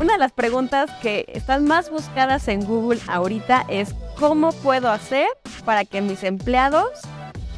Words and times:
Una 0.00 0.14
de 0.14 0.18
las 0.18 0.32
preguntas 0.32 0.90
que 1.02 1.26
están 1.28 1.66
más 1.66 1.90
buscadas 1.90 2.48
en 2.48 2.64
Google 2.64 2.98
ahorita 3.06 3.66
es 3.68 3.94
¿cómo 4.18 4.50
puedo 4.52 4.90
hacer 4.90 5.26
para 5.64 5.84
que 5.84 6.00
mis 6.00 6.24
empleados 6.24 6.88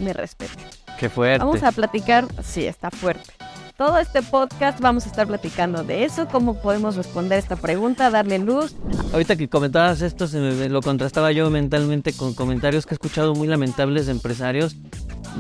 me 0.00 0.12
respeten? 0.12 0.64
Qué 0.98 1.08
fuerte. 1.08 1.38
Vamos 1.44 1.62
a 1.62 1.70
platicar, 1.72 2.26
sí, 2.42 2.66
está 2.66 2.90
fuerte. 2.90 3.32
Todo 3.76 3.98
este 3.98 4.22
podcast 4.22 4.80
vamos 4.80 5.06
a 5.06 5.08
estar 5.08 5.26
platicando 5.26 5.82
de 5.82 6.04
eso, 6.04 6.28
cómo 6.28 6.60
podemos 6.60 6.94
responder 6.96 7.38
esta 7.38 7.56
pregunta, 7.56 8.10
darle 8.10 8.38
luz. 8.38 8.74
Ahorita 9.12 9.34
que 9.36 9.48
comentabas 9.48 10.02
esto, 10.02 10.26
se 10.26 10.38
me- 10.38 10.68
lo 10.68 10.80
contrastaba 10.82 11.32
yo 11.32 11.48
mentalmente 11.50 12.12
con 12.12 12.34
comentarios 12.34 12.86
que 12.86 12.94
he 12.94 12.96
escuchado 12.96 13.34
muy 13.34 13.48
lamentables 13.48 14.06
de 14.06 14.12
empresarios, 14.12 14.76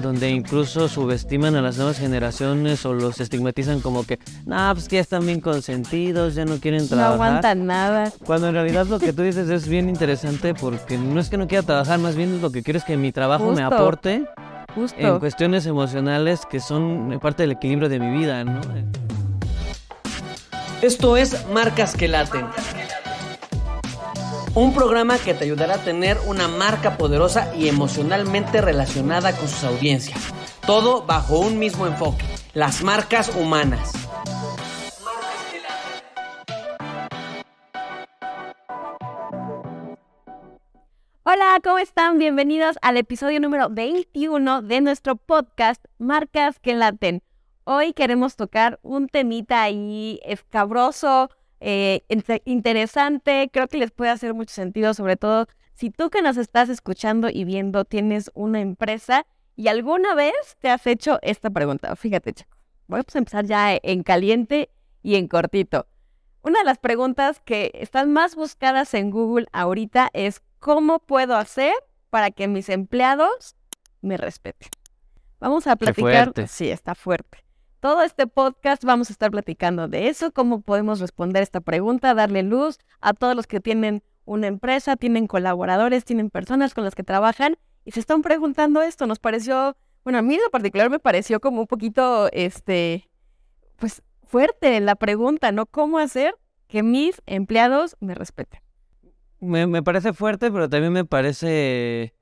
donde 0.00 0.30
incluso 0.30 0.88
subestiman 0.88 1.54
a 1.56 1.60
las 1.62 1.76
nuevas 1.76 1.98
generaciones 1.98 2.84
o 2.86 2.94
los 2.94 3.20
estigmatizan 3.20 3.80
como 3.80 4.04
que, 4.04 4.18
nah, 4.46 4.72
pues 4.72 4.88
que 4.88 4.96
ya 4.96 5.02
están 5.02 5.26
bien 5.26 5.40
consentidos, 5.40 6.34
ya 6.34 6.44
no 6.44 6.56
quieren 6.56 6.82
No 6.82 6.88
trabajar. 6.88 7.12
aguantan 7.14 7.66
nada. 7.66 8.12
Cuando 8.24 8.48
en 8.48 8.54
realidad 8.54 8.86
lo 8.86 8.98
que 8.98 9.12
tú 9.12 9.22
dices 9.22 9.48
es 9.50 9.68
bien 9.68 9.88
interesante 9.88 10.54
porque 10.54 10.96
no 10.98 11.20
es 11.20 11.28
que 11.28 11.36
no 11.36 11.46
quiera 11.46 11.62
trabajar, 11.62 11.98
más 11.98 12.16
bien 12.16 12.40
lo 12.40 12.50
que 12.50 12.62
quiero 12.62 12.78
es 12.78 12.84
que 12.84 12.96
mi 12.96 13.12
trabajo 13.12 13.52
me 13.52 13.62
Justo. 13.62 13.74
aporte 13.74 14.14
en 14.14 14.26
Justo. 14.74 15.20
cuestiones 15.20 15.66
emocionales 15.66 16.46
que 16.50 16.60
son 16.60 17.18
parte 17.20 17.42
del 17.42 17.52
equilibrio 17.52 17.88
de 17.90 17.98
mi 18.00 18.16
vida, 18.18 18.42
¿no? 18.44 18.60
Esto 20.80 21.16
es 21.16 21.46
Marcas 21.52 21.94
que 21.94 22.08
Laten. 22.08 22.46
Un 24.54 24.74
programa 24.74 25.16
que 25.16 25.32
te 25.32 25.44
ayudará 25.44 25.76
a 25.76 25.78
tener 25.82 26.18
una 26.26 26.46
marca 26.46 26.98
poderosa 26.98 27.56
y 27.56 27.68
emocionalmente 27.68 28.60
relacionada 28.60 29.34
con 29.34 29.48
sus 29.48 29.64
audiencias. 29.64 30.30
Todo 30.66 31.06
bajo 31.06 31.38
un 31.38 31.58
mismo 31.58 31.86
enfoque, 31.86 32.26
las 32.52 32.82
marcas 32.82 33.34
humanas. 33.34 33.92
Hola, 41.22 41.58
¿cómo 41.64 41.78
están? 41.78 42.18
Bienvenidos 42.18 42.76
al 42.82 42.98
episodio 42.98 43.40
número 43.40 43.70
21 43.70 44.60
de 44.60 44.82
nuestro 44.82 45.16
podcast 45.16 45.82
Marcas 45.96 46.58
que 46.58 46.74
Laten. 46.74 47.22
Hoy 47.64 47.94
queremos 47.94 48.36
tocar 48.36 48.80
un 48.82 49.08
temita 49.08 49.62
ahí 49.62 50.20
escabroso, 50.24 51.30
eh, 51.62 52.02
inte- 52.08 52.42
interesante, 52.44 53.48
creo 53.52 53.68
que 53.68 53.78
les 53.78 53.90
puede 53.90 54.10
hacer 54.10 54.34
mucho 54.34 54.52
sentido, 54.54 54.94
sobre 54.94 55.16
todo 55.16 55.46
si 55.74 55.90
tú 55.90 56.10
que 56.10 56.20
nos 56.22 56.36
estás 56.36 56.68
escuchando 56.68 57.28
y 57.30 57.44
viendo 57.44 57.84
tienes 57.84 58.30
una 58.34 58.60
empresa 58.60 59.26
y 59.56 59.68
alguna 59.68 60.14
vez 60.14 60.34
te 60.58 60.68
has 60.70 60.86
hecho 60.86 61.18
esta 61.22 61.50
pregunta. 61.50 61.94
Fíjate, 61.96 62.32
Chaco, 62.34 62.56
vamos 62.88 63.14
a 63.14 63.18
empezar 63.18 63.44
ya 63.46 63.74
en 63.82 64.02
caliente 64.02 64.70
y 65.02 65.16
en 65.16 65.28
cortito. 65.28 65.86
Una 66.42 66.58
de 66.58 66.64
las 66.64 66.78
preguntas 66.78 67.40
que 67.44 67.70
están 67.74 68.12
más 68.12 68.34
buscadas 68.34 68.94
en 68.94 69.10
Google 69.10 69.46
ahorita 69.52 70.10
es 70.12 70.42
¿cómo 70.58 70.98
puedo 70.98 71.36
hacer 71.36 71.72
para 72.10 72.30
que 72.30 72.48
mis 72.48 72.68
empleados 72.68 73.56
me 74.00 74.16
respeten? 74.16 74.68
Vamos 75.38 75.66
a 75.66 75.76
platicar. 75.76 76.24
fuerte. 76.24 76.46
Sí, 76.48 76.70
está 76.70 76.94
fuerte. 76.94 77.41
Todo 77.82 78.04
este 78.04 78.28
podcast 78.28 78.84
vamos 78.84 79.10
a 79.10 79.12
estar 79.12 79.32
platicando 79.32 79.88
de 79.88 80.06
eso, 80.06 80.30
cómo 80.30 80.60
podemos 80.60 81.00
responder 81.00 81.42
esta 81.42 81.60
pregunta, 81.60 82.14
darle 82.14 82.44
luz 82.44 82.78
a 83.00 83.12
todos 83.12 83.34
los 83.34 83.48
que 83.48 83.58
tienen 83.58 84.04
una 84.24 84.46
empresa, 84.46 84.94
tienen 84.94 85.26
colaboradores, 85.26 86.04
tienen 86.04 86.30
personas 86.30 86.74
con 86.74 86.84
las 86.84 86.94
que 86.94 87.02
trabajan 87.02 87.58
y 87.84 87.90
se 87.90 87.98
están 87.98 88.22
preguntando 88.22 88.82
esto. 88.82 89.08
Nos 89.08 89.18
pareció, 89.18 89.76
bueno, 90.04 90.20
a 90.20 90.22
mí 90.22 90.36
en 90.36 90.42
lo 90.42 90.50
particular 90.50 90.90
me 90.90 91.00
pareció 91.00 91.40
como 91.40 91.62
un 91.62 91.66
poquito, 91.66 92.28
este, 92.30 93.10
pues 93.80 94.04
fuerte 94.22 94.78
la 94.78 94.94
pregunta, 94.94 95.50
¿no? 95.50 95.66
¿Cómo 95.66 95.98
hacer 95.98 96.36
que 96.68 96.84
mis 96.84 97.20
empleados 97.26 97.96
me 97.98 98.14
respeten? 98.14 98.60
Me, 99.40 99.82
parece 99.82 100.12
fuerte, 100.12 100.52
pero 100.52 100.68
también 100.68 100.92
me 100.92 101.04
parece 101.04 102.14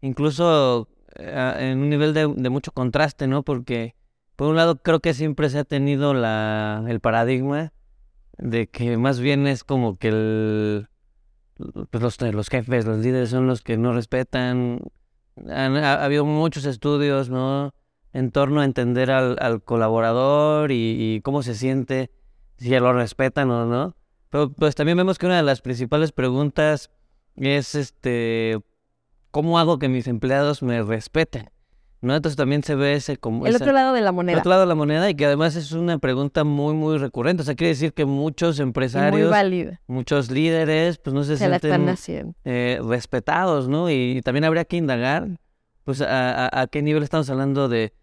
incluso 0.00 0.88
eh, 1.14 1.54
en 1.70 1.78
un 1.78 1.88
nivel 1.88 2.12
de 2.14 2.50
mucho 2.50 2.72
contraste, 2.72 3.28
¿no? 3.28 3.44
Porque 3.44 3.94
por 4.36 4.48
un 4.48 4.56
lado 4.56 4.76
creo 4.82 5.00
que 5.00 5.14
siempre 5.14 5.48
se 5.48 5.58
ha 5.58 5.64
tenido 5.64 6.14
la, 6.14 6.84
el 6.88 7.00
paradigma 7.00 7.72
de 8.38 8.68
que 8.68 8.96
más 8.96 9.20
bien 9.20 9.46
es 9.46 9.64
como 9.64 9.96
que 9.96 10.08
el, 10.08 10.88
pues 11.90 12.02
los, 12.02 12.20
los 12.20 12.48
jefes, 12.48 12.86
los 12.86 12.98
líderes 12.98 13.30
son 13.30 13.46
los 13.46 13.62
que 13.62 13.76
no 13.76 13.92
respetan. 13.92 14.80
Ha, 15.48 15.66
ha 15.66 16.04
habido 16.04 16.24
muchos 16.24 16.64
estudios, 16.64 17.30
¿no? 17.30 17.74
En 18.12 18.30
torno 18.30 18.60
a 18.60 18.64
entender 18.64 19.10
al, 19.10 19.62
colaborador 19.62 20.70
y 20.72 21.20
cómo 21.24 21.42
se 21.42 21.54
siente, 21.54 22.10
si 22.58 22.70
lo 22.70 22.92
respetan 22.92 23.50
o 23.50 23.66
no. 23.66 23.96
Pero 24.30 24.52
pues 24.52 24.74
también 24.74 24.98
vemos 24.98 25.18
que 25.18 25.26
una 25.26 25.36
de 25.36 25.42
las 25.42 25.60
principales 25.60 26.12
preguntas 26.12 26.90
es 27.36 27.74
este 27.74 28.60
¿cómo 29.30 29.58
hago 29.58 29.80
que 29.80 29.88
mis 29.88 30.06
empleados 30.06 30.62
me 30.62 30.82
respeten? 30.82 31.50
¿No? 32.04 32.14
Entonces 32.14 32.36
también 32.36 32.62
se 32.62 32.74
ve 32.74 32.92
ese 32.94 33.16
como 33.16 33.46
El 33.46 33.54
esa- 33.54 33.64
otro 33.64 33.72
lado 33.72 33.94
de 33.94 34.02
la 34.02 34.10
el 34.10 34.14
moneda. 34.14 34.38
otro 34.38 34.50
lado 34.50 34.60
de 34.62 34.66
la 34.68 34.74
moneda 34.74 35.08
y 35.08 35.14
que 35.14 35.24
además 35.24 35.56
es 35.56 35.72
una 35.72 35.98
pregunta 35.98 36.44
muy 36.44 36.74
muy 36.74 36.98
recurrente. 36.98 37.40
O 37.42 37.44
sea, 37.46 37.54
quiere 37.54 37.70
decir 37.70 37.94
que 37.94 38.04
muchos 38.04 38.60
empresarios, 38.60 39.34
muchos 39.86 40.30
líderes, 40.30 40.98
pues 40.98 41.14
no 41.14 41.24
se, 41.24 41.38
Se 41.38 41.46
sienten 41.48 42.34
eh, 42.44 42.78
respetados, 42.86 43.68
¿no? 43.68 43.90
Y, 43.90 44.20
también 44.22 44.44
habría 44.44 44.66
que 44.66 44.76
indagar, 44.76 45.28
pues 45.84 46.02
a, 46.02 46.44
a- 46.46 46.60
a 46.60 46.66
qué 46.66 46.82
nivel 46.82 47.02
estamos 47.02 47.30
hablando 47.30 47.68
de 47.68 47.94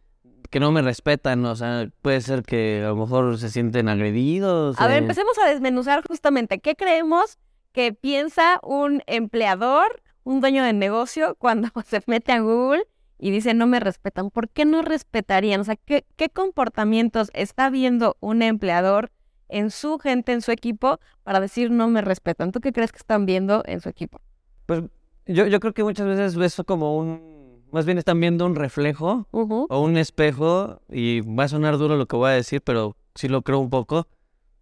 que 0.49 0.59
no 0.59 0.71
me 0.71 0.81
respetan, 0.81 1.45
o 1.45 1.55
sea, 1.55 1.87
puede 2.01 2.21
ser 2.21 2.41
que 2.43 2.81
a 2.83 2.89
lo 2.89 2.95
mejor 2.95 3.37
se 3.37 3.49
sienten 3.49 3.87
agredidos. 3.87 4.79
A 4.81 4.87
ver, 4.87 4.95
eh, 4.95 4.99
empecemos 4.99 5.37
a 5.37 5.47
desmenuzar 5.47 6.03
justamente 6.07 6.59
qué 6.59 6.75
creemos 6.75 7.37
que 7.71 7.93
piensa 7.93 8.59
un 8.63 9.03
empleador, 9.07 10.01
un 10.23 10.41
dueño 10.41 10.63
de 10.63 10.73
negocio, 10.73 11.35
cuando 11.37 11.69
se 11.85 12.01
mete 12.07 12.31
a 12.31 12.39
Google 12.41 12.83
y 13.21 13.29
dice 13.29 13.53
no 13.53 13.67
me 13.67 13.79
respetan. 13.79 14.31
¿Por 14.31 14.49
qué 14.49 14.65
no 14.65 14.81
respetarían? 14.81 15.61
O 15.61 15.63
sea, 15.63 15.75
¿qué, 15.75 16.05
qué 16.17 16.29
comportamientos 16.29 17.29
está 17.33 17.69
viendo 17.69 18.17
un 18.19 18.41
empleador 18.41 19.11
en 19.47 19.69
su 19.69 19.99
gente, 19.99 20.33
en 20.33 20.41
su 20.41 20.51
equipo, 20.51 20.99
para 21.23 21.39
decir 21.39 21.69
no 21.69 21.87
me 21.87 22.01
respetan? 22.01 22.51
¿Tú 22.51 22.59
qué 22.59 22.73
crees 22.73 22.91
que 22.91 22.97
están 22.97 23.27
viendo 23.27 23.63
en 23.65 23.79
su 23.79 23.89
equipo? 23.89 24.19
Pues 24.65 24.83
yo, 25.27 25.45
yo 25.45 25.59
creo 25.59 25.73
que 25.73 25.83
muchas 25.83 26.07
veces 26.07 26.35
eso 26.35 26.63
como 26.63 26.97
un, 26.97 27.63
más 27.71 27.85
bien 27.85 27.99
están 27.99 28.19
viendo 28.19 28.45
un 28.45 28.55
reflejo 28.55 29.27
o 29.31 29.81
un 29.81 29.97
espejo, 29.97 30.81
y 30.89 31.21
va 31.21 31.43
a 31.43 31.47
sonar 31.47 31.77
duro 31.77 31.97
lo 31.97 32.07
que 32.07 32.15
voy 32.15 32.31
a 32.31 32.33
decir, 32.33 32.61
pero 32.61 32.97
sí 33.13 33.27
lo 33.27 33.43
creo 33.43 33.59
un 33.59 33.69
poco, 33.69 34.07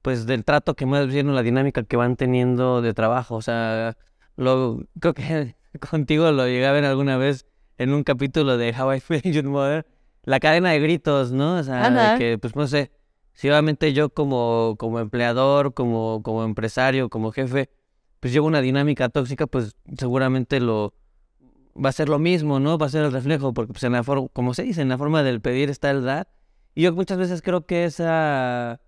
pues 0.02 0.26
del 0.26 0.44
trato 0.44 0.76
que 0.76 0.86
más 0.86 1.08
bien 1.08 1.30
o 1.30 1.34
la 1.34 1.44
dinámica 1.44 1.84
que 1.84 1.96
van 1.96 2.18
teniendo 2.18 2.82
de 2.82 2.94
trabajo. 2.94 3.36
O 3.36 3.42
sea, 3.42 3.96
lo, 4.36 4.86
creo 5.00 5.14
que 5.14 5.56
contigo 5.90 6.30
lo 6.32 6.46
llegué 6.46 6.68
a 6.68 6.74
ver 6.74 6.84
alguna 6.84 7.16
vez 7.16 7.46
en 7.80 7.94
un 7.94 8.04
capítulo 8.04 8.58
de 8.58 8.76
How 8.78 8.94
I 8.94 9.04
Met 9.10 9.24
Your 9.24 9.46
Mother, 9.46 9.88
la 10.24 10.40
cadena 10.40 10.70
de 10.70 10.80
gritos, 10.80 11.32
¿no? 11.32 11.56
O 11.56 11.64
sea, 11.64 11.90
de 11.90 12.20
que, 12.20 12.38
pues 12.38 12.56
no 12.56 12.68
sé, 12.68 12.92
si 13.34 13.50
obviamente 13.50 13.94
yo 13.94 14.10
como, 14.10 14.76
como 14.78 15.00
empleador, 15.00 15.74
como, 15.74 16.22
como 16.22 16.44
empresario, 16.44 17.10
como 17.10 17.32
jefe, 17.32 17.70
pues 18.20 18.34
llevo 18.34 18.48
una 18.48 18.62
dinámica 18.62 19.08
tóxica, 19.08 19.48
pues 19.48 19.78
seguramente 19.98 20.60
lo 20.60 20.94
va 21.74 21.90
a 21.90 21.94
ser 21.94 22.10
lo 22.10 22.20
mismo, 22.20 22.60
¿no? 22.60 22.78
Va 22.78 22.88
a 22.88 22.90
ser 22.90 23.06
el 23.06 23.14
reflejo, 23.14 23.54
porque 23.54 23.72
pues 23.72 23.84
en 23.84 23.94
la 23.94 24.04
forma, 24.04 24.28
como 24.34 24.54
se 24.54 24.64
dice, 24.64 24.82
en 24.82 24.90
la 24.90 24.98
forma 24.98 25.24
del 25.24 25.40
pedir 25.40 25.70
está 25.70 25.90
el 25.90 26.04
dar. 26.04 26.28
Y 26.76 26.84
yo 26.84 26.94
muchas 26.94 27.18
veces 27.18 27.42
creo 27.42 27.66
que 27.66 27.86
esa 27.86 28.82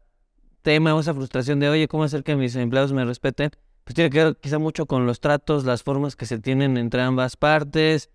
tema 0.63 0.94
o 0.94 1.00
esa 1.00 1.13
frustración 1.13 1.62
de, 1.62 1.69
oye, 1.69 1.88
¿cómo 1.88 2.03
hacer 2.03 2.23
que 2.23 2.35
mis 2.35 2.56
empleados 2.58 2.91
me 2.91 3.06
respeten? 3.06 3.52
Pues 3.85 3.96
tiene 3.96 4.09
que 4.09 4.23
ver 4.23 4.38
quizá 4.40 4.59
mucho 4.59 4.85
con 4.85 5.06
los 5.06 5.22
tratos, 5.22 5.63
las 5.63 5.81
formas 5.81 6.18
que 6.18 6.25
se 6.25 6.40
tienen 6.40 6.75
entre 6.78 7.02
ambas 7.02 7.38
partes. 7.38 8.09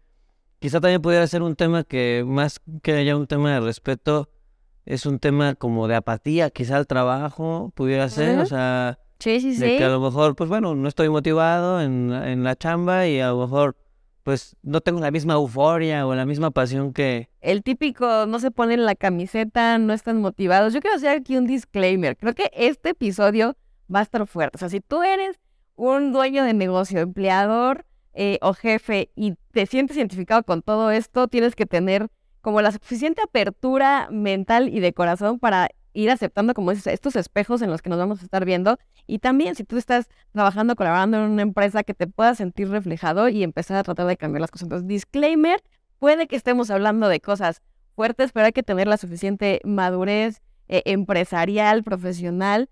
Quizá 0.66 0.80
también 0.80 1.00
pudiera 1.00 1.24
ser 1.28 1.42
un 1.42 1.54
tema 1.54 1.84
que 1.84 2.24
más 2.26 2.60
que 2.82 2.90
haya 2.94 3.16
un 3.16 3.28
tema 3.28 3.52
de 3.54 3.60
respeto, 3.60 4.28
es 4.84 5.06
un 5.06 5.20
tema 5.20 5.54
como 5.54 5.86
de 5.86 5.94
apatía, 5.94 6.50
quizá 6.50 6.76
al 6.76 6.88
trabajo, 6.88 7.70
pudiera 7.76 8.08
ser, 8.08 8.34
o 8.34 8.38
Ujú. 8.40 8.46
sea, 8.46 8.98
Sí, 9.20 9.38
sí, 9.40 9.50
de 9.56 9.68
sí. 9.70 9.76
que 9.78 9.84
a 9.84 9.90
lo 9.90 10.00
mejor, 10.00 10.34
pues 10.34 10.50
bueno, 10.50 10.74
no 10.74 10.88
estoy 10.88 11.08
motivado 11.08 11.80
en, 11.80 12.10
la- 12.10 12.32
en 12.32 12.42
la 12.42 12.56
chamba 12.56 13.06
y 13.06 13.20
a 13.20 13.28
lo 13.28 13.42
mejor, 13.42 13.76
pues 14.24 14.56
no 14.64 14.80
tengo 14.80 14.98
la 14.98 15.12
misma 15.12 15.34
euforia 15.34 16.04
o 16.04 16.16
la 16.16 16.26
misma 16.26 16.50
pasión 16.50 16.92
que... 16.92 17.28
El 17.40 17.62
típico, 17.62 18.26
no 18.26 18.40
se 18.40 18.50
ponen 18.50 18.84
la 18.86 18.96
camiseta, 18.96 19.78
no 19.78 19.92
están 19.92 20.20
motivados. 20.20 20.74
Yo 20.74 20.80
quiero 20.80 20.96
hacer 20.96 21.10
aquí 21.16 21.36
un 21.36 21.46
disclaimer. 21.46 22.16
Creo 22.16 22.34
que 22.34 22.50
este 22.54 22.88
episodio 22.88 23.56
va 23.94 24.00
a 24.00 24.02
estar 24.02 24.26
fuerte. 24.26 24.56
O 24.56 24.58
sea, 24.58 24.68
si 24.68 24.80
tú 24.80 25.04
eres 25.04 25.38
un 25.76 26.12
dueño 26.12 26.42
de 26.42 26.54
negocio, 26.54 26.98
empleador 26.98 27.84
eh, 28.18 28.38
o 28.42 28.52
jefe 28.52 29.10
y 29.14 29.34
te 29.56 29.64
sientes 29.64 29.96
identificado 29.96 30.42
con 30.42 30.60
todo 30.60 30.90
esto, 30.90 31.28
tienes 31.28 31.54
que 31.54 31.64
tener 31.64 32.08
como 32.42 32.60
la 32.60 32.72
suficiente 32.72 33.22
apertura 33.22 34.06
mental 34.10 34.68
y 34.68 34.80
de 34.80 34.92
corazón 34.92 35.38
para 35.38 35.70
ir 35.94 36.10
aceptando 36.10 36.52
como 36.52 36.72
dices, 36.72 36.92
estos 36.92 37.16
espejos 37.16 37.62
en 37.62 37.70
los 37.70 37.80
que 37.80 37.88
nos 37.88 37.98
vamos 37.98 38.20
a 38.20 38.24
estar 38.24 38.44
viendo. 38.44 38.78
Y 39.06 39.20
también 39.20 39.54
si 39.54 39.64
tú 39.64 39.78
estás 39.78 40.10
trabajando, 40.32 40.76
colaborando 40.76 41.16
en 41.16 41.30
una 41.30 41.40
empresa 41.40 41.84
que 41.84 41.94
te 41.94 42.06
puedas 42.06 42.36
sentir 42.36 42.68
reflejado 42.68 43.30
y 43.30 43.42
empezar 43.42 43.78
a 43.78 43.82
tratar 43.82 44.06
de 44.06 44.18
cambiar 44.18 44.42
las 44.42 44.50
cosas. 44.50 44.66
Entonces, 44.66 44.88
disclaimer, 44.88 45.62
puede 45.98 46.26
que 46.26 46.36
estemos 46.36 46.70
hablando 46.70 47.08
de 47.08 47.20
cosas 47.20 47.62
fuertes, 47.94 48.32
pero 48.32 48.44
hay 48.44 48.52
que 48.52 48.62
tener 48.62 48.86
la 48.88 48.98
suficiente 48.98 49.62
madurez 49.64 50.42
eh, 50.68 50.82
empresarial, 50.84 51.82
profesional, 51.82 52.68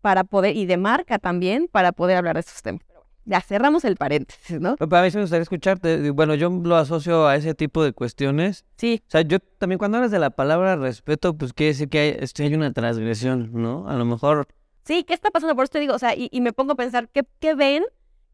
para 0.00 0.24
poder, 0.24 0.56
y 0.56 0.64
de 0.64 0.78
marca 0.78 1.18
también, 1.18 1.68
para 1.70 1.92
poder 1.92 2.16
hablar 2.16 2.36
de 2.36 2.40
estos 2.40 2.62
temas. 2.62 2.91
Ya 3.24 3.40
cerramos 3.40 3.84
el 3.84 3.96
paréntesis, 3.96 4.60
¿no? 4.60 4.76
Para 4.76 5.02
mí 5.02 5.10
me 5.14 5.20
gustaría 5.20 5.42
escucharte. 5.42 6.10
Bueno, 6.10 6.34
yo 6.34 6.50
lo 6.50 6.76
asocio 6.76 7.26
a 7.26 7.36
ese 7.36 7.54
tipo 7.54 7.84
de 7.84 7.92
cuestiones. 7.92 8.64
Sí. 8.76 9.00
O 9.06 9.10
sea, 9.10 9.20
yo 9.20 9.38
también 9.38 9.78
cuando 9.78 9.98
hablas 9.98 10.10
de 10.10 10.18
la 10.18 10.30
palabra 10.30 10.76
respeto, 10.76 11.36
pues 11.36 11.52
quiere 11.52 11.72
decir 11.72 11.88
que 11.88 11.98
hay, 11.98 12.44
hay 12.46 12.54
una 12.54 12.72
transgresión, 12.72 13.50
¿no? 13.52 13.88
A 13.88 13.94
lo 13.94 14.04
mejor... 14.04 14.48
Sí, 14.84 15.04
¿qué 15.04 15.14
está 15.14 15.30
pasando? 15.30 15.54
Por 15.54 15.64
eso 15.64 15.70
te 15.70 15.78
digo, 15.80 15.94
o 15.94 15.98
sea, 15.98 16.16
y, 16.16 16.28
y 16.32 16.40
me 16.40 16.52
pongo 16.52 16.72
a 16.72 16.76
pensar, 16.76 17.08
¿qué, 17.08 17.22
qué 17.38 17.54
ven 17.54 17.84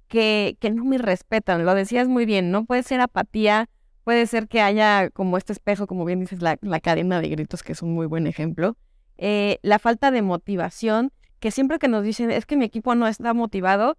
que, 0.09 0.57
que 0.61 0.71
no 0.71 0.85
me 0.85 0.97
respetan? 0.97 1.67
Lo 1.67 1.75
decías 1.75 2.09
muy 2.09 2.25
bien, 2.25 2.51
¿no? 2.51 2.65
Puede 2.65 2.83
ser 2.83 3.01
apatía, 3.01 3.69
puede 4.05 4.27
ser 4.27 4.49
que 4.49 4.63
haya 4.63 5.11
como 5.11 5.37
este 5.37 5.53
espejo, 5.53 5.87
como 5.87 6.07
bien 6.07 6.21
dices, 6.21 6.41
la, 6.41 6.57
la 6.63 6.81
cadena 6.81 7.21
de 7.21 7.29
gritos, 7.29 7.63
que 7.63 7.73
es 7.73 7.83
un 7.83 7.93
muy 7.93 8.07
buen 8.07 8.27
ejemplo. 8.27 8.79
Eh, 9.19 9.59
la 9.61 9.79
falta 9.79 10.11
de 10.11 10.23
motivación, 10.23 11.13
que 11.41 11.51
siempre 11.51 11.79
que 11.79 11.89
nos 11.89 12.03
dicen, 12.05 12.31
es 12.31 12.47
que 12.47 12.57
mi 12.57 12.65
equipo 12.65 12.95
no 12.95 13.07
está 13.07 13.35
motivado, 13.35 13.99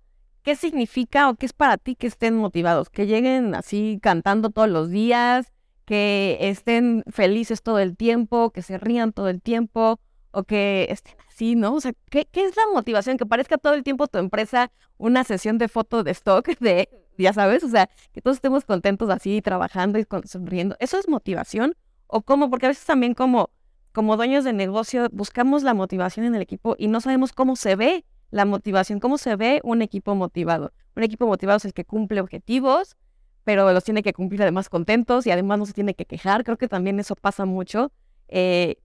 ¿qué 0.50 0.56
significa 0.56 1.30
o 1.30 1.36
qué 1.36 1.46
es 1.46 1.54
para 1.54 1.78
ti 1.78 1.94
que 1.94 2.08
estén 2.08 2.36
motivados? 2.36 2.90
Que 2.90 3.06
lleguen 3.06 3.54
así 3.54 4.00
cantando 4.02 4.50
todos 4.50 4.68
los 4.68 4.90
días, 4.90 5.54
que 5.86 6.40
estén 6.42 7.04
felices 7.12 7.62
todo 7.62 7.78
el 7.78 7.96
tiempo, 7.96 8.50
que 8.50 8.64
se 8.64 8.80
rían 8.80 9.14
todo 9.14 9.30
el 9.30 9.44
tiempo, 9.44 10.00
o 10.32 10.44
que 10.46 10.88
estén 10.90 11.18
así, 11.28 11.56
¿no? 11.56 11.76
O 11.76 11.82
sea, 11.82 11.94
¿qué, 12.10 12.28
es 12.34 12.58
la 12.58 12.64
motivación? 12.74 13.20
Que 13.20 13.28
parezca 13.28 13.60
todo 13.60 13.76
el 13.76 13.84
tiempo 13.84 14.08
tu 14.08 14.18
empresa 14.18 14.72
una 14.98 15.24
sesión 15.24 15.60
de 15.60 15.68
fotos 15.68 16.04
de 16.04 16.10
stock 16.10 16.48
de, 16.60 16.90
ya 17.16 17.32
sabes, 17.32 17.64
o 17.64 17.70
sea, 17.70 17.88
que 18.12 18.20
todos 18.20 18.38
estemos 18.38 18.66
contentos 18.66 19.12
así, 19.12 19.44
trabajando 19.44 20.00
y 20.00 20.08
sonriendo. 20.26 20.76
¿Eso 20.80 20.98
es 20.98 21.08
motivación? 21.08 21.76
¿O 22.08 22.24
cómo? 22.24 22.50
Porque 22.50 22.66
a 22.66 22.70
veces 22.70 22.86
también 22.88 23.14
como, 23.14 23.52
como 23.92 24.18
dueños 24.18 24.46
de 24.46 24.54
negocio 24.54 25.10
buscamos 25.12 25.62
la 25.62 25.76
motivación 25.76 26.26
en 26.26 26.34
el 26.34 26.42
equipo 26.42 26.76
y 26.80 26.88
no 26.88 27.02
sabemos 27.02 27.34
cómo 27.34 27.56
se 27.56 27.76
ve 27.76 28.04
la 28.32 28.46
motivación, 28.46 29.00
cómo 29.00 29.18
se 29.18 29.36
ve 29.36 29.62
un 29.64 29.82
equipo 29.82 30.16
motivado. 30.16 30.72
Un 30.96 31.04
equipo 31.04 31.26
motivado 31.28 31.58
es 31.58 31.66
el 31.66 31.74
que 31.74 31.86
cumple 31.86 32.22
objetivos, 32.22 32.98
pero 33.44 33.72
los 33.72 33.84
tiene 33.84 34.04
que 34.04 34.14
cumplir 34.14 34.42
además 34.42 34.70
contentos 34.70 35.26
y 35.26 35.32
además 35.32 35.60
no 35.60 35.66
se 35.66 35.74
tiene 35.74 35.94
que 35.94 36.06
quejar. 36.06 36.44
Creo 36.44 36.58
que 36.58 36.68
también 36.68 37.00
eso 37.00 37.16
pasa 37.16 37.46
mucho. 37.46 37.92
Eh, 38.28 38.78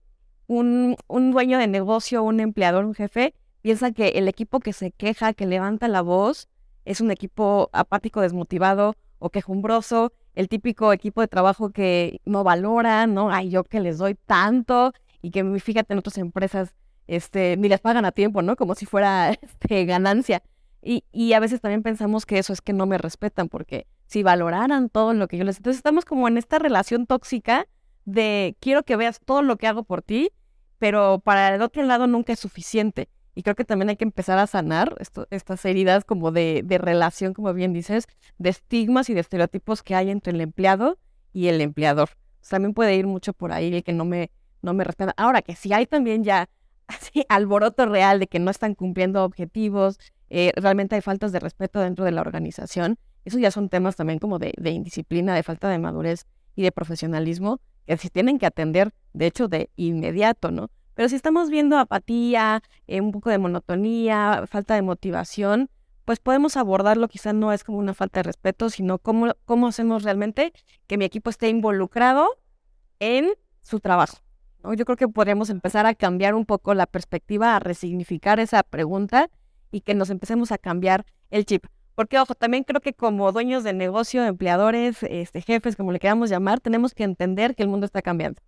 un, 0.47 0.95
un 1.07 1.31
dueño 1.31 1.57
de 1.57 1.67
negocio, 1.67 2.23
un 2.23 2.39
empleador, 2.39 2.85
un 2.85 2.93
jefe, 2.93 3.33
piensa 3.61 3.91
que 3.91 4.09
el 4.09 4.27
equipo 4.27 4.59
que 4.59 4.73
se 4.73 4.91
queja, 4.91 5.33
que 5.33 5.45
levanta 5.45 5.87
la 5.87 6.01
voz, 6.01 6.47
es 6.85 7.01
un 7.01 7.11
equipo 7.11 7.69
apático, 7.73 8.21
desmotivado 8.21 8.95
o 9.19 9.29
quejumbroso, 9.29 10.13
el 10.35 10.49
típico 10.49 10.93
equipo 10.93 11.21
de 11.21 11.27
trabajo 11.27 11.71
que 11.71 12.21
no 12.25 12.43
valora, 12.43 13.07
¿no? 13.07 13.31
Ay, 13.31 13.49
yo 13.49 13.63
que 13.63 13.79
les 13.79 13.97
doy 13.97 14.15
tanto 14.15 14.93
y 15.21 15.31
que 15.31 15.43
fíjate 15.59 15.93
en 15.93 15.99
otras 15.99 16.17
empresas 16.17 16.75
este, 17.07 17.57
ni 17.57 17.69
les 17.69 17.79
pagan 17.79 18.05
a 18.05 18.11
tiempo, 18.11 18.41
¿no? 18.41 18.55
Como 18.55 18.75
si 18.75 18.85
fuera 18.85 19.31
este, 19.41 19.85
ganancia. 19.85 20.43
Y, 20.87 21.33
a 21.33 21.39
veces 21.39 21.61
también 21.61 21.81
pensamos 21.81 22.27
que 22.27 22.37
eso 22.37 22.53
es 22.53 22.61
que 22.61 22.71
no 22.71 22.85
me 22.85 22.99
respetan, 22.99 23.49
porque 23.49 23.87
si 24.05 24.21
valoraran 24.21 24.89
todo 24.89 25.15
lo 25.15 25.27
que 25.27 25.35
yo 25.35 25.43
les... 25.43 25.57
Entonces 25.57 25.77
estamos 25.77 26.05
como 26.05 26.27
en 26.27 26.37
esta 26.37 26.59
relación 26.59 27.07
tóxica 27.07 27.67
de 28.05 28.55
quiero 28.59 28.83
que 28.83 28.95
veas 28.95 29.19
todo 29.19 29.41
lo 29.41 29.57
que 29.57 29.65
hago 29.65 29.83
por 29.83 30.03
ti, 30.03 30.31
pero 30.77 31.21
para 31.23 31.55
el 31.55 31.63
otro 31.63 31.81
lado 31.81 32.05
nunca 32.05 32.33
es 32.33 32.39
suficiente. 32.39 33.09
Y 33.33 33.41
creo 33.41 33.55
que 33.55 33.65
también 33.65 33.89
hay 33.89 33.95
que 33.97 34.03
empezar 34.03 34.37
a 34.37 34.45
sanar 34.45 34.95
estas 35.31 35.65
heridas 35.65 36.05
como 36.05 36.31
de, 36.31 36.63
relación, 36.79 37.33
como 37.33 37.51
bien 37.53 37.73
dices, 37.73 38.07
de 38.37 38.49
estigmas 38.49 39.09
y 39.09 39.15
de 39.15 39.21
estereotipos 39.21 39.81
que 39.81 39.95
hay 39.95 40.11
entre 40.11 40.33
el 40.33 40.41
empleado 40.41 40.99
y 41.33 41.47
el 41.47 41.61
empleador. 41.61 42.09
también 42.47 42.75
puede 42.75 42.95
ir 42.95 43.07
mucho 43.07 43.33
por 43.33 43.51
ahí 43.51 43.73
el 43.73 43.83
que 43.83 43.91
no 43.91 44.05
me, 44.05 44.29
no 44.61 44.75
me 44.75 44.83
respeta. 44.83 45.15
Ahora 45.17 45.41
que 45.41 45.55
si 45.55 45.73
hay 45.73 45.87
también 45.87 46.23
ya 46.23 46.47
así 46.87 47.25
alboroto 47.29 47.85
real 47.85 48.19
de 48.19 48.27
que 48.27 48.39
no 48.39 48.51
están 48.51 48.75
cumpliendo 48.75 49.23
objetivos, 49.23 49.99
eh, 50.29 50.51
realmente 50.55 50.95
hay 50.95 51.01
faltas 51.01 51.31
de 51.31 51.39
respeto 51.39 51.79
dentro 51.79 52.05
de 52.05 52.11
la 52.11 52.21
organización. 52.21 52.97
Esos 53.23 53.39
ya 53.39 53.51
son 53.51 53.69
temas 53.69 53.95
también 53.95 54.19
como 54.19 54.39
de, 54.39 54.53
indisciplina, 54.63 55.35
de 55.35 55.43
falta 55.43 55.69
de 55.69 55.79
madurez 55.79 56.25
y 56.55 56.63
de 56.63 56.71
profesionalismo 56.71 57.59
que 57.85 57.97
se 57.97 58.09
tienen 58.09 58.39
que 58.39 58.45
atender, 58.45 58.93
de 59.13 59.27
hecho, 59.27 59.47
de 59.47 59.69
inmediato, 59.75 60.51
¿no? 60.51 60.69
Pero 60.95 61.09
si 61.09 61.15
estamos 61.15 61.49
viendo 61.49 61.77
apatía, 61.77 62.63
eh, 62.87 63.01
un 63.01 63.11
poco 63.11 63.29
de 63.29 63.37
monotonía, 63.37 64.45
falta 64.47 64.75
de 64.75 64.81
motivación, 64.81 65.69
pues 66.05 66.19
podemos 66.19 66.55
abordarlo, 66.55 67.07
quizás 67.07 67.33
no 67.33 67.51
es 67.51 67.63
como 67.63 67.79
una 67.79 67.93
falta 67.93 68.19
de 68.19 68.23
respeto, 68.23 68.69
sino 68.69 68.99
cómo, 68.99 69.33
cómo 69.45 69.67
hacemos 69.67 70.03
realmente 70.03 70.53
que 70.87 70.97
mi 70.97 71.05
equipo 71.05 71.29
esté 71.29 71.49
involucrado 71.49 72.29
en 72.99 73.33
su 73.61 73.79
trabajo. 73.79 74.24
Yo 74.73 74.85
creo 74.85 74.97
que 74.97 75.07
podríamos 75.07 75.49
empezar 75.49 75.85
a 75.85 75.93
cambiar 75.93 76.35
un 76.35 76.45
poco 76.45 76.73
la 76.73 76.85
perspectiva, 76.85 77.55
a 77.55 77.59
resignificar 77.59 78.39
esa 78.39 78.63
pregunta 78.63 79.29
y 79.71 79.81
que 79.81 79.93
nos 79.93 80.09
empecemos 80.09 80.51
a 80.51 80.57
cambiar 80.57 81.05
el 81.29 81.45
chip. 81.45 81.65
Porque, 81.95 82.19
ojo, 82.19 82.35
también 82.35 82.63
creo 82.63 82.81
que 82.81 82.93
como 82.93 83.31
dueños 83.31 83.63
de 83.63 83.73
negocio, 83.73 84.25
empleadores, 84.25 85.03
este, 85.03 85.41
jefes, 85.41 85.75
como 85.75 85.91
le 85.91 85.99
queramos 85.99 86.29
llamar, 86.29 86.59
tenemos 86.59 86.93
que 86.93 87.03
entender 87.03 87.55
que 87.55 87.63
el 87.63 87.69
mundo 87.69 87.85
está 87.85 88.01
cambiando. 88.01 88.41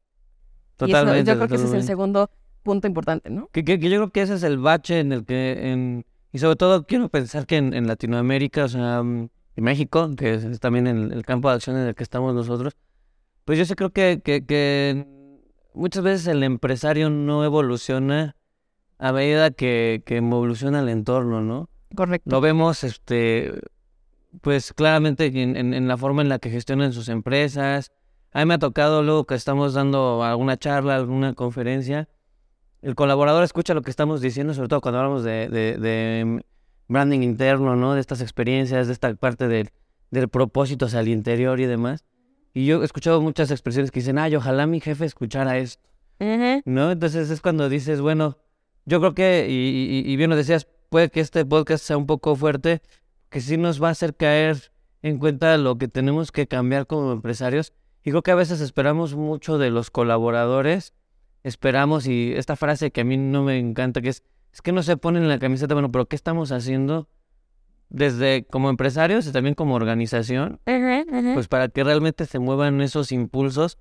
Totalmente. 0.76 1.22
Y 1.22 1.24
yo 1.26 1.36
creo 1.36 1.48
que 1.48 1.56
ese 1.56 1.66
es 1.66 1.74
el 1.74 1.84
segundo 1.84 2.30
punto 2.64 2.88
importante, 2.88 3.30
¿no? 3.30 3.48
Que, 3.54 3.64
yo 3.64 3.78
creo 3.78 4.10
que 4.12 4.22
ese 4.22 4.34
es 4.34 4.44
el 4.44 4.58
bache 4.58 5.00
en 5.00 5.14
el 5.14 5.26
que, 5.26 5.72
en, 5.72 6.06
y 6.34 6.40
sobre 6.40 6.58
todo 6.58 6.86
quiero 6.86 7.08
pensar 7.10 7.46
que 7.46 7.56
en, 7.56 7.88
Latinoamérica, 7.88 8.66
o 8.66 8.68
sea, 8.68 9.02
mm, 9.02 9.30
en 9.56 9.64
México, 9.64 10.14
que 10.18 10.34
es, 10.34 10.60
también 10.60 10.88
el 10.88 11.26
campo 11.26 11.50
de 11.50 11.56
acción 11.56 11.78
en 11.78 11.88
el 11.88 11.96
que 11.96 12.04
estamos 12.04 12.36
nosotros, 12.36 12.76
pues 13.48 13.58
yo 13.58 13.64
sí 13.64 13.76
creo 13.76 13.92
que, 13.92 14.22
que, 14.22 14.46
que 14.46 15.06
muchas 15.78 16.04
veces 16.04 16.28
el 16.28 16.44
empresario 16.44 17.10
no 17.10 17.44
evoluciona 17.46 18.36
a 19.00 19.12
medida 19.12 19.52
que, 19.52 20.04
que 20.06 20.18
evoluciona 20.18 20.80
el 20.80 20.90
entorno, 20.90 21.42
¿no? 21.42 21.70
Correcto. 21.96 22.30
Lo 22.30 22.42
vemos, 22.42 22.84
este, 22.84 23.54
pues 24.42 24.74
claramente 24.74 25.28
en, 25.28 25.56
en, 25.56 25.88
la 25.88 25.98
forma 25.98 26.22
en 26.22 26.30
la 26.30 26.40
que 26.40 26.50
gestionan 26.50 26.94
sus 26.94 27.08
empresas. 27.08 27.92
A 28.34 28.40
mí 28.40 28.46
me 28.46 28.56
ha 28.56 28.60
tocado 28.60 29.04
luego 29.04 29.26
que 29.26 29.36
estamos 29.36 29.74
dando 29.74 30.24
alguna 30.24 30.58
charla, 30.58 30.96
alguna 30.96 31.34
conferencia, 31.34 32.10
el 32.82 32.96
colaborador 32.96 33.44
escucha 33.44 33.74
lo 33.74 33.82
que 33.82 33.90
estamos 33.90 34.22
diciendo, 34.22 34.54
sobre 34.54 34.70
todo 34.70 34.82
cuando 34.82 35.00
hablamos 35.00 35.24
de, 35.24 35.50
de, 35.50 35.78
de 35.78 36.46
branding 36.88 37.22
interno, 37.22 37.76
¿no? 37.76 37.94
De 37.94 38.02
estas 38.02 38.22
experiencias, 38.22 38.88
de 38.88 38.94
esta 38.94 39.14
parte 39.16 39.48
del, 39.48 39.72
del 40.12 40.30
propósito 40.30 40.86
hacia 40.86 41.00
el 41.00 41.08
interior 41.08 41.60
y 41.60 41.66
demás. 41.66 42.06
Y 42.58 42.66
yo 42.66 42.82
he 42.82 42.86
escuchado 42.86 43.22
muchas 43.22 43.52
expresiones 43.52 43.92
que 43.92 44.00
dicen, 44.00 44.18
ay, 44.18 44.36
ojalá 44.36 44.66
mi 44.66 44.80
jefe 44.80 45.06
escuchara 45.06 45.60
esto. 45.60 45.88
¿No? 46.66 46.90
Entonces 46.90 47.30
es 47.30 47.40
cuando 47.40 47.70
dices, 47.70 48.02
bueno, 48.02 48.40
yo 48.86 49.00
creo 49.00 49.14
que, 49.14 49.46
y, 49.48 50.02
y, 50.04 50.16
bien 50.16 50.32
lo 50.32 50.36
decías, 50.36 50.68
puede 50.90 51.12
que 51.12 51.20
este 51.20 51.46
podcast 51.46 51.86
sea 51.86 51.98
un 51.98 52.08
poco 52.08 52.36
fuerte, 52.36 52.82
que 53.30 53.42
sí 53.42 53.58
nos 53.58 53.80
va 53.80 53.90
a 53.90 53.92
hacer 53.92 54.16
caer 54.16 54.72
en 55.04 55.20
cuenta 55.20 55.56
lo 55.60 55.78
que 55.78 55.88
tenemos 55.88 56.32
que 56.32 56.48
cambiar 56.48 56.88
como 56.88 57.12
empresarios. 57.12 57.74
Y 58.04 58.10
creo 58.10 58.24
que 58.24 58.32
a 58.32 58.36
veces 58.36 58.60
esperamos 58.60 59.14
mucho 59.14 59.60
de 59.60 59.70
los 59.70 59.92
colaboradores, 59.92 60.96
esperamos, 61.44 62.08
y 62.08 62.34
esta 62.34 62.56
frase 62.56 62.90
que 62.90 63.02
a 63.02 63.04
mí 63.04 63.18
no 63.18 63.44
me 63.44 63.60
encanta, 63.60 64.02
que 64.02 64.10
es, 64.10 64.24
es 64.52 64.64
que 64.64 64.72
no 64.72 64.82
se 64.82 64.98
ponen 64.98 65.22
en 65.22 65.30
la 65.30 65.38
camiseta, 65.38 65.76
bueno, 65.76 65.92
pero 65.92 66.08
¿qué 66.08 66.16
estamos 66.16 66.52
haciendo 66.52 67.08
desde 67.90 68.46
como 68.46 68.70
empresarios 68.70 69.28
y 69.28 69.32
también 69.32 69.56
como 69.56 69.76
organización, 69.76 70.60
pues 70.66 71.48
para 71.48 71.70
que 71.70 71.84
realmente 71.84 72.26
se 72.26 72.40
muevan 72.40 72.82
esos 72.82 73.12
impulsos 73.12 73.78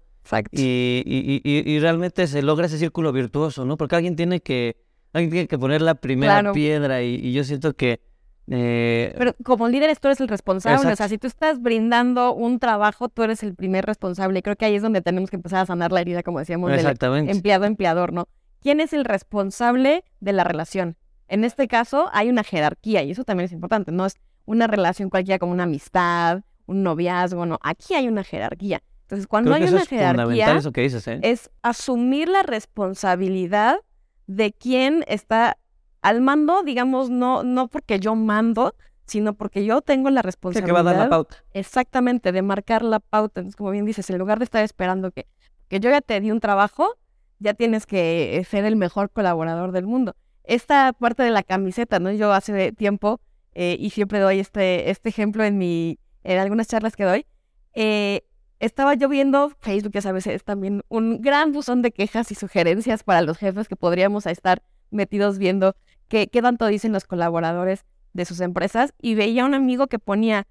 y, 0.51 1.03
y, 1.07 1.41
y, 1.45 1.73
y, 1.73 1.79
realmente 1.79 2.27
se 2.27 2.43
logra 2.43 2.67
ese 2.67 2.79
círculo 2.79 3.13
virtuoso, 3.13 3.65
¿no? 3.65 3.77
Porque 3.77 3.97
alguien 3.97 4.17
tiene 4.17 4.41
que, 4.41 4.77
alguien 5.13 5.31
tiene 5.31 5.49
que 5.49 5.59
poner 5.59 5.83
la 5.83 5.95
primera 5.95 6.53
piedra 6.53 7.03
y, 7.03 7.33
yo 7.33 7.45
siento 7.45 7.75
que... 7.75 8.01
Eh... 8.49 9.13
Pero 9.19 9.35
como 9.45 9.69
líder 9.69 9.97
tú 9.99 10.09
eres 10.09 10.21
el 10.21 10.29
responsable, 10.29 10.93
o 10.93 10.97
sea, 10.97 11.09
si 11.09 11.19
tú 11.19 11.27
estás 11.27 11.61
brindando 11.61 12.33
un 12.33 12.59
trabajo, 12.61 13.09
tú 13.09 13.25
eres 13.25 13.43
el 13.43 13.55
primer 13.55 13.85
responsable. 13.85 14.39
Y 14.39 14.43
creo 14.43 14.57
que 14.57 14.65
ahí 14.65 14.77
es 14.77 14.83
donde 14.83 15.03
tenemos 15.03 15.31
que 15.31 15.37
empezar 15.37 15.61
a 15.61 15.67
sanar 15.67 15.91
la 15.91 16.01
herida, 16.01 16.23
como 16.23 16.39
decíamos, 16.39 16.71
del 16.71 17.29
empleado-empleador, 17.29 18.13
¿no? 18.13 18.29
¿Quién 18.61 18.81
es 18.81 18.93
el 18.93 19.05
responsable 19.05 20.05
de 20.21 20.33
la 20.33 20.45
relación? 20.45 20.97
En 21.29 21.45
este 21.45 21.67
caso 21.69 22.09
hay 22.13 22.29
una 22.29 22.45
jerarquía 22.45 23.03
y 23.03 23.11
eso 23.11 23.25
también 23.25 23.47
es 23.47 23.53
importante, 23.53 23.93
no 23.93 24.07
es 24.07 24.17
una 24.45 24.67
relación 24.67 25.11
cualquiera 25.11 25.39
como 25.39 25.53
una 25.53 25.65
amistad, 25.65 26.43
un 26.67 26.83
noviazgo, 26.83 27.47
no, 27.47 27.59
aquí 27.63 27.95
hay 27.95 28.09
una 28.09 28.25
jerarquía. 28.25 28.83
Entonces, 29.03 29.27
cuando 29.29 29.55
hay 29.55 29.65
una 29.65 29.85
jerarquía, 29.87 30.59
¿eh? 30.59 31.21
es 31.23 31.51
asumir 31.63 32.29
la 32.29 32.43
responsabilidad 32.43 33.79
de 34.27 34.53
quien 34.53 35.05
está 35.07 35.59
al 36.03 36.21
mando, 36.21 36.63
digamos, 36.65 37.09
no, 37.09 37.45
no 37.45 37.69
porque 37.69 38.01
yo 38.01 38.17
mando, 38.17 38.75
sino 39.05 39.35
porque 39.35 39.65
yo 39.65 39.81
tengo 39.81 40.11
la 40.11 40.23
responsabilidad. 40.23 40.67
que 40.67 40.73
va 40.73 40.81
a 40.81 40.95
dar 40.95 41.05
la 41.05 41.09
pauta. 41.09 41.37
Exactamente, 41.53 42.33
de 42.33 42.43
marcar 42.43 42.83
la 42.83 42.99
pauta. 42.99 43.41
Entonces, 43.41 43.57
como 43.57 43.71
bien 43.71 43.85
dices, 43.85 44.11
en 44.11 44.19
lugar 44.19 44.39
de 44.39 44.45
estar 44.45 44.65
esperando 44.65 45.13
que, 45.13 45.29
que 45.69 45.79
yo 45.79 45.89
ya 45.89 46.01
te 46.01 46.21
di 46.21 46.33
un 46.33 46.41
trabajo, 46.41 46.97
ya 47.39 47.55
tienes 47.55 47.87
que 47.87 48.45
ser 48.49 48.65
el 48.65 48.75
mejor 48.75 49.11
colaborador 49.11 49.71
del 49.71 49.87
mundo 49.87 50.17
esta 50.47 50.93
parte 50.93 51.23
de 51.23 51.31
la 51.31 51.43
camiseta, 51.43 51.99
¿no? 51.99 52.11
Yo 52.13 52.33
hace 52.33 52.73
tiempo, 52.73 53.21
eh, 53.55 53.77
y 53.79 53.91
siempre 53.91 54.19
doy 54.21 54.41
este, 54.41 54.91
este 54.91 55.09
ejemplo 55.09 55.45
en, 55.45 55.59
mi, 55.59 55.99
en 56.25 56.39
algunas 56.39 56.69
charlas 56.69 56.97
que 56.97 57.05
doy, 57.05 57.27
eh, 57.75 58.23
estaba 58.59 58.95
yo 58.95 59.09
viendo 59.09 59.51
Facebook, 59.61 59.93
ya 59.93 60.03
sabes, 60.03 60.27
es 60.27 60.45
también 60.45 60.83
un 60.89 61.21
gran 61.21 61.53
buzón 61.53 61.83
de 61.83 61.93
quejas 61.93 62.31
y 62.33 62.35
sugerencias 62.35 63.03
para 63.03 63.23
los 63.23 63.39
jefes 63.39 63.69
que 63.69 63.77
podríamos 63.77 64.27
estar 64.27 64.63
metidos 64.91 65.39
viendo 65.39 65.77
qué, 66.09 66.29
qué 66.29 66.41
tanto 66.41 66.67
dicen 66.67 66.93
los 66.93 67.05
colaboradores 67.05 67.85
de 68.13 68.25
sus 68.25 68.41
empresas 68.41 68.95
y 69.01 69.15
veía 69.15 69.45
un 69.45 69.55
amigo 69.55 69.89
que 69.89 69.99
ponía, 69.99 70.47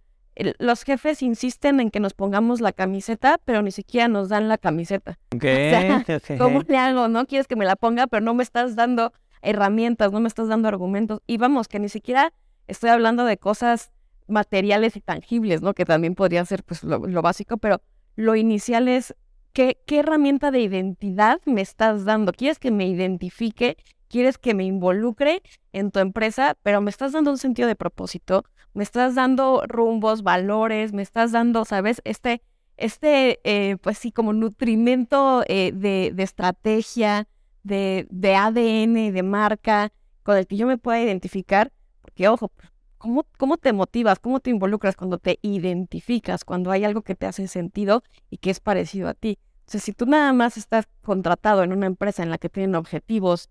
los 0.59 0.83
jefes 0.83 1.21
insisten 1.23 1.79
en 1.79 1.89
que 1.89 1.99
nos 1.99 2.13
pongamos 2.13 2.61
la 2.61 2.73
camiseta, 2.73 3.39
pero 3.45 3.61
ni 3.61 3.71
siquiera 3.71 4.07
nos 4.07 4.29
dan 4.29 4.47
la 4.47 4.57
camiseta. 4.57 5.17
¿Qué? 5.39 6.21
¿Cómo 6.37 6.61
le 6.67 6.77
hago? 6.77 7.07
No 7.07 7.25
quieres 7.25 7.47
que 7.47 7.55
me 7.55 7.65
la 7.65 7.75
ponga, 7.75 8.07
pero 8.07 8.21
no 8.23 8.33
me 8.33 8.43
estás 8.43 8.75
dando 8.75 9.13
herramientas, 9.45 10.11
no 10.11 10.19
me 10.19 10.27
estás 10.27 10.47
dando 10.47 10.67
argumentos. 10.67 11.21
Y 11.27 11.37
vamos, 11.37 11.67
que 11.67 11.79
ni 11.79 11.89
siquiera 11.89 12.33
estoy 12.67 12.89
hablando 12.89 13.25
de 13.25 13.37
cosas 13.37 13.91
materiales 14.27 14.95
y 14.95 15.01
tangibles, 15.01 15.61
¿no? 15.61 15.73
Que 15.73 15.85
también 15.85 16.15
podría 16.15 16.43
ser 16.45 16.63
pues 16.63 16.83
lo, 16.83 17.21
básico, 17.21 17.57
pero 17.57 17.81
lo 18.15 18.35
inicial 18.35 18.87
es 18.87 19.15
¿qué, 19.53 19.77
qué 19.85 19.99
herramienta 19.99 20.51
de 20.51 20.61
identidad 20.61 21.41
me 21.45 21.61
estás 21.61 22.05
dando. 22.05 22.33
¿Quieres 22.33 22.59
que 22.59 22.71
me 22.71 22.87
identifique? 22.87 23.77
¿Quieres 24.07 24.37
que 24.37 24.53
me 24.53 24.63
involucre 24.63 25.41
en 25.73 25.91
tu 25.91 25.99
empresa? 25.99 26.57
Pero 26.63 26.81
me 26.81 26.89
estás 26.89 27.11
dando 27.11 27.31
un 27.31 27.37
sentido 27.37 27.67
de 27.67 27.75
propósito, 27.75 28.45
me 28.73 28.83
estás 28.83 29.15
dando 29.15 29.63
rumbos, 29.67 30.23
valores, 30.23 30.93
me 30.93 31.01
estás 31.01 31.31
dando, 31.31 31.65
¿sabes? 31.65 32.01
Este, 32.03 32.41
este 32.77 33.39
eh, 33.43 33.77
pues 33.81 33.97
sí, 33.97 34.11
como 34.11 34.33
nutrimento 34.33 35.43
eh, 35.47 35.71
de, 35.73 36.11
de, 36.13 36.23
estrategia, 36.23 37.27
de, 37.65 38.35
ADN, 38.35 39.11
de 39.11 39.23
marca, 39.23 39.91
con 40.23 40.37
el 40.37 40.47
que 40.47 40.55
yo 40.55 40.67
me 40.67 40.77
pueda 40.77 41.01
identificar, 41.01 41.71
porque 42.01 42.27
ojo, 42.27 42.51
¿cómo, 42.97 43.25
¿cómo 43.37 43.57
te 43.57 43.73
motivas? 43.73 44.19
¿Cómo 44.19 44.39
te 44.39 44.51
involucras 44.51 44.95
cuando 44.95 45.17
te 45.17 45.39
identificas? 45.41 46.45
Cuando 46.45 46.71
hay 46.71 46.83
algo 46.85 47.01
que 47.01 47.15
te 47.15 47.25
hace 47.25 47.47
sentido 47.47 48.03
y 48.29 48.37
que 48.37 48.51
es 48.51 48.59
parecido 48.59 49.09
a 49.09 49.13
ti. 49.13 49.39
Entonces, 49.61 49.83
si 49.83 49.93
tú 49.93 50.05
nada 50.05 50.31
más 50.31 50.57
estás 50.57 50.85
contratado 51.01 51.63
en 51.63 51.73
una 51.73 51.87
empresa 51.87 52.21
en 52.21 52.29
la 52.29 52.37
que 52.37 52.49
tienen 52.49 52.75
objetivos, 52.75 53.49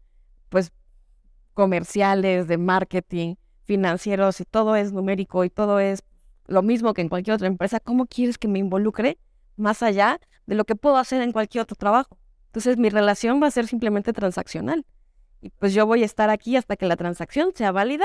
pues, 0.49 0.73
comerciales, 1.55 2.47
de 2.47 2.59
marketing, 2.59 3.35
financieros 3.65 4.41
y 4.41 4.45
todo 4.45 4.77
es 4.77 4.93
numérico 4.93 5.45
y 5.45 5.51
todo 5.51 5.81
es 5.81 6.05
lo 6.47 6.63
mismo 6.63 6.95
que 6.95 7.01
en 7.01 7.09
cualquier 7.09 7.35
otra 7.35 7.47
empresa, 7.47 7.81
¿cómo 7.81 8.07
quieres 8.07 8.39
que 8.39 8.49
me 8.49 8.59
involucre 8.59 9.19
más 9.57 9.83
allá 9.83 10.21
de 10.47 10.55
lo 10.55 10.65
que 10.65 10.77
puedo 10.77 10.99
hacer 10.99 11.23
en 11.23 11.33
cualquier 11.33 11.63
otro 11.63 11.77
trabajo? 11.77 12.19
Entonces 12.55 12.79
mi 12.79 12.89
relación 12.89 13.43
va 13.43 13.49
a 13.49 13.51
ser 13.51 13.67
simplemente 13.67 14.13
transaccional. 14.13 14.87
Y 15.41 15.51
pues 15.51 15.75
yo 15.75 15.87
voy 15.87 16.03
a 16.03 16.05
estar 16.05 16.31
aquí 16.31 16.55
hasta 16.55 16.77
que 16.77 16.87
la 16.87 16.95
transacción 16.95 17.51
sea 17.53 17.73
válida 17.73 18.05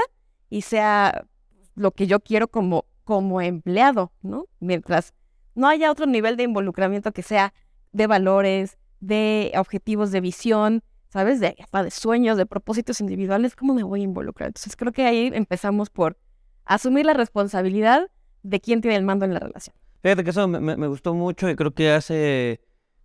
y 0.50 0.64
sea 0.64 1.28
lo 1.76 1.92
que 1.92 2.08
yo 2.08 2.20
quiero 2.20 2.48
como, 2.48 2.86
como 3.04 3.42
empleado, 3.42 4.12
¿no? 4.24 4.48
Mientras 4.60 5.14
no 5.54 5.68
haya 5.68 5.92
otro 5.92 6.08
nivel 6.08 6.36
de 6.36 6.46
involucramiento 6.46 7.12
que 7.12 7.22
sea 7.22 7.54
de 7.92 8.08
valores, 8.08 8.80
de 9.00 9.52
objetivos 9.56 10.12
de 10.12 10.20
visión, 10.20 10.84
¿sabes? 11.10 11.40
De, 11.40 11.56
sueños, 11.92 12.36
de 12.36 12.48
propósitos 12.48 13.02
individuales, 13.02 13.56
¿cómo 13.56 13.76
me 13.76 13.84
voy 13.84 14.02
a 14.02 14.06
involucrar? 14.06 14.48
Entonces 14.48 14.76
creo 14.76 14.92
que 14.92 15.04
ahí 15.04 15.30
empezamos 15.32 15.92
por 15.92 16.18
asumir 16.66 17.06
la 17.06 17.14
responsabilidad 17.14 18.10
de 18.42 18.60
quién 18.60 18.82
tiene 18.82 18.98
el 18.98 19.04
mando 19.04 19.26
en 19.26 19.34
la 19.36 19.42
relación. 19.42 19.76
Fíjate 20.02 20.24
que 20.24 20.32
eso 20.32 20.48
me, 20.48 20.88
gustó 20.88 21.14
mucho 21.14 21.48
y 21.52 21.56
creo 21.56 21.72
que 21.72 21.92
hace 21.92 22.62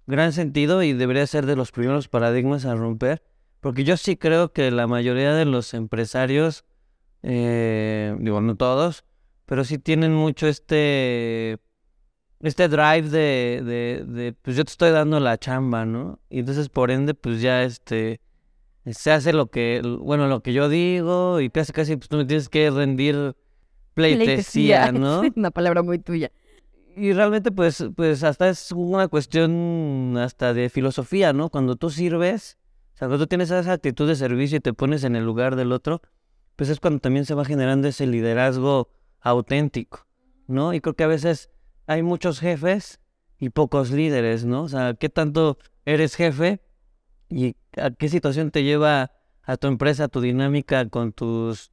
gran 0.07 0.33
sentido 0.33 0.83
y 0.83 0.93
debería 0.93 1.27
ser 1.27 1.47
de 1.47 1.57
los 1.57 1.73
primeros 1.73 2.09
paradigmas 2.09 2.65
a 2.65 2.75
romper, 2.75 3.23
porque 3.61 3.85
yo 3.85 3.97
sí 3.97 4.17
creo 4.17 4.53
que 4.53 4.71
la 4.71 4.87
mayoría 4.87 5.35
de 5.35 5.45
los 5.45 5.75
empresarios, 5.75 6.65
eh, 7.23 8.15
digo, 8.19 8.41
no 8.41 8.57
todos, 8.57 9.05
pero 9.47 9.65
sí 9.65 9.79
tienen 9.79 10.15
mucho 10.15 10.47
este 10.47 11.59
este 12.41 12.69
drive 12.69 13.09
de, 13.09 13.63
de, 13.65 14.05
de, 14.07 14.33
pues 14.35 14.57
yo 14.57 14.65
te 14.65 14.71
estoy 14.71 14.91
dando 14.91 15.19
la 15.19 15.39
chamba, 15.39 15.87
¿no? 15.87 16.21
Y 16.29 16.41
entonces 16.41 16.69
por 16.69 16.91
ende, 16.91 17.15
pues 17.15 17.41
ya 17.41 17.63
este, 17.63 18.21
se 18.85 19.13
hace 19.13 19.33
lo 19.33 19.47
que, 19.47 19.81
bueno, 20.01 20.29
lo 20.29 20.43
que 20.43 20.53
yo 20.53 20.69
digo 20.69 21.41
y 21.41 21.49
casi 21.49 21.73
casi 21.73 21.97
pues 21.97 22.09
tú 22.09 22.19
me 22.19 22.27
tienes 22.27 22.51
que 22.51 22.71
rendir 22.71 23.35
pleitesía, 23.95 24.93
¿no? 24.93 25.23
Una 25.37 25.51
palabra 25.51 25.83
muy 25.83 25.99
tuya. 25.99 26.31
Y 26.97 27.13
realmente 27.13 27.51
pues, 27.51 27.85
pues 27.97 28.23
hasta 28.23 28.49
es 28.49 28.71
una 28.73 29.09
cuestión 29.09 30.17
hasta 30.17 30.55
de 30.55 30.69
filosofía, 30.69 31.33
¿no? 31.33 31.51
Cuando 31.51 31.77
tú 31.77 31.91
sirves, 31.91 32.59
o 32.95 32.99
sea, 32.99 33.09
cuando 33.09 33.25
tú 33.25 33.29
tienes 33.29 33.51
esa 33.51 33.73
actitud 33.73 34.07
de 34.07 34.15
servicio 34.15 34.59
y 34.59 34.61
te 34.61 34.73
pones 34.73 35.03
en 35.03 35.17
el 35.17 35.25
lugar 35.25 35.57
del 35.57 35.73
otro, 35.73 36.03
pues 36.57 36.69
es 36.71 36.79
cuando 36.79 37.01
también 37.01 37.25
se 37.25 37.35
va 37.35 37.45
generando 37.45 37.89
ese 37.89 38.07
liderazgo 38.07 38.91
auténtico, 39.21 40.07
¿no? 40.47 40.73
Y 40.73 40.81
creo 40.81 40.95
que 40.95 41.05
a 41.05 41.09
veces 41.09 41.51
hay 41.87 42.03
muchos 42.03 42.39
jefes 42.39 43.01
y 43.39 43.51
pocos 43.51 43.91
líderes, 43.91 44.45
¿no? 44.45 44.63
O 44.63 44.69
sea, 44.69 44.95
¿qué 44.95 45.09
tanto 45.09 45.59
eres 45.85 46.15
jefe 46.15 46.61
y 47.29 47.57
a 47.77 47.91
qué 47.91 48.09
situación 48.09 48.51
te 48.51 48.63
lleva 48.63 49.11
a 49.43 49.57
tu 49.57 49.67
empresa, 49.67 50.05
a 50.05 50.09
tu 50.09 50.21
dinámica 50.21 50.89
con 50.89 51.13
tus 51.13 51.73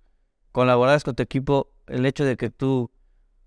colaboradores, 0.52 1.04
con 1.04 1.16
tu 1.16 1.22
equipo, 1.22 1.72
el 1.88 2.06
hecho 2.06 2.26
de 2.26 2.38
que 2.38 2.50
tú 2.50 2.90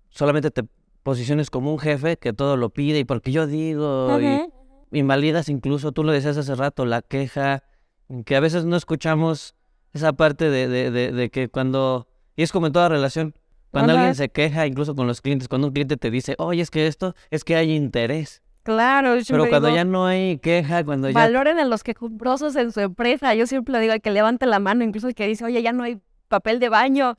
solamente 0.09 0.51
te 0.51 0.63
posiciones 1.05 1.51
como 1.51 1.71
un 1.71 1.77
jefe 1.77 2.17
que 2.17 2.33
todo 2.33 2.57
lo 2.57 2.71
pide 2.71 2.97
y 2.97 3.03
porque 3.03 3.31
yo 3.31 3.45
digo 3.45 4.17
y 4.19 4.97
invalidas 4.97 5.49
incluso, 5.49 5.91
tú 5.91 6.03
lo 6.03 6.11
decías 6.11 6.35
hace 6.35 6.55
rato, 6.55 6.83
la 6.87 7.03
queja, 7.03 7.61
que 8.25 8.35
a 8.35 8.39
veces 8.39 8.65
no 8.65 8.75
escuchamos 8.75 9.53
esa 9.93 10.13
parte 10.13 10.49
de, 10.49 10.67
de, 10.67 10.89
de, 10.89 11.11
de 11.11 11.29
que 11.29 11.47
cuando, 11.47 12.07
y 12.35 12.41
es 12.41 12.51
como 12.51 12.65
en 12.65 12.73
toda 12.73 12.89
relación, 12.89 13.35
cuando 13.69 13.93
alguien 13.93 14.15
se 14.15 14.29
queja, 14.29 14.65
incluso 14.65 14.95
con 14.95 15.05
los 15.05 15.21
clientes, 15.21 15.47
cuando 15.47 15.67
un 15.67 15.73
cliente 15.73 15.95
te 15.95 16.09
dice, 16.09 16.33
oye, 16.39 16.63
es 16.63 16.71
que 16.71 16.87
esto, 16.87 17.13
es 17.29 17.43
que 17.43 17.55
hay 17.55 17.73
interés. 17.73 18.41
Claro, 18.63 19.13
Pero 19.27 19.47
cuando 19.47 19.69
ya 19.69 19.85
no 19.85 20.07
hay 20.07 20.39
queja, 20.39 20.83
cuando 20.83 21.07
ya... 21.07 21.13
Valoren 21.13 21.59
a 21.59 21.65
los 21.65 21.83
que 21.83 21.93
quejumbrosos 21.93 22.55
en 22.55 22.71
su 22.71 22.79
empresa. 22.79 23.35
Yo 23.35 23.45
siempre 23.45 23.73
le 23.73 23.79
digo 23.81 23.93
al 23.93 24.01
que 24.01 24.09
levante 24.09 24.47
la 24.47 24.57
mano, 24.57 24.83
incluso 24.83 25.07
el 25.07 25.13
que 25.13 25.27
dice, 25.27 25.45
oye, 25.45 25.61
ya 25.61 25.71
no 25.71 25.83
hay 25.83 25.99
papel 26.29 26.59
de 26.59 26.69
baño. 26.69 27.15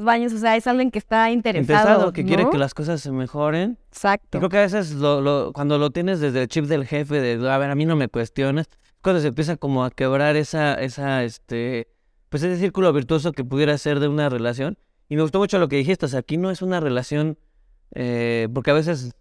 Baños, 0.00 0.32
o 0.32 0.38
sea, 0.38 0.56
es 0.56 0.66
alguien 0.66 0.90
que 0.90 0.98
está 0.98 1.30
interesado. 1.30 1.80
Interesado, 1.80 2.12
que 2.12 2.24
quiere 2.24 2.48
que 2.50 2.58
las 2.58 2.74
cosas 2.74 3.00
se 3.00 3.12
mejoren. 3.12 3.78
Exacto. 3.88 4.38
Y 4.38 4.40
creo 4.40 4.48
que 4.48 4.58
a 4.58 4.62
veces 4.62 4.92
lo, 4.92 5.20
lo, 5.20 5.52
cuando 5.52 5.78
lo 5.78 5.90
tienes 5.90 6.20
desde 6.20 6.42
el 6.42 6.48
chip 6.48 6.66
del 6.66 6.86
jefe, 6.86 7.20
de, 7.20 7.50
a 7.50 7.58
ver, 7.58 7.70
a 7.70 7.74
mí 7.74 7.84
no 7.86 7.96
me 7.96 8.08
cuestiones, 8.08 8.68
cuando 9.02 9.20
se 9.20 9.28
empieza 9.28 9.56
como 9.56 9.84
a 9.84 9.90
quebrar 9.90 10.36
esa, 10.36 10.74
esa, 10.74 11.24
este, 11.24 11.88
pues 12.28 12.42
ese 12.42 12.58
círculo 12.58 12.92
virtuoso 12.92 13.32
que 13.32 13.44
pudiera 13.44 13.76
ser 13.78 14.00
de 14.00 14.08
una 14.08 14.28
relación 14.28 14.78
y 15.10 15.16
me 15.16 15.22
gustó 15.22 15.40
mucho 15.40 15.58
lo 15.58 15.68
que 15.68 15.76
dijiste, 15.76 16.06
o 16.06 16.08
sea, 16.08 16.20
aquí 16.20 16.36
no 16.36 16.52
es 16.52 16.62
una 16.62 16.78
relación, 16.78 17.36
eh, 17.96 18.48
porque 18.54 18.70
a 18.70 18.74
veces 18.74 19.12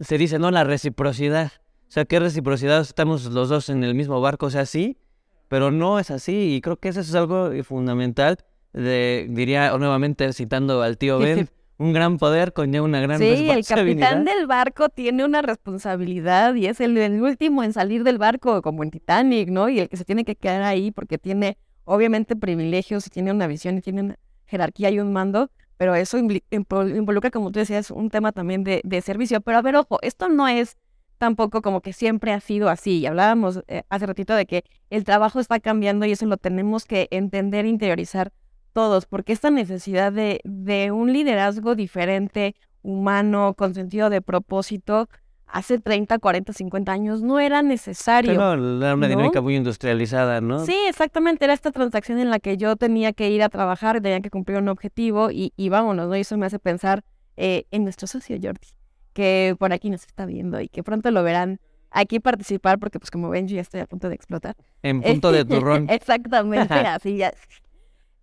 se 0.00 0.18
dice, 0.18 0.40
no, 0.40 0.50
la 0.50 0.64
reciprocidad. 0.64 1.52
O 1.88 1.92
sea, 1.92 2.04
¿qué 2.04 2.18
reciprocidad? 2.18 2.80
Estamos 2.80 3.26
los 3.26 3.48
dos 3.48 3.68
en 3.68 3.84
el 3.84 3.94
mismo 3.94 4.20
barco, 4.20 4.46
o 4.46 4.50
sea, 4.50 4.66
sí, 4.66 4.98
pero 5.46 5.70
no 5.70 6.00
es 6.00 6.10
así. 6.10 6.56
Y 6.56 6.60
creo 6.60 6.78
que 6.78 6.88
eso 6.88 6.98
es 6.98 7.14
algo 7.14 7.50
fundamental, 7.62 8.38
de, 8.72 9.26
diría 9.30 9.76
nuevamente 9.78 10.32
citando 10.32 10.82
al 10.82 10.98
tío 10.98 11.18
Ben, 11.18 11.48
un 11.78 11.92
gran 11.92 12.18
poder 12.18 12.52
conlleva 12.52 12.84
una 12.84 13.00
gran 13.00 13.18
responsabilidad. 13.18 13.54
Sí, 13.54 13.58
el 13.58 13.66
capitán 13.66 14.24
del 14.24 14.46
barco 14.46 14.90
tiene 14.90 15.24
una 15.24 15.40
responsabilidad 15.40 16.54
y 16.54 16.66
es 16.66 16.80
el, 16.80 16.96
el, 16.98 17.22
último 17.22 17.64
en 17.64 17.72
salir 17.72 18.04
del 18.04 18.18
barco, 18.18 18.60
como 18.60 18.82
en 18.82 18.90
Titanic, 18.90 19.48
¿no? 19.48 19.68
Y 19.68 19.80
el 19.80 19.88
que 19.88 19.96
se 19.96 20.04
tiene 20.04 20.24
que 20.24 20.36
quedar 20.36 20.62
ahí 20.62 20.90
porque 20.90 21.16
tiene, 21.16 21.56
obviamente, 21.84 22.36
privilegios 22.36 23.06
y 23.06 23.10
tiene 23.10 23.32
una 23.32 23.46
visión 23.46 23.78
y 23.78 23.80
tiene 23.80 24.02
una 24.02 24.18
jerarquía 24.44 24.90
y 24.90 25.00
un 25.00 25.12
mando, 25.12 25.50
pero 25.78 25.94
eso 25.94 26.18
involucra, 26.18 27.30
como 27.30 27.50
tú 27.50 27.60
decías, 27.60 27.90
un 27.90 28.10
tema 28.10 28.32
también 28.32 28.62
de, 28.64 29.00
servicio. 29.02 29.40
Pero 29.40 29.56
a 29.56 29.62
ver, 29.62 29.76
ojo, 29.76 29.98
esto 30.02 30.28
no 30.28 30.46
es 30.46 30.76
tampoco 31.16 31.62
como 31.62 31.80
que 31.80 31.94
siempre 31.94 32.32
ha 32.32 32.40
sido 32.40 32.68
así. 32.68 32.98
Y 32.98 33.06
hablábamos 33.06 33.62
eh, 33.68 33.84
hace 33.88 34.04
ratito 34.04 34.34
de 34.34 34.44
que 34.44 34.64
el 34.90 35.04
trabajo 35.04 35.40
está 35.40 35.58
cambiando 35.60 36.04
y 36.04 36.12
eso 36.12 36.26
lo 36.26 36.36
tenemos 36.36 36.84
que 36.84 37.08
entender 37.10 37.64
e 37.64 37.68
interiorizar 37.68 38.32
todos, 38.72 39.06
porque 39.06 39.32
esta 39.32 39.50
necesidad 39.50 40.12
de, 40.12 40.40
de 40.44 40.90
un 40.90 41.12
liderazgo 41.12 41.74
diferente, 41.74 42.54
humano, 42.82 43.54
con 43.54 43.74
sentido 43.74 44.10
de 44.10 44.22
propósito, 44.22 45.08
hace 45.46 45.78
30, 45.78 46.18
40, 46.18 46.52
50 46.52 46.92
años 46.92 47.22
no 47.22 47.40
era 47.40 47.62
necesario. 47.62 48.32
era 48.32 48.54
una 48.54 49.08
dinámica 49.08 49.40
muy 49.40 49.56
industrializada, 49.56 50.40
¿no? 50.40 50.64
Sí, 50.64 50.76
exactamente. 50.88 51.44
Era 51.44 51.54
esta 51.54 51.72
transacción 51.72 52.18
en 52.18 52.30
la 52.30 52.38
que 52.38 52.56
yo 52.56 52.76
tenía 52.76 53.12
que 53.12 53.30
ir 53.30 53.42
a 53.42 53.48
trabajar, 53.48 54.00
tenía 54.00 54.20
que 54.20 54.30
cumplir 54.30 54.58
un 54.58 54.68
objetivo 54.68 55.30
y, 55.30 55.52
y 55.56 55.68
vámonos, 55.68 56.08
¿no? 56.08 56.16
Y 56.16 56.20
eso 56.20 56.36
me 56.36 56.46
hace 56.46 56.58
pensar 56.58 57.02
eh, 57.36 57.64
en 57.70 57.84
nuestro 57.84 58.06
socio 58.06 58.36
Jordi, 58.40 58.68
que 59.12 59.56
por 59.58 59.72
aquí 59.72 59.90
nos 59.90 60.04
está 60.04 60.26
viendo 60.26 60.60
y 60.60 60.68
que 60.68 60.82
pronto 60.82 61.10
lo 61.10 61.22
verán 61.22 61.60
aquí 61.90 62.20
participar 62.20 62.78
porque 62.78 62.98
pues 63.00 63.10
como 63.10 63.28
ven 63.30 63.48
yo 63.48 63.56
ya 63.56 63.62
estoy 63.62 63.80
a 63.80 63.86
punto 63.86 64.08
de 64.08 64.14
explotar. 64.14 64.56
En 64.82 65.02
punto 65.02 65.32
de 65.32 65.44
turrón. 65.44 65.86
exactamente, 65.90 66.74
así 66.74 67.16
ya. 67.16 67.32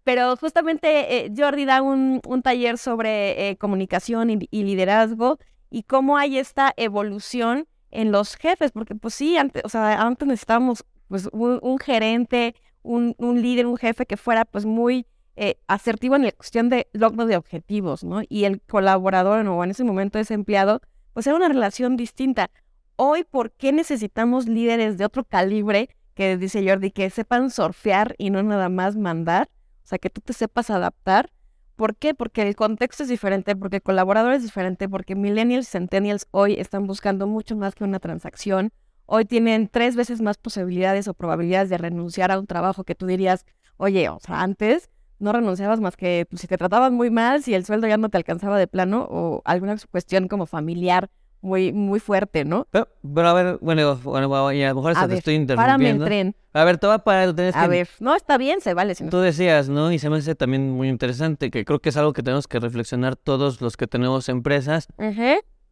Pero 0.07 0.37
justamente 0.37 1.25
eh, 1.25 1.33
Jordi 1.35 1.65
da 1.65 1.81
un, 1.81 2.21
un 2.25 2.41
taller 2.41 2.77
sobre 2.77 3.49
eh, 3.49 3.57
comunicación 3.57 4.29
y, 4.29 4.63
liderazgo 4.63 5.37
y 5.69 5.83
cómo 5.83 6.15
hay 6.15 6.37
esta 6.37 6.73
evolución 6.77 7.67
en 7.91 8.13
los 8.13 8.37
jefes, 8.37 8.71
porque 8.71 8.95
pues 8.95 9.15
sí, 9.15 9.35
antes, 9.35 9.63
o 9.65 9.67
sea, 9.67 10.01
antes 10.01 10.25
necesitábamos 10.25 10.85
pues 11.09 11.27
un, 11.33 11.77
gerente, 11.79 12.55
un, 12.83 13.15
líder, 13.19 13.65
un 13.65 13.75
jefe 13.75 14.05
que 14.05 14.15
fuera 14.15 14.45
pues 14.45 14.65
muy 14.65 15.05
eh, 15.35 15.59
asertivo 15.67 16.15
en 16.15 16.23
la 16.23 16.31
cuestión 16.31 16.69
de 16.69 16.87
logro 16.93 17.25
de 17.25 17.35
objetivos, 17.35 18.05
¿no? 18.05 18.21
Y 18.29 18.45
el 18.45 18.61
colaborador 18.61 19.45
o 19.45 19.61
en 19.65 19.71
ese 19.71 19.83
momento 19.83 20.19
ese 20.19 20.35
empleado, 20.35 20.79
pues 21.11 21.27
era 21.27 21.35
una 21.35 21.49
relación 21.49 21.97
distinta. 21.97 22.49
Hoy, 22.95 23.25
¿por 23.25 23.51
qué 23.51 23.73
necesitamos 23.73 24.47
líderes 24.47 24.97
de 24.97 25.03
otro 25.03 25.25
calibre 25.25 25.89
que 26.13 26.37
dice 26.37 26.65
Jordi, 26.65 26.91
que 26.91 27.09
sepan 27.09 27.51
surfear 27.51 28.15
y 28.17 28.29
no 28.29 28.41
nada 28.41 28.69
más 28.69 28.95
mandar? 28.95 29.49
O 29.87 29.89
sea, 29.89 29.99
que 29.99 30.09
tú 30.09 30.19
te 30.19 30.33
sepas 30.33 30.69
adaptar. 30.69 31.31
¿Por 31.77 31.95
qué? 31.95 32.13
Porque 32.13 32.41
el 32.41 32.57
contexto 32.57 33.03
es 33.03 33.09
diferente, 33.09 33.55
porque 33.55 33.77
el 33.77 33.81
colaborador 33.81 34.33
es 34.33 34.43
diferente, 34.43 34.89
porque 34.89 35.15
millennials 35.15 35.69
y 35.69 35.71
centennials 35.71 36.27
hoy 36.31 36.55
están 36.59 36.87
buscando 36.87 37.25
mucho 37.25 37.55
más 37.55 37.73
que 37.73 37.85
una 37.85 37.99
transacción. 37.99 38.73
Hoy 39.05 39.23
tienen 39.23 39.69
tres 39.69 39.95
veces 39.95 40.19
más 40.19 40.37
posibilidades 40.37 41.07
o 41.07 41.13
probabilidades 41.13 41.69
de 41.69 41.77
renunciar 41.77 42.33
a 42.33 42.39
un 42.39 42.47
trabajo 42.47 42.83
que 42.83 42.95
tú 42.95 43.05
dirías, 43.05 43.45
oye, 43.77 44.09
o 44.09 44.19
sea, 44.19 44.41
antes 44.41 44.89
no 45.19 45.31
renunciabas 45.31 45.79
más 45.79 45.95
que 45.95 46.27
pues, 46.29 46.41
si 46.41 46.47
te 46.47 46.57
trataban 46.57 46.93
muy 46.93 47.09
mal, 47.09 47.41
si 47.41 47.53
el 47.53 47.63
sueldo 47.63 47.87
ya 47.87 47.95
no 47.95 48.09
te 48.09 48.17
alcanzaba 48.17 48.59
de 48.59 48.67
plano 48.67 49.07
o 49.09 49.41
alguna 49.45 49.77
cuestión 49.89 50.27
como 50.27 50.47
familiar 50.47 51.09
muy, 51.47 51.71
muy 51.73 51.99
fuerte, 51.99 52.45
¿no? 52.45 52.67
Pero, 52.69 52.87
pero 53.15 53.27
a 53.29 53.33
ver, 53.33 53.57
bueno, 53.61 53.95
bueno, 54.03 54.51
y 54.53 54.61
a 54.63 54.69
lo 54.69 54.75
mejor 54.75 54.91
A 54.95 55.01
te 55.01 55.07
ver, 55.07 55.17
estoy 55.17 55.45
Párame 55.47 55.89
el 55.89 55.95
interrumpiendo. 55.95 56.05
tren. 56.05 56.35
A 56.53 56.63
ver, 56.63 56.77
te 56.77 56.85
voy 56.87 56.95
a 56.95 56.99
parar, 56.99 57.33
tienes 57.33 57.55
A 57.55 57.63
que- 57.63 57.67
ver, 57.69 57.89
no, 57.99 58.15
está 58.15 58.37
bien, 58.37 58.61
se 58.61 58.73
vale. 58.73 58.93
si 58.95 59.03
no- 59.03 59.09
Tú 59.09 59.19
decías, 59.19 59.69
¿no? 59.69 59.91
Y 59.91 59.99
se 59.99 60.09
me 60.09 60.17
hace 60.17 60.35
también 60.35 60.69
muy 60.71 60.89
interesante, 60.89 61.49
que 61.49 61.65
creo 61.65 61.79
que 61.79 61.89
es 61.89 61.97
algo 61.97 62.13
que 62.13 62.21
tenemos 62.21 62.47
que 62.47 62.59
reflexionar 62.59 63.15
todos 63.15 63.61
los 63.61 63.77
que 63.77 63.87
tenemos 63.87 64.29
empresas. 64.29 64.87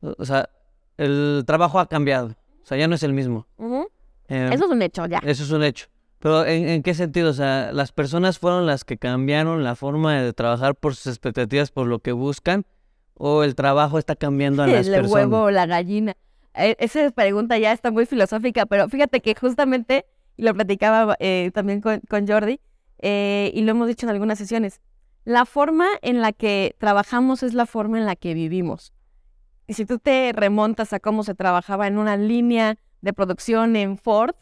O 0.01 0.25
sea, 0.25 0.50
el 0.98 1.44
trabajo 1.46 1.79
ha 1.79 1.88
cambiado. 1.88 2.27
O 2.63 2.65
sea, 2.67 2.77
ya 2.77 2.88
no 2.88 2.96
es 2.96 3.03
el 3.03 3.13
mismo. 3.13 3.48
Eh, 4.27 4.50
Eso 4.53 4.65
es 4.65 4.72
un 4.72 4.82
hecho, 4.82 5.05
ya. 5.05 5.20
Eso 5.24 5.44
es 5.44 5.51
un 5.51 5.63
hecho. 5.63 5.88
Pero 6.20 6.46
¿en, 6.46 6.67
en 6.67 6.82
qué 6.84 6.94
sentido? 6.96 7.29
O 7.29 7.34
sea, 7.34 7.72
las 7.72 7.91
personas 7.91 8.39
fueron 8.39 8.65
las 8.65 8.84
que 8.84 8.98
cambiaron 8.98 9.63
la 9.63 9.75
forma 9.75 10.20
de 10.20 10.34
trabajar 10.34 10.74
por 10.75 10.96
sus 10.96 11.08
expectativas, 11.08 11.70
por 11.72 11.86
lo 11.88 12.00
que 12.00 12.12
buscan, 12.13 12.65
o 13.17 13.43
el 13.43 13.55
trabajo 13.55 13.98
está 13.98 14.15
cambiando 14.15 14.63
a 14.63 14.67
las 14.67 14.88
el 14.88 14.93
personas. 14.93 15.13
huevo 15.13 15.41
o 15.43 15.51
la 15.51 15.65
gallina. 15.65 16.15
Eh, 16.53 16.75
esa 16.79 17.10
pregunta 17.12 17.57
ya 17.57 17.72
está 17.72 17.91
muy 17.91 18.05
filosófica, 18.05 18.65
pero 18.65 18.88
fíjate 18.88 19.22
que 19.22 19.36
justamente, 19.36 20.05
y 20.38 20.43
lo 20.43 20.53
platicaba 20.53 21.15
eh, 21.19 21.51
también 21.53 21.81
con, 21.81 22.01
con 22.10 22.27
Jordi, 22.27 22.60
eh, 23.00 23.51
y 23.53 23.62
lo 23.62 23.72
hemos 23.72 23.88
dicho 23.88 24.05
en 24.05 24.12
algunas 24.12 24.38
sesiones, 24.38 24.81
la 25.25 25.45
forma 25.45 25.88
en 26.01 26.22
la 26.22 26.31
que 26.31 26.75
trabajamos 26.77 27.43
es 27.43 27.53
la 27.53 27.65
forma 27.65 27.98
en 27.98 28.05
la 28.05 28.15
que 28.15 28.34
vivimos. 28.34 28.93
Y 29.67 29.74
si 29.74 29.86
tú 29.86 29.98
te 29.98 30.31
remontas 30.34 30.93
a 30.93 31.00
cómo 31.00 31.24
se 31.24 31.34
trabajaba 31.34 31.88
en 31.88 31.98
una 31.98 32.15
línea 32.17 32.77
de 33.01 33.13
producción 33.13 33.75
en 33.75 33.98
Ford, 33.98 34.36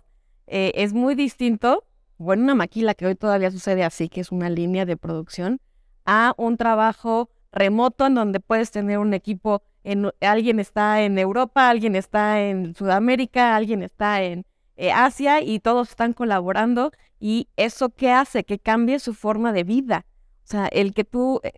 eh, 0.48 0.72
es 0.76 0.94
muy 0.94 1.16
distinto, 1.16 1.86
o 2.18 2.34
en 2.34 2.42
una 2.42 2.56
maquila 2.56 2.94
que 2.94 3.06
hoy 3.06 3.16
todavía 3.16 3.50
sucede 3.50 3.84
así, 3.84 4.10
que 4.10 4.22
es 4.22 4.32
una 4.32 4.50
línea 4.50 4.86
de 4.86 4.98
producción, 4.98 5.62
a 6.06 6.34
un 6.38 6.58
trabajo 6.58 7.30
remoto 7.54 8.08
en 8.08 8.16
donde 8.16 8.40
puedes 8.40 8.72
tener 8.72 8.98
un 8.98 9.14
equipo, 9.14 9.62
en, 9.84 10.12
alguien 10.22 10.60
está 10.60 11.02
en 11.02 11.18
Europa, 11.18 11.70
alguien 11.70 11.96
está 11.96 12.42
en 12.42 12.76
Sudamérica, 12.76 13.56
alguien 13.56 13.84
está 13.84 14.24
en 14.24 14.46
eh, 14.76 14.92
Asia 14.92 15.42
y 15.42 15.60
todos 15.60 15.90
están 15.90 16.14
colaborando 16.14 16.92
y 17.20 17.48
eso 17.56 17.90
qué 17.90 18.12
hace 18.12 18.44
que 18.44 18.60
cambie 18.60 19.00
su 19.00 19.14
forma 19.14 19.54
de 19.54 19.64
vida. 19.64 20.06
O 20.44 20.48
sea, 20.48 20.68
el 20.68 20.94
que 20.94 21.04
tú, 21.04 21.40
eh, 21.44 21.54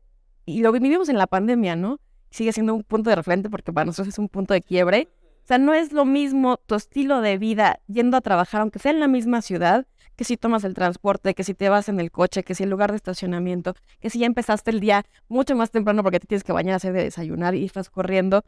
y 0.45 0.61
lo 0.61 0.71
vivimos 0.71 1.09
en 1.09 1.17
la 1.17 1.27
pandemia, 1.27 1.75
¿no? 1.75 1.99
Sigue 2.29 2.51
siendo 2.51 2.75
un 2.75 2.83
punto 2.83 3.09
de 3.09 3.15
referente 3.15 3.49
porque 3.49 3.71
para 3.71 3.85
nosotros 3.85 4.13
es 4.13 4.19
un 4.19 4.29
punto 4.29 4.53
de 4.53 4.61
quiebre. 4.61 5.09
O 5.43 5.47
sea, 5.47 5.57
no 5.57 5.73
es 5.73 5.93
lo 5.93 6.05
mismo 6.05 6.57
tu 6.57 6.75
estilo 6.75 7.21
de 7.21 7.37
vida 7.37 7.79
yendo 7.87 8.17
a 8.17 8.21
trabajar, 8.21 8.61
aunque 8.61 8.79
sea 8.79 8.91
en 8.91 8.99
la 8.99 9.07
misma 9.07 9.41
ciudad, 9.41 9.87
que 10.15 10.23
si 10.23 10.37
tomas 10.37 10.63
el 10.63 10.73
transporte, 10.73 11.33
que 11.33 11.43
si 11.43 11.53
te 11.53 11.69
vas 11.69 11.89
en 11.89 11.99
el 11.99 12.11
coche, 12.11 12.43
que 12.43 12.55
si 12.55 12.63
el 12.63 12.69
lugar 12.69 12.91
de 12.91 12.97
estacionamiento, 12.97 13.75
que 13.99 14.09
si 14.09 14.19
ya 14.19 14.25
empezaste 14.25 14.71
el 14.71 14.79
día 14.79 15.05
mucho 15.27 15.55
más 15.55 15.71
temprano 15.71 16.03
porque 16.03 16.19
te 16.19 16.27
tienes 16.27 16.43
que 16.43 16.53
bañar, 16.53 16.75
hacer 16.75 16.93
de 16.93 17.03
desayunar 17.03 17.55
y 17.55 17.65
estás 17.65 17.89
corriendo, 17.89 18.43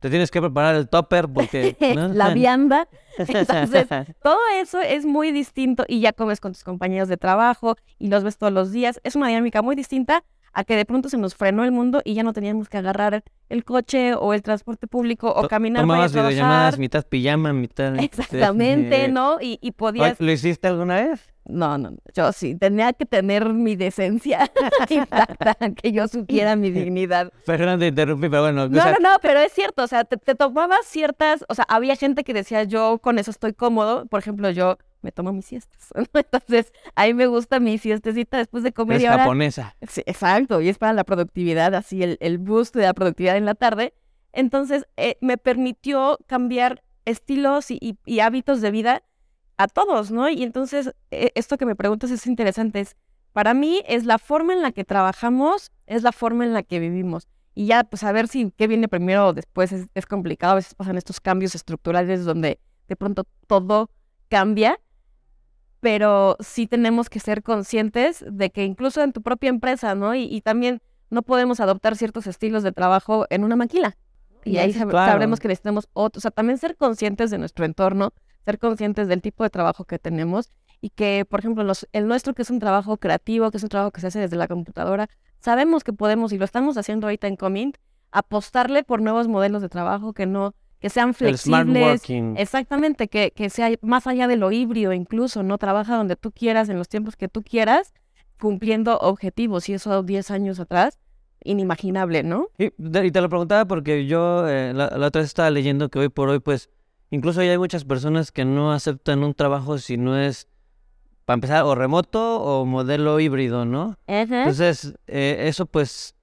Te 0.00 0.10
tienes 0.10 0.30
que 0.30 0.40
preparar 0.40 0.76
el 0.76 0.88
topper 0.88 1.28
porque... 1.28 1.76
la 2.14 2.30
vianda. 2.30 2.88
Entonces, 3.18 3.88
todo 4.22 4.38
eso 4.54 4.80
es 4.80 5.04
muy 5.04 5.32
distinto 5.32 5.84
y 5.88 6.00
ya 6.00 6.12
comes 6.12 6.38
con 6.40 6.52
tus 6.52 6.62
compañeros 6.62 7.08
de 7.08 7.16
trabajo 7.16 7.76
y 7.98 8.08
los 8.08 8.22
ves 8.22 8.38
todos 8.38 8.52
los 8.52 8.70
días. 8.70 9.00
Es 9.02 9.16
una 9.16 9.26
dinámica 9.26 9.60
muy 9.60 9.74
distinta 9.74 10.24
a 10.58 10.64
que 10.64 10.74
de 10.74 10.84
pronto 10.84 11.08
se 11.08 11.16
nos 11.18 11.36
frenó 11.36 11.62
el 11.62 11.70
mundo 11.70 12.02
y 12.04 12.14
ya 12.14 12.24
no 12.24 12.32
teníamos 12.32 12.68
que 12.68 12.78
agarrar 12.78 13.22
el 13.48 13.64
coche 13.64 14.14
o 14.14 14.34
el 14.34 14.42
transporte 14.42 14.88
público 14.88 15.32
o 15.32 15.46
caminar 15.46 15.82
para 15.82 16.08
Tomabas 16.08 16.12
videollamadas, 16.12 16.78
mitad 16.80 17.06
pijama, 17.06 17.52
mitad... 17.52 17.96
Exactamente, 18.00 19.04
eh, 19.04 19.08
¿no? 19.08 19.40
Y, 19.40 19.60
y 19.62 19.70
podías... 19.70 20.18
¿Lo 20.18 20.32
hiciste 20.32 20.66
alguna 20.66 20.96
vez? 20.96 21.32
No, 21.44 21.78
no, 21.78 21.92
no, 21.92 21.98
yo 22.12 22.32
sí, 22.32 22.56
tenía 22.56 22.92
que 22.92 23.06
tener 23.06 23.54
mi 23.54 23.76
decencia 23.76 24.50
intacta, 24.90 25.54
que 25.76 25.92
yo 25.92 26.08
supiera 26.08 26.56
mi 26.56 26.72
dignidad. 26.72 27.32
Perdón, 27.46 27.78
te 27.78 27.86
interrumpí, 27.86 28.28
pero 28.28 28.42
bueno. 28.42 28.64
o 28.64 28.68
No, 28.68 28.82
sea, 28.82 28.96
no, 29.00 29.12
no, 29.12 29.18
pero 29.22 29.38
es 29.38 29.52
cierto, 29.52 29.84
o 29.84 29.86
sea, 29.86 30.02
te, 30.02 30.16
te 30.16 30.34
tomabas 30.34 30.84
ciertas, 30.86 31.44
o 31.48 31.54
sea, 31.54 31.64
había 31.68 31.94
gente 31.94 32.24
que 32.24 32.34
decía, 32.34 32.64
yo 32.64 32.98
con 32.98 33.20
eso 33.20 33.30
estoy 33.30 33.52
cómodo, 33.52 34.06
por 34.06 34.18
ejemplo, 34.18 34.50
yo 34.50 34.76
me 35.02 35.12
tomo 35.12 35.32
mis 35.32 35.46
siestas, 35.46 35.90
¿no? 35.94 36.04
Entonces, 36.14 36.72
a 36.94 37.06
mí 37.06 37.14
me 37.14 37.26
gusta 37.26 37.60
mi 37.60 37.78
siestecita 37.78 38.38
después 38.38 38.62
de 38.64 38.72
comer 38.72 38.96
eres 38.96 39.04
y 39.04 39.06
ahora... 39.06 39.22
japonesa. 39.24 39.76
Sí, 39.88 40.02
exacto, 40.06 40.60
y 40.60 40.68
es 40.68 40.78
para 40.78 40.92
la 40.92 41.04
productividad, 41.04 41.74
así 41.74 42.02
el, 42.02 42.16
el 42.20 42.38
boost 42.38 42.74
de 42.74 42.82
la 42.82 42.94
productividad 42.94 43.36
en 43.36 43.44
la 43.44 43.54
tarde. 43.54 43.94
Entonces, 44.32 44.86
eh, 44.96 45.16
me 45.20 45.38
permitió 45.38 46.18
cambiar 46.26 46.82
estilos 47.04 47.70
y, 47.70 47.78
y- 47.80 47.98
y 48.04 48.20
hábitos 48.20 48.60
de 48.60 48.70
vida 48.70 49.02
a 49.56 49.66
todos, 49.68 50.10
¿no? 50.10 50.28
Y 50.28 50.42
entonces, 50.42 50.94
eh, 51.10 51.30
esto 51.34 51.56
que 51.56 51.66
me 51.66 51.74
preguntas 51.74 52.10
es 52.10 52.26
interesante. 52.26 52.80
Es, 52.80 52.96
para 53.32 53.54
mí, 53.54 53.82
es 53.86 54.04
la 54.04 54.18
forma 54.18 54.52
en 54.52 54.62
la 54.62 54.72
que 54.72 54.84
trabajamos, 54.84 55.72
es 55.86 56.02
la 56.02 56.12
forma 56.12 56.44
en 56.44 56.52
la 56.52 56.62
que 56.62 56.78
vivimos. 56.80 57.28
Y 57.54 57.66
ya, 57.66 57.82
pues, 57.84 58.04
a 58.04 58.12
ver 58.12 58.28
si 58.28 58.52
qué 58.56 58.66
viene 58.68 58.86
primero 58.88 59.28
o 59.28 59.32
después 59.32 59.72
es, 59.72 59.86
es 59.94 60.06
complicado. 60.06 60.52
A 60.52 60.56
veces 60.56 60.74
pasan 60.74 60.96
estos 60.96 61.20
cambios 61.20 61.54
estructurales 61.54 62.24
donde 62.24 62.60
de 62.86 62.96
pronto 62.96 63.24
todo 63.48 63.90
cambia 64.28 64.78
pero 65.80 66.36
sí 66.40 66.66
tenemos 66.66 67.08
que 67.08 67.20
ser 67.20 67.42
conscientes 67.42 68.24
de 68.28 68.50
que 68.50 68.64
incluso 68.64 69.02
en 69.02 69.12
tu 69.12 69.22
propia 69.22 69.48
empresa, 69.50 69.94
¿no? 69.94 70.14
Y, 70.14 70.22
y 70.24 70.40
también 70.40 70.80
no 71.10 71.22
podemos 71.22 71.60
adoptar 71.60 71.96
ciertos 71.96 72.26
estilos 72.26 72.62
de 72.62 72.72
trabajo 72.72 73.26
en 73.30 73.44
una 73.44 73.56
maquila. 73.56 73.96
Y 74.44 74.58
ahí 74.58 74.72
Sí, 74.72 74.80
sab- 74.80 74.90
claro. 74.90 75.12
sabremos 75.12 75.40
que 75.40 75.48
necesitamos 75.48 75.88
otro, 75.92 76.18
o 76.18 76.20
sea, 76.20 76.30
también 76.30 76.58
ser 76.58 76.76
conscientes 76.76 77.30
de 77.30 77.38
nuestro 77.38 77.64
entorno, 77.64 78.12
ser 78.44 78.58
conscientes 78.58 79.08
del 79.08 79.20
tipo 79.20 79.44
de 79.44 79.50
trabajo 79.50 79.84
que 79.84 79.98
tenemos 79.98 80.50
y 80.80 80.90
que, 80.90 81.24
por 81.28 81.40
ejemplo, 81.40 81.64
los, 81.64 81.88
el 81.92 82.06
nuestro 82.06 82.34
que 82.34 82.42
es 82.42 82.50
un 82.50 82.58
trabajo 82.60 82.96
creativo, 82.98 83.50
que 83.50 83.56
es 83.56 83.62
un 83.62 83.68
trabajo 83.68 83.90
que 83.90 84.00
se 84.00 84.06
hace 84.06 84.20
desde 84.20 84.36
la 84.36 84.46
computadora, 84.48 85.08
sabemos 85.40 85.82
que 85.84 85.92
podemos, 85.92 86.32
y 86.32 86.38
lo 86.38 86.44
estamos 86.44 86.76
haciendo 86.78 87.06
ahorita 87.08 87.26
en 87.26 87.36
Comint, 87.36 87.76
apostarle 88.12 88.84
por 88.84 89.02
nuevos 89.02 89.28
modelos 89.28 89.60
de 89.60 89.68
trabajo 89.68 90.12
que 90.12 90.26
no, 90.26 90.54
que 90.80 90.90
sean 90.90 91.08
El 91.08 91.14
smart 91.38 91.66
flexibles, 91.66 91.82
working. 92.00 92.34
Exactamente, 92.36 93.08
que, 93.08 93.32
que 93.32 93.50
sea 93.50 93.70
más 93.82 94.06
allá 94.06 94.28
de 94.28 94.36
lo 94.36 94.52
híbrido 94.52 94.92
incluso, 94.92 95.42
¿no? 95.42 95.58
Trabaja 95.58 95.96
donde 95.96 96.16
tú 96.16 96.30
quieras, 96.32 96.68
en 96.68 96.78
los 96.78 96.88
tiempos 96.88 97.16
que 97.16 97.28
tú 97.28 97.42
quieras, 97.42 97.92
cumpliendo 98.40 98.98
objetivos. 98.98 99.68
Y 99.68 99.74
eso 99.74 100.02
10 100.02 100.30
años 100.30 100.60
atrás, 100.60 100.98
inimaginable, 101.42 102.22
¿no? 102.22 102.48
Y, 102.58 102.66
y 102.66 103.10
te 103.10 103.20
lo 103.20 103.28
preguntaba 103.28 103.64
porque 103.64 104.06
yo 104.06 104.48
eh, 104.48 104.72
la, 104.74 104.88
la 104.96 105.06
otra 105.08 105.20
vez 105.20 105.26
estaba 105.30 105.50
leyendo 105.50 105.88
que 105.88 105.98
hoy 105.98 106.08
por 106.08 106.28
hoy, 106.28 106.38
pues, 106.40 106.70
incluso 107.10 107.42
ya 107.42 107.50
hay 107.52 107.58
muchas 107.58 107.84
personas 107.84 108.30
que 108.32 108.44
no 108.44 108.72
aceptan 108.72 109.24
un 109.24 109.34
trabajo 109.34 109.78
si 109.78 109.96
no 109.96 110.16
es, 110.18 110.46
para 111.24 111.34
empezar, 111.34 111.64
o 111.64 111.74
remoto 111.74 112.40
o 112.40 112.64
modelo 112.64 113.18
híbrido, 113.18 113.64
¿no? 113.64 113.96
Entonces, 114.42 114.94
eh, 115.08 115.44
eso 115.48 115.66
pues 115.66 116.14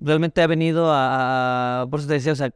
realmente 0.00 0.42
ha 0.42 0.46
venido 0.46 0.90
a, 0.92 1.82
a- 1.82 1.86
por 1.86 2.00
eso 2.00 2.08
te 2.08 2.14
decía, 2.14 2.32
o 2.32 2.36
sea, 2.36 2.52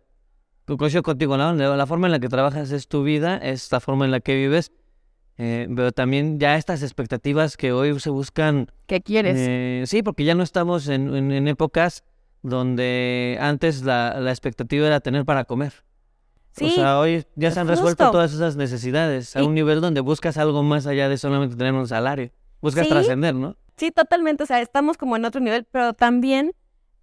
coincido 0.67 1.03
contigo, 1.05 1.37
¿no? 1.37 1.53
La, 1.55 1.87
forma 1.87 2.09
en 2.09 2.13
la 2.13 2.19
que 2.19 2.29
trabajas 2.29 2.73
es 2.73 2.89
tu 2.89 3.05
vida, 3.05 3.37
es 3.37 3.71
la 3.71 3.79
forma 3.81 4.05
en 4.05 4.11
la 4.11 4.19
que 4.21 4.35
vives, 4.35 4.73
eh, 5.39 5.69
pero 5.75 5.93
también 5.93 6.41
ya 6.41 6.57
estas 6.57 6.83
expectativas 6.83 7.57
que 7.57 7.71
hoy 7.73 7.99
se 8.01 8.11
buscan, 8.11 8.73
¿Qué 8.87 9.01
quieres? 9.01 9.37
eh, 9.39 9.85
sí, 9.87 10.03
porque 10.03 10.25
ya 10.25 10.35
no 10.35 10.43
estamos 10.43 10.89
en, 10.89 11.15
en- 11.15 11.31
en 11.31 11.47
épocas 11.49 12.03
donde 12.43 13.39
antes 13.41 13.83
la, 13.83 14.19
la 14.21 14.31
expectativa 14.31 14.87
era 14.87 15.01
tener 15.01 15.25
para 15.25 15.45
comer. 15.45 15.85
sí, 16.53 16.65
O 16.67 16.71
sea, 16.71 16.99
hoy 17.01 17.25
ya 17.37 17.51
se 17.51 17.61
han 17.61 17.69
resuelto 17.69 18.11
todas 18.11 18.33
esas 18.33 18.57
necesidades 18.57 19.37
a 19.37 19.45
un 19.45 19.55
nivel 19.55 19.81
donde 19.81 20.01
buscas 20.01 20.37
algo 20.39 20.63
más 20.63 20.87
allá 20.87 21.09
de 21.09 21.19
solamente 21.19 21.55
tener 21.57 21.75
un 21.75 21.87
salario. 21.87 22.31
Buscas 22.61 22.85
Sí. 22.87 22.93
trascender, 22.93 23.35
¿no? 23.35 23.57
sí, 23.77 23.91
totalmente. 23.91 24.43
O 24.43 24.47
sea, 24.47 24.61
estamos 24.63 24.97
como 24.97 25.17
en 25.17 25.25
otro 25.27 25.41
nivel, 25.41 25.65
pero 25.71 25.93
también 25.93 26.53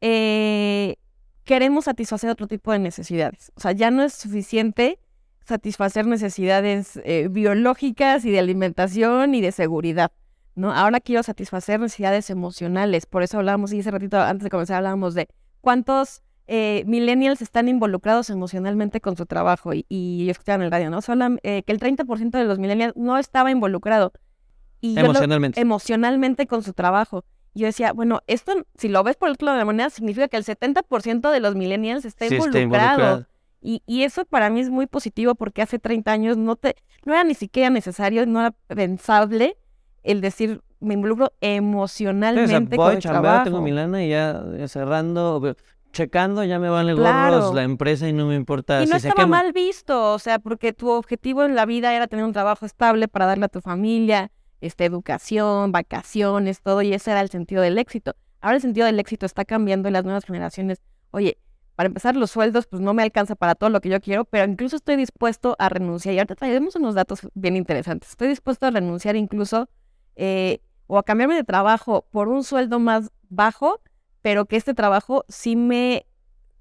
eh, 0.02 0.96
queremos 1.44 1.86
satisfacer 1.86 2.30
otro 2.30 2.48
tipo 2.48 2.72
de 2.72 2.80
necesidades. 2.80 3.52
O 3.56 3.60
sea, 3.62 3.72
ya 3.72 3.92
no 3.92 4.04
es 4.04 4.14
suficiente 4.14 5.00
satisfacer 5.46 6.08
necesidades 6.08 7.00
eh, 7.04 7.28
biológicas 7.30 8.24
y 8.26 8.32
de 8.32 8.40
alimentación 8.40 9.36
y 9.36 9.42
de 9.42 9.52
seguridad. 9.52 10.12
¿no? 10.56 10.72
Ahora 10.72 11.00
quiero 11.00 11.22
satisfacer 11.24 11.80
necesidades 11.80 12.30
emocionales. 12.30 13.06
Por 13.06 13.24
eso 13.24 13.40
hablábamos, 13.40 13.74
y 13.74 13.80
ese 13.80 13.92
ratito 13.92 14.20
antes 14.20 14.44
de 14.44 14.50
comenzar 14.50 14.78
hablábamos 14.78 15.16
de 15.16 15.28
cuántos 15.62 16.22
eh, 16.48 16.84
millennials 16.86 17.42
están 17.42 17.68
involucrados 17.68 18.30
emocionalmente 18.30 19.02
con 19.02 19.18
su 19.18 19.26
trabajo. 19.26 19.74
Y, 19.74 19.86
y 19.90 20.30
escuchaban 20.30 20.62
en 20.62 20.66
el 20.66 20.72
radio, 20.72 20.90
¿no? 20.90 21.02
Solo, 21.02 21.26
eh, 21.44 21.64
que 21.64 21.72
el 21.74 21.80
30% 21.80 22.30
de 22.32 22.46
los 22.46 22.60
millennials 22.60 22.96
no 22.96 23.18
estaba 23.18 23.52
involucrado. 23.52 24.14
Y 24.80 24.94
yo 24.96 25.02
lo- 25.02 25.06
Emocionalmente. 25.08 25.60
emocionalmente 25.60 26.48
con 26.48 26.62
su 26.64 26.74
trabajo. 26.74 27.26
Yo 27.54 27.68
decía, 27.68 27.94
bueno, 27.94 28.22
esto, 28.28 28.54
si 28.78 28.90
lo 28.90 29.04
ves 29.04 29.16
por 29.16 29.30
el 29.30 29.34
otro 29.34 29.46
lado 29.46 29.58
de 29.58 29.62
la 29.62 29.66
moneda, 29.66 29.90
significa 29.90 30.28
que 30.28 30.38
el 30.38 30.44
70% 30.44 31.32
de 31.32 31.40
los 31.40 31.56
millennials 31.56 32.06
está 32.06 32.28
Sí, 32.28 32.36
está 32.36 32.60
involucrado. 32.60 33.26
Y, 33.62 33.82
y 33.86 34.04
eso 34.04 34.26
para 34.26 34.50
mí 34.50 34.60
es 34.60 34.70
muy 34.70 34.88
positivo 34.88 35.36
porque 35.36 35.62
hace 35.62 35.80
30 35.80 36.12
años 36.12 36.38
no 36.38 36.56
te 36.58 36.76
no 37.06 37.14
era 37.14 37.24
ni 37.24 37.34
siquiera 37.34 37.70
necesario, 37.70 38.26
no 38.26 38.42
era 38.42 38.52
pensable 38.68 39.56
el 40.04 40.20
decir 40.20 40.62
me 40.82 40.96
involucro 40.96 41.32
emocionalmente 41.40 42.76
voy, 42.76 42.86
con 42.88 42.96
el 42.98 43.02
trabajo. 43.02 43.44
tengo 43.46 43.62
mi 43.62 43.72
lana 43.72 44.04
y 44.04 44.10
ya, 44.10 44.44
ya 44.58 44.68
cerrando, 44.68 45.56
checando, 45.92 46.44
ya 46.44 46.60
me 46.60 46.70
vale 46.70 46.94
Claro. 46.96 47.38
gorros 47.38 47.56
la 47.56 47.64
empresa 47.64 48.08
y 48.08 48.14
no 48.14 48.28
me 48.28 48.36
importa 48.36 48.84
Y 48.84 48.88
no 48.88 49.00
si 49.00 49.08
estaba 49.08 49.28
mal 49.28 49.54
visto, 49.54 50.14
o 50.14 50.20
sea, 50.20 50.40
porque 50.40 50.74
tu 50.74 50.90
objetivo 50.90 51.44
en 51.44 51.56
la 51.56 51.66
vida 51.66 51.94
era 51.94 52.08
tener 52.08 52.26
un 52.26 52.34
trabajo 52.34 52.66
estable 52.66 53.08
para 53.08 53.26
darle 53.26 53.46
a 53.46 53.50
tu 53.50 53.62
familia, 53.62 54.32
este, 54.66 54.86
educación, 54.86 55.72
vacaciones, 55.72 56.62
todo, 56.62 56.82
y 56.82 56.94
ese 56.94 57.12
era 57.12 57.22
el 57.22 57.30
sentido 57.30 57.62
del 57.62 57.78
éxito. 57.78 58.16
Ahora 58.40 58.56
el 58.56 58.62
sentido 58.62 58.86
del 58.86 59.00
éxito 59.00 59.26
está 59.26 59.46
cambiando 59.46 59.88
en 59.90 59.94
las 59.94 60.04
nuevas 60.04 60.26
generaciones. 60.26 60.82
Oye, 61.12 61.38
para 61.76 61.88
empezar, 61.88 62.16
los 62.16 62.32
sueldos, 62.32 62.68
pues 62.68 62.82
no 62.82 62.94
me 62.94 63.04
alcanza 63.04 63.36
para 63.36 63.56
todo 63.56 63.70
lo 63.70 63.82
que 63.82 63.90
yo 63.90 64.00
quiero, 64.00 64.26
pero 64.26 64.50
incluso 64.50 64.76
estoy 64.76 64.96
dispuesto 64.96 65.56
a 65.60 65.70
renunciar. 65.70 66.14
Y 66.14 66.20
ahorita 66.20 66.36
traemos 66.36 66.76
unos 66.76 66.94
datos 66.94 67.28
bien 67.34 67.56
interesantes. 67.56 68.12
Estoy 68.12 68.28
dispuesto 68.28 68.68
a 68.68 68.72
renunciar 68.72 69.16
incluso 69.16 69.70
eh, 70.16 70.60
o 70.88 70.98
a 70.98 71.04
cambiarme 71.04 71.36
de 71.36 71.44
trabajo 71.44 72.06
por 72.12 72.28
un 72.28 72.44
sueldo 72.44 72.80
más 72.80 73.12
bajo, 73.30 73.82
pero 74.22 74.46
que 74.46 74.56
este 74.56 74.74
trabajo 74.74 75.26
sí 75.28 75.56
me, 75.56 76.06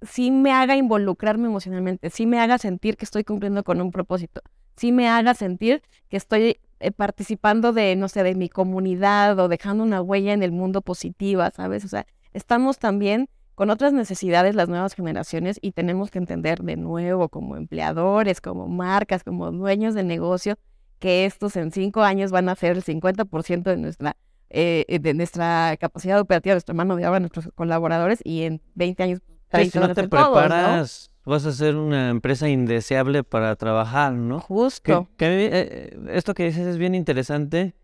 sí 0.01 0.31
me 0.31 0.53
haga 0.53 0.77
involucrarme 0.77 1.47
emocionalmente, 1.47 2.11
sí 2.11 2.27
me 2.27 2.41
haga 2.41 2.59
sentir 2.59 2.97
que 2.97 3.05
estoy 3.05 3.25
cumpliendo 3.25 3.62
con 3.62 3.81
un 3.81 3.91
propósito, 3.91 4.41
sí 4.77 4.93
me 4.93 5.09
haga 5.09 5.35
sentir 5.35 5.83
que 6.09 6.17
estoy 6.17 6.59
eh, 6.83 6.92
participando 6.92 7.73
de, 7.73 7.97
no 7.97 8.09
sé, 8.09 8.23
de 8.23 8.35
mi 8.35 8.49
comunidad 8.49 9.38
o 9.38 9.49
dejando 9.49 9.85
una 9.85 10.03
huella 10.03 10.33
en 10.33 10.42
el 10.42 10.53
mundo 10.53 10.83
positiva, 10.83 11.51
¿sabes? 11.51 11.85
O 11.85 11.88
sea, 11.88 12.07
estamos 12.33 12.79
también 12.79 13.29
con 13.55 13.71
otras 13.71 13.92
necesidades 13.92 14.55
las 14.55 14.68
nuevas 14.68 14.95
generaciones 14.95 15.59
y 15.61 15.73
tenemos 15.73 16.11
que 16.11 16.18
entender 16.18 16.62
de 16.62 16.77
nuevo 16.77 17.29
como 17.29 17.57
empleadores, 17.57 18.40
como 18.40 18.66
marcas, 18.66 19.25
como 19.25 19.51
dueños 19.53 19.95
de 19.95 20.03
negocio, 20.03 20.59
que 20.99 21.27
estos 21.27 21.57
en 21.57 21.71
cinco 21.71 22.03
años 22.03 22.31
van 22.31 22.49
a 22.49 22.55
ser 22.55 22.77
el 22.77 22.85
50% 22.85 23.62
de 23.62 23.77
nuestra, 23.77 24.16
eh, 24.51 24.85
eh, 24.88 24.99
de 24.99 25.14
nuestra 25.14 25.77
capacidad 25.79 26.18
operativa, 26.18 26.53
de 26.53 26.57
nuestra 26.57 26.75
mano 26.75 26.97
de 26.97 27.07
obra, 27.07 27.21
nuestros 27.21 27.51
colaboradores, 27.55 28.21
y 28.25 28.42
en 28.42 28.61
20 28.75 29.03
años, 29.03 29.21
Sí, 29.27 29.35
30 29.51 29.71
si 29.71 29.79
no 29.79 29.95
te 29.95 30.09
todos, 30.09 30.49
¿no? 30.49 31.12
Vas 31.25 31.47
a 31.47 31.53
ser 31.53 31.77
una 31.77 32.11
empresa 32.11 32.49
indeseable 32.49 33.23
para 33.25 33.55
trabajar, 33.57 34.13
¿no? 34.13 34.39
Que, 34.41 34.45
Justo. 34.47 35.09
que 35.17 35.25
a 35.27 35.29
mí, 35.29 35.37
eh, 35.51 35.99
esto 36.11 36.35
que 36.35 36.45
dices 36.45 36.67
es 36.67 36.79
bien 36.79 36.95
interesante, 36.95 37.75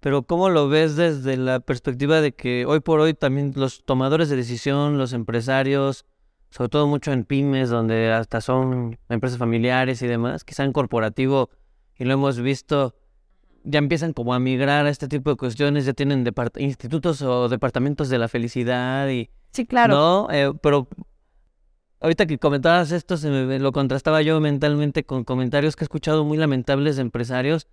pero 0.00 0.22
¿cómo 0.22 0.50
lo 0.50 0.68
ves 0.68 0.94
desde 0.96 1.36
la 1.36 1.60
perspectiva 1.60 2.20
de 2.20 2.32
que 2.32 2.66
hoy 2.66 2.80
por 2.80 3.00
hoy 3.00 3.14
también 3.14 3.52
los 3.56 3.84
tomadores 3.84 4.28
de 4.28 4.36
decisión, 4.36 4.98
los 4.98 5.12
empresarios, 5.12 6.04
sobre 6.50 6.68
todo 6.68 6.86
mucho 6.86 7.12
en 7.12 7.24
pymes, 7.24 7.70
donde 7.70 8.12
hasta 8.12 8.40
son 8.40 8.98
empresas 9.08 9.38
familiares 9.38 10.02
y 10.02 10.06
demás, 10.06 10.44
quizá 10.44 10.64
en 10.64 10.72
corporativo, 10.72 11.50
y 11.98 12.04
lo 12.04 12.12
hemos 12.12 12.38
visto, 12.40 12.94
ya 13.64 13.78
empiezan 13.78 14.12
como 14.12 14.32
a 14.34 14.38
migrar 14.38 14.86
a 14.86 14.90
este 14.90 15.08
tipo 15.08 15.30
de 15.30 15.36
cuestiones, 15.36 15.86
ya 15.86 15.92
tienen 15.94 16.24
depart- 16.24 16.60
institutos 16.60 17.22
o 17.22 17.48
departamentos 17.48 18.08
de 18.10 18.18
la 18.18 18.28
felicidad 18.28 19.08
y 19.08 19.30
Sí, 19.52 19.64
claro. 19.66 19.94
no, 19.94 20.28
eh, 20.30 20.52
pero 20.62 20.86
ahorita 22.06 22.26
que 22.26 22.38
comentabas 22.38 22.92
esto, 22.92 23.16
se 23.16 23.28
me, 23.30 23.58
lo 23.58 23.72
contrastaba 23.72 24.22
yo 24.22 24.40
mentalmente 24.40 25.04
con 25.04 25.24
comentarios 25.24 25.74
que 25.74 25.82
he 25.82 25.86
escuchado 25.86 26.24
muy 26.24 26.38
lamentables 26.38 26.94
de 26.94 27.02
empresarios, 27.02 27.66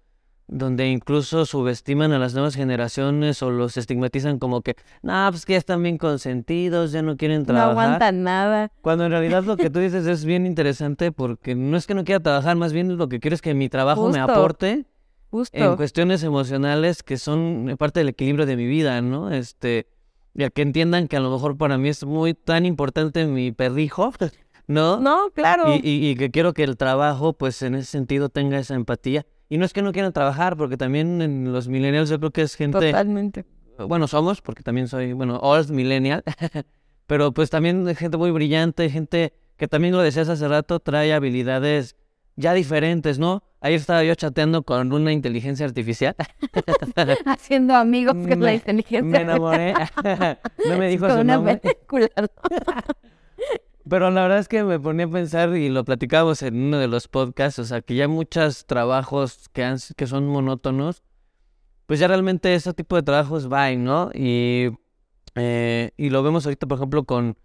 donde 0.48 0.90
incluso 0.90 1.46
subestiman 1.46 2.12
a 2.14 2.20
las 2.20 2.34
nuevas 2.34 2.56
generaciones 2.56 3.44
o 3.44 3.52
los 3.52 3.78
estigmatizan 3.78 4.40
como 4.40 4.62
que, 4.62 4.76
no, 5.04 5.28
pues 5.30 5.46
que 5.46 5.54
ya 5.54 5.60
están 5.60 5.84
bien 5.84 6.00
consentidos, 6.00 6.92
ya 6.92 7.04
no 7.04 7.16
quieren 7.16 7.42
no 7.42 7.46
trabajar. 7.46 7.72
aguantan 7.72 8.24
nada. 8.24 8.72
Cuando 8.82 9.06
en 9.06 9.12
realidad 9.12 9.44
lo 9.44 9.56
que 9.56 9.70
tú 9.70 9.80
dices 9.80 10.08
es 10.08 10.26
bien 10.26 10.48
interesante 10.48 11.12
porque 11.12 11.54
no 11.54 11.78
es 11.78 11.86
que 11.86 11.94
no 11.94 12.04
quiera 12.04 12.20
trabajar, 12.20 12.58
más 12.58 12.74
bien 12.74 12.98
lo 12.98 13.08
que 13.10 13.20
quiero 13.20 13.36
es 13.36 13.42
que 13.42 13.54
mi 13.54 13.70
trabajo 13.70 14.10
me 14.10 14.20
Justo. 14.20 14.32
aporte 14.32 14.86
en 15.52 15.76
cuestiones 15.76 16.24
emocionales 16.24 17.04
que 17.04 17.18
son 17.18 17.76
parte 17.78 18.00
del 18.00 18.10
equilibrio 18.10 18.48
de 18.48 18.56
mi 18.56 18.66
vida, 18.66 19.00
¿no? 19.04 19.32
Este, 19.32 19.88
y 20.36 20.44
a 20.44 20.50
que 20.50 20.62
entiendan 20.62 21.08
que 21.08 21.18
a 21.18 21.20
lo 21.20 21.32
mejor 21.32 21.58
para 21.58 21.78
mí 21.78 21.90
es 21.90 22.04
muy 22.06 22.34
tan 22.34 22.66
importante 22.66 23.26
mi 23.26 23.52
perrijo, 23.52 24.12
¿no? 24.68 25.00
No, 25.00 25.30
claro. 25.34 25.76
Y, 25.76 25.82
y- 25.88 26.10
y 26.10 26.16
que 26.16 26.32
quiero 26.32 26.54
que 26.54 26.64
el 26.64 26.78
trabajo, 26.78 27.34
pues 27.34 27.62
en 27.62 27.76
ese 27.76 27.86
sentido, 27.92 28.30
tenga 28.30 28.58
esa 28.60 28.76
empatía. 28.76 29.26
Y 29.50 29.58
no 29.58 29.66
es 29.66 29.74
que 29.74 29.82
no 29.82 29.92
quieran 29.92 30.14
trabajar, 30.14 30.58
porque 30.58 30.78
también 30.78 31.22
en 31.22 31.52
los 31.52 31.68
millennials 31.68 32.10
yo 32.10 32.18
creo 32.20 32.32
que 32.32 32.42
es 32.42 32.56
gente, 32.56 32.80
Totalmente. 32.80 33.46
bueno, 33.88 34.08
somos, 34.08 34.42
porque 34.42 34.64
también 34.64 34.88
soy, 34.88 35.14
bueno, 35.14 35.38
old 35.42 35.70
millennial, 35.70 36.24
pero 37.08 37.34
pues 37.34 37.50
también 37.50 37.88
hay 37.88 37.96
gente 37.96 38.18
muy 38.18 38.32
brillante, 38.32 38.90
gente 38.90 39.34
que 39.58 39.68
también 39.68 39.94
lo 39.94 40.02
decías 40.02 40.30
hace 40.30 40.48
rato, 40.48 40.80
trae 40.80 41.14
habilidades 41.14 41.96
ya 42.36 42.54
diferentes, 42.54 43.20
¿no? 43.20 43.44
Ayer 43.62 43.80
estaba 43.80 44.04
yo 44.04 44.14
chateando 44.16 44.64
con 44.64 44.92
una 44.92 45.12
inteligencia 45.12 45.66
artificial. 45.66 46.16
Haciendo 47.26 47.76
amigos 47.76 48.14
con 48.14 48.42
la 48.42 48.54
inteligencia. 48.54 49.04
Me 49.04 49.22
enamoré. 49.22 49.74
no 50.70 50.78
me 50.78 50.90
dijo 50.90 51.08
con 51.08 51.16
su 51.16 51.22
una 51.22 51.36
nombre. 51.36 51.58
película. 51.58 52.10
Pero 53.90 54.12
la 54.12 54.22
verdad 54.22 54.40
es 54.40 54.48
que 54.48 54.64
me 54.64 54.80
ponía 54.80 55.06
a 55.06 55.10
pensar 55.10 55.56
y 55.56 55.70
lo 55.70 55.84
platicábamos 55.84 56.42
en 56.42 56.56
uno 56.56 56.78
de 56.78 56.88
los 56.88 57.10
podcasts, 57.10 57.60
o 57.60 57.66
sea, 57.66 57.82
que 57.82 57.96
ya 57.96 58.08
muchos 58.08 58.66
trabajos 58.66 59.50
que, 59.52 59.64
han, 59.64 59.78
que 59.98 60.08
son 60.08 60.26
monótonos, 60.28 61.04
pues 61.86 62.00
ya 62.00 62.08
realmente 62.08 62.56
ese 62.56 62.74
tipo 62.74 62.96
de 62.96 63.04
trabajos 63.04 63.50
van, 63.50 63.84
¿no? 63.84 64.10
Y, 64.14 64.70
eh, 65.36 65.92
y 65.98 66.10
lo 66.12 66.24
vemos 66.24 66.46
ahorita, 66.46 66.66
por 66.66 66.78
ejemplo, 66.78 67.04
con 67.04 67.38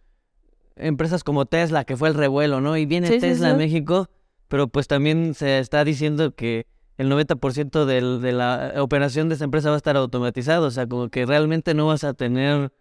empresas 0.76 1.24
como 1.24 1.46
Tesla, 1.46 1.84
que 1.84 1.96
fue 1.96 2.08
el 2.08 2.14
revuelo, 2.14 2.60
¿no? 2.60 2.76
Y 2.76 2.86
viene 2.86 3.08
Sí, 3.08 3.14
sí, 3.14 3.20
Tesla 3.20 3.50
a. 3.50 3.54
México, 3.56 4.08
pero 4.48 4.68
pues 4.68 4.86
también 4.88 5.34
se 5.34 5.58
está 5.58 5.84
diciendo 5.84 6.34
que 6.34 6.66
el 6.96 7.08
90% 7.08 7.86
del, 7.86 8.20
de 8.20 8.32
la 8.32 8.72
operación 8.78 9.28
de 9.28 9.36
esa 9.36 9.44
empresa 9.44 9.68
va 9.68 9.74
a 9.74 9.78
estar 9.78 9.96
automatizado, 9.96 10.66
o 10.66 10.70
sea, 10.70 10.86
como 10.86 11.08
que 11.10 11.24
realmente 11.26 11.74
no 11.74 11.86
vas 11.86 12.02
a 12.04 12.14
tener 12.14 12.72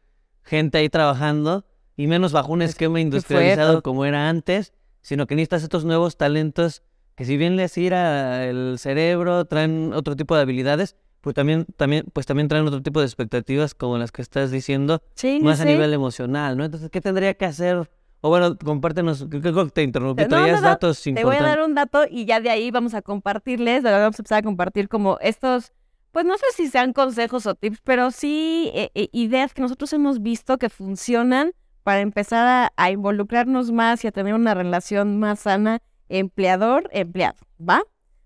gente 0.43 0.80
ahí 0.80 0.89
trabajando 0.89 1.65
y 1.95 2.08
menos 2.08 2.32
bajo 2.32 2.51
un 2.53 2.62
Es- 2.63 2.71
esquema 2.71 2.99
industrializado 2.99 3.84
como 3.84 4.06
era 4.06 4.30
antes, 4.30 4.73
sino 5.01 5.27
que 5.27 5.36
necesitas 5.36 5.63
estos 5.63 5.86
nuevos 5.86 6.17
talentos 6.17 6.84
que 7.15 7.25
si 7.25 7.36
bien 7.38 7.56
les 7.56 7.77
ira 7.77 8.45
el 8.45 8.75
cerebro, 8.80 9.45
traen 9.45 9.91
otro 9.93 10.15
tipo 10.15 10.36
de 10.36 10.41
habilidades, 10.43 10.95
pues 11.21 11.34
también, 11.36 11.65
también, 11.75 12.06
pues 12.13 12.25
también 12.27 12.47
traen 12.47 12.67
otro 12.67 12.82
tipo 12.84 12.99
de 12.99 13.08
expectativas 13.08 13.73
como 13.73 13.97
las 13.97 14.12
que 14.12 14.21
estás 14.21 14.51
diciendo, 14.51 15.01
Sí, 15.15 15.39
más 15.41 15.60
a 15.60 15.65
nivel 15.65 15.93
emocional, 15.93 16.58
¿no? 16.58 16.63
Entonces, 16.65 16.89
¿qué 16.91 17.01
tendría 17.01 17.34
que 17.34 17.45
hacer? 17.45 17.89
O 18.21 18.30
bueno, 18.30 18.58
compártenos, 18.58 19.25
creo 19.30 19.41
que 19.41 19.71
te 19.71 19.84
interrumpí, 19.84 20.23
No, 20.23 20.30
no, 20.30 20.36
traías 20.38 20.62
no, 20.62 20.67
datos 20.67 21.01
Te 21.01 21.23
voy 21.23 21.36
a 21.36 21.43
dar 21.43 21.62
un 21.62 21.75
dato 21.75 22.06
y 22.10 22.25
ya 22.25 22.39
de 22.39 22.49
ahí 22.49 22.71
vamos 22.71 22.93
a 22.93 23.01
compartirles, 23.01 23.84
de 23.84 23.91
vamos 23.91 24.15
a 24.15 24.21
empezar 24.21 24.39
a 24.39 24.41
compartir 24.41 24.89
como 24.89 25.17
estos, 25.21 25.73
pues 26.12 26.25
no 26.25 26.38
sé 26.38 26.45
si 26.56 26.67
sean 26.67 26.93
consejos 26.93 27.45
o 27.45 27.53
tips, 27.53 27.80
pero 27.84 28.10
sí 28.12 28.71
eh, 28.73 28.89
eh, 28.95 29.10
ideas 29.12 29.53
que 29.53 29.62
nosotros 29.62 29.93
hemos 29.93 30.21
visto 30.21 30.58
que 30.58 30.69
funcionan 30.69 31.51
para 31.84 32.01
empezar 32.01 32.47
a, 32.47 32.73
a 32.75 32.91
involucrarnos 32.91 33.71
más 33.71 34.03
y 34.03 34.08
a 34.08 34.12
tener 34.12 34.34
una 34.34 34.53
relación 34.53 35.19
más 35.19 35.41
sana 35.41 35.82
empleador-empleado, 36.10 37.38
¿va? 37.60 37.84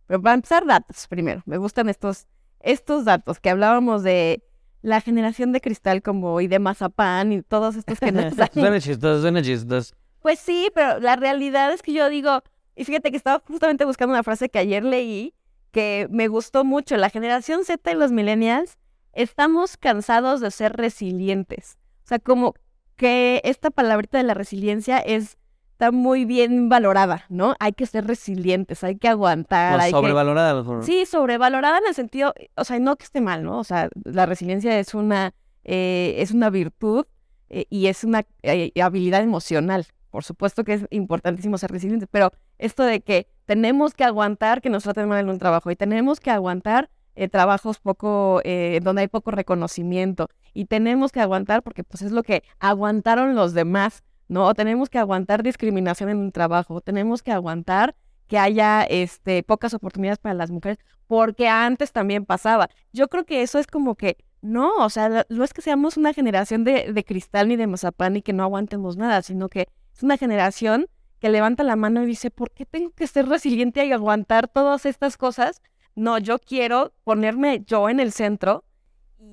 Pero 0.07 0.21
para 0.21 0.35
empezar, 0.35 0.65
datos 0.65 1.07
primero. 1.07 1.41
Me 1.45 1.57
gustan 1.57 1.89
estos, 1.89 2.27
estos 2.59 3.05
datos 3.05 3.39
que 3.39 3.49
hablábamos 3.49 4.03
de 4.03 4.43
la 4.81 5.01
generación 5.01 5.51
de 5.51 5.61
cristal 5.61 6.01
como 6.01 6.41
y 6.41 6.47
de 6.47 6.59
mazapán 6.59 7.31
y 7.31 7.41
todos 7.41 7.75
estos 7.75 7.99
que 7.99 8.11
nos 8.11 8.25
han 8.39 8.51
Suena 8.53 8.79
chistoso, 8.79 9.21
suena 9.21 9.41
chistoso. 9.41 9.95
pues 10.21 10.39
sí, 10.39 10.69
pero 10.73 10.99
la 10.99 11.15
realidad 11.15 11.71
es 11.71 11.81
que 11.81 11.93
yo 11.93 12.09
digo, 12.09 12.41
y 12.75 12.85
fíjate 12.85 13.11
que 13.11 13.17
estaba 13.17 13.43
justamente 13.45 13.85
buscando 13.85 14.13
una 14.13 14.23
frase 14.23 14.49
que 14.49 14.59
ayer 14.59 14.83
leí 14.83 15.33
que 15.71 16.07
me 16.09 16.27
gustó 16.27 16.63
mucho. 16.65 16.97
La 16.97 17.09
generación 17.09 17.63
Z 17.63 17.91
y 17.91 17.95
los 17.95 18.11
millennials 18.11 18.77
estamos 19.13 19.77
cansados 19.77 20.41
de 20.41 20.51
ser 20.51 20.73
resilientes. 20.73 21.77
O 22.03 22.07
sea, 22.07 22.19
como 22.19 22.55
que 22.95 23.41
esta 23.45 23.71
palabrita 23.71 24.17
de 24.17 24.23
la 24.23 24.33
resiliencia 24.33 24.97
es 24.99 25.37
está 25.81 25.91
muy 25.91 26.25
bien 26.25 26.69
valorada, 26.69 27.25
¿no? 27.29 27.55
Hay 27.59 27.73
que 27.73 27.87
ser 27.87 28.05
resilientes, 28.05 28.83
hay 28.83 28.97
que 28.97 29.07
aguantar, 29.07 29.79
O 29.79 29.81
hay 29.81 29.91
que 29.91 29.97
sobrevalorada, 29.97 30.53
mejor. 30.53 30.83
Sí, 30.83 31.07
sobrevalorada 31.07 31.79
en 31.79 31.87
el 31.87 31.95
sentido, 31.95 32.35
o 32.55 32.63
sea, 32.63 32.77
no 32.79 32.95
que 32.97 33.05
esté 33.05 33.19
mal, 33.19 33.43
¿no? 33.43 33.57
O 33.57 33.63
sea, 33.63 33.89
la 34.03 34.27
resiliencia 34.27 34.77
es 34.77 34.93
una, 34.93 35.33
eh, 35.63 36.13
es 36.19 36.29
una 36.29 36.51
virtud 36.51 37.05
eh, 37.49 37.65
y 37.71 37.87
es 37.87 38.03
una 38.03 38.27
eh, 38.43 38.71
habilidad 38.79 39.23
emocional. 39.23 39.87
Por 40.11 40.23
supuesto 40.23 40.63
que 40.63 40.73
es 40.73 40.85
importantísimo 40.91 41.57
ser 41.57 41.71
resiliente, 41.71 42.05
pero 42.05 42.31
esto 42.59 42.83
de 42.83 43.01
que 43.01 43.25
tenemos 43.47 43.95
que 43.95 44.03
aguantar 44.03 44.61
que 44.61 44.69
nos 44.69 44.83
traten 44.83 45.09
mal 45.09 45.19
en 45.19 45.29
un 45.29 45.39
trabajo 45.39 45.71
y 45.71 45.75
tenemos 45.75 46.19
que 46.19 46.29
aguantar 46.29 46.91
eh, 47.15 47.27
trabajos 47.27 47.79
poco, 47.79 48.39
eh, 48.45 48.79
donde 48.81 49.01
hay 49.01 49.07
poco 49.09 49.31
reconocimiento 49.31 50.29
y 50.53 50.65
tenemos 50.65 51.11
que 51.11 51.19
aguantar 51.19 51.61
porque 51.61 51.83
pues 51.83 52.03
es 52.03 52.11
lo 52.11 52.23
que 52.23 52.43
aguantaron 52.59 53.35
los 53.35 53.53
demás, 53.53 54.03
¿no? 54.31 54.53
Tenemos 54.53 54.89
que 54.89 54.97
aguantar 54.97 55.43
discriminación 55.43 56.09
en 56.09 56.17
un 56.17 56.31
trabajo, 56.31 56.79
tenemos 56.79 57.21
que 57.21 57.33
aguantar 57.33 57.95
que 58.27 58.37
haya 58.37 58.83
este, 58.83 59.43
pocas 59.43 59.73
oportunidades 59.73 60.19
para 60.19 60.33
las 60.33 60.49
mujeres, 60.51 60.79
porque 61.05 61.49
antes 61.49 61.91
también 61.91 62.25
pasaba. 62.25 62.69
Yo 62.93 63.09
creo 63.09 63.25
que 63.25 63.41
eso 63.41 63.59
es 63.59 63.67
como 63.67 63.95
que, 63.95 64.15
no, 64.41 64.73
o 64.77 64.89
sea, 64.89 65.25
no 65.27 65.43
es 65.43 65.53
que 65.53 65.61
seamos 65.61 65.97
una 65.97 66.13
generación 66.13 66.63
de, 66.63 66.93
de 66.93 67.03
cristal 67.03 67.49
ni 67.49 67.57
de 67.57 67.67
mazapán 67.67 68.15
y 68.15 68.21
que 68.21 68.31
no 68.31 68.43
aguantemos 68.43 68.95
nada, 68.95 69.21
sino 69.21 69.49
que 69.49 69.67
es 69.93 70.01
una 70.01 70.15
generación 70.15 70.87
que 71.19 71.29
levanta 71.29 71.65
la 71.65 71.75
mano 71.75 72.01
y 72.01 72.05
dice, 72.05 72.31
¿por 72.31 72.51
qué 72.51 72.65
tengo 72.65 72.91
que 72.91 73.07
ser 73.07 73.27
resiliente 73.27 73.85
y 73.85 73.91
aguantar 73.91 74.47
todas 74.47 74.85
estas 74.85 75.17
cosas? 75.17 75.61
No, 75.93 76.17
yo 76.19 76.39
quiero 76.39 76.93
ponerme 77.03 77.65
yo 77.67 77.89
en 77.89 77.99
el 77.99 78.13
centro 78.13 78.63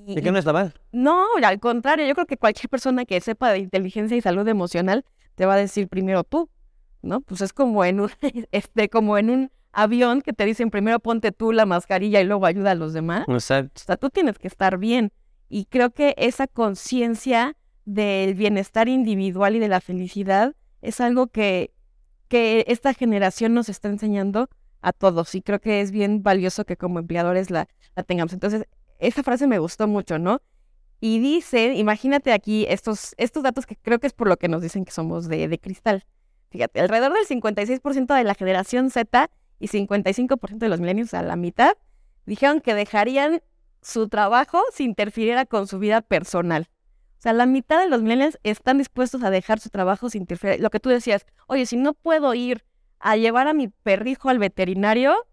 Y, 0.05 0.21
que 0.21 0.31
no 0.31 0.39
está 0.39 0.53
mal. 0.53 0.73
No, 0.91 1.25
al 1.43 1.59
contrario, 1.59 2.05
yo 2.07 2.13
creo 2.13 2.25
que 2.25 2.37
cualquier 2.37 2.69
persona 2.69 3.05
que 3.05 3.19
sepa 3.21 3.51
de 3.51 3.59
inteligencia 3.59 4.15
y 4.15 4.21
salud 4.21 4.47
emocional 4.47 5.05
te 5.35 5.45
va 5.45 5.53
a 5.53 5.57
decir 5.57 5.87
primero 5.87 6.23
tú, 6.23 6.49
¿no? 7.01 7.21
Pues 7.21 7.41
es 7.41 7.53
como 7.53 7.85
en 7.85 7.99
un, 7.99 8.09
este, 8.51 8.89
como 8.89 9.17
en 9.17 9.29
un 9.29 9.51
avión 9.71 10.21
que 10.21 10.33
te 10.33 10.45
dicen 10.45 10.71
primero 10.71 10.99
ponte 10.99 11.31
tú 11.31 11.51
la 11.51 11.65
mascarilla 11.65 12.21
y 12.21 12.25
luego 12.25 12.45
ayuda 12.45 12.71
a 12.71 12.75
los 12.75 12.93
demás. 12.93 13.25
Exacto. 13.27 13.81
O 13.81 13.85
sea, 13.85 13.97
tú 13.97 14.09
tienes 14.09 14.37
que 14.37 14.47
estar 14.47 14.77
bien. 14.77 15.11
Y 15.47 15.65
creo 15.65 15.91
que 15.91 16.13
esa 16.17 16.47
conciencia 16.47 17.55
del 17.85 18.35
bienestar 18.35 18.87
individual 18.87 19.55
y 19.55 19.59
de 19.59 19.67
la 19.67 19.81
felicidad 19.81 20.55
es 20.81 21.01
algo 21.01 21.27
que, 21.27 21.71
que 22.27 22.65
esta 22.67 22.93
generación 22.93 23.53
nos 23.53 23.69
está 23.69 23.89
enseñando 23.89 24.49
a 24.81 24.93
todos 24.93 25.33
y 25.35 25.41
creo 25.41 25.59
que 25.59 25.81
es 25.81 25.91
bien 25.91 26.23
valioso 26.23 26.65
que 26.65 26.77
como 26.77 26.99
empleadores 26.99 27.49
la, 27.49 27.67
la 27.95 28.03
tengamos. 28.03 28.33
Entonces, 28.33 28.65
esa 28.99 29.23
frase 29.23 29.47
me 29.47 29.59
gustó 29.59 29.87
mucho, 29.87 30.19
¿no? 30.19 30.41
Y 31.01 31.19
dice, 31.19 31.73
imagínate 31.75 32.33
aquí 32.33 32.65
estos, 32.69 33.15
estos 33.17 33.41
datos 33.43 33.65
que 33.65 33.75
creo 33.75 33.99
que 33.99 34.07
es 34.07 34.13
por 34.13 34.27
lo 34.27 34.37
que 34.37 34.49
nos 34.49 34.61
dicen 34.61 34.85
que 34.85 34.91
somos 34.91 35.27
de, 35.27 35.47
de 35.47 35.59
cristal. 35.59 36.05
Fíjate, 36.49 36.81
alrededor 36.81 37.13
del 37.13 37.25
56% 37.25 38.15
de 38.15 38.23
la 38.23 38.33
generación 38.33 38.89
Z 38.89 39.29
y 39.59 39.67
55% 39.67 40.57
de 40.57 40.69
los 40.69 40.79
milenios, 40.79 41.13
a 41.13 41.21
la 41.21 41.35
mitad, 41.35 41.77
dijeron 42.25 42.59
que 42.59 42.73
dejarían 42.73 43.41
su 43.81 44.09
trabajo 44.09 44.61
si 44.73 44.83
interfiriera 44.83 45.45
con 45.45 45.67
su 45.67 45.79
vida 45.79 46.01
personal. 46.01 46.69
O 47.19 47.21
sea, 47.21 47.33
la 47.33 47.45
mitad 47.45 47.79
de 47.79 47.89
los 47.89 48.01
millennials 48.01 48.39
están 48.43 48.77
dispuestos 48.77 49.23
a 49.23 49.29
dejar 49.29 49.59
su 49.59 49.69
trabajo 49.69 50.09
sin 50.09 50.23
interferir. 50.23 50.61
Lo 50.61 50.69
que 50.69 50.79
tú 50.79 50.89
decías, 50.89 51.25
oye, 51.47 51.65
si 51.65 51.75
no 51.75 51.93
puedo 51.93 52.33
ir 52.33 52.65
a 52.99 53.15
llevar 53.15 53.47
a 53.47 53.53
mi 53.53 53.67
perrijo 53.67 54.29
al 54.29 54.39
veterinario, 54.39 55.27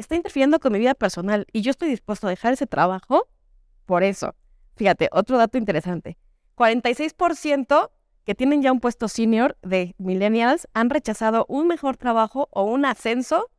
está 0.00 0.16
interfiriendo 0.16 0.58
con 0.60 0.72
mi 0.72 0.78
vida 0.78 0.94
personal 0.94 1.46
y 1.52 1.62
yo 1.62 1.70
estoy 1.70 1.88
dispuesto 1.90 2.26
a 2.26 2.30
dejar 2.30 2.52
ese 2.52 2.66
trabajo 2.66 3.28
por 3.86 4.02
eso. 4.02 4.34
Fíjate, 4.76 5.08
otro 5.12 5.38
dato 5.38 5.58
interesante. 5.58 6.16
46% 6.56 7.90
que 8.24 8.34
tienen 8.34 8.62
ya 8.62 8.72
un 8.72 8.80
puesto 8.80 9.08
senior 9.08 9.56
de 9.62 9.94
millennials 9.98 10.68
han 10.74 10.90
rechazado 10.90 11.46
un 11.48 11.66
mejor 11.66 11.96
trabajo 11.96 12.48
o 12.50 12.64
un 12.64 12.84
ascenso 12.84 13.50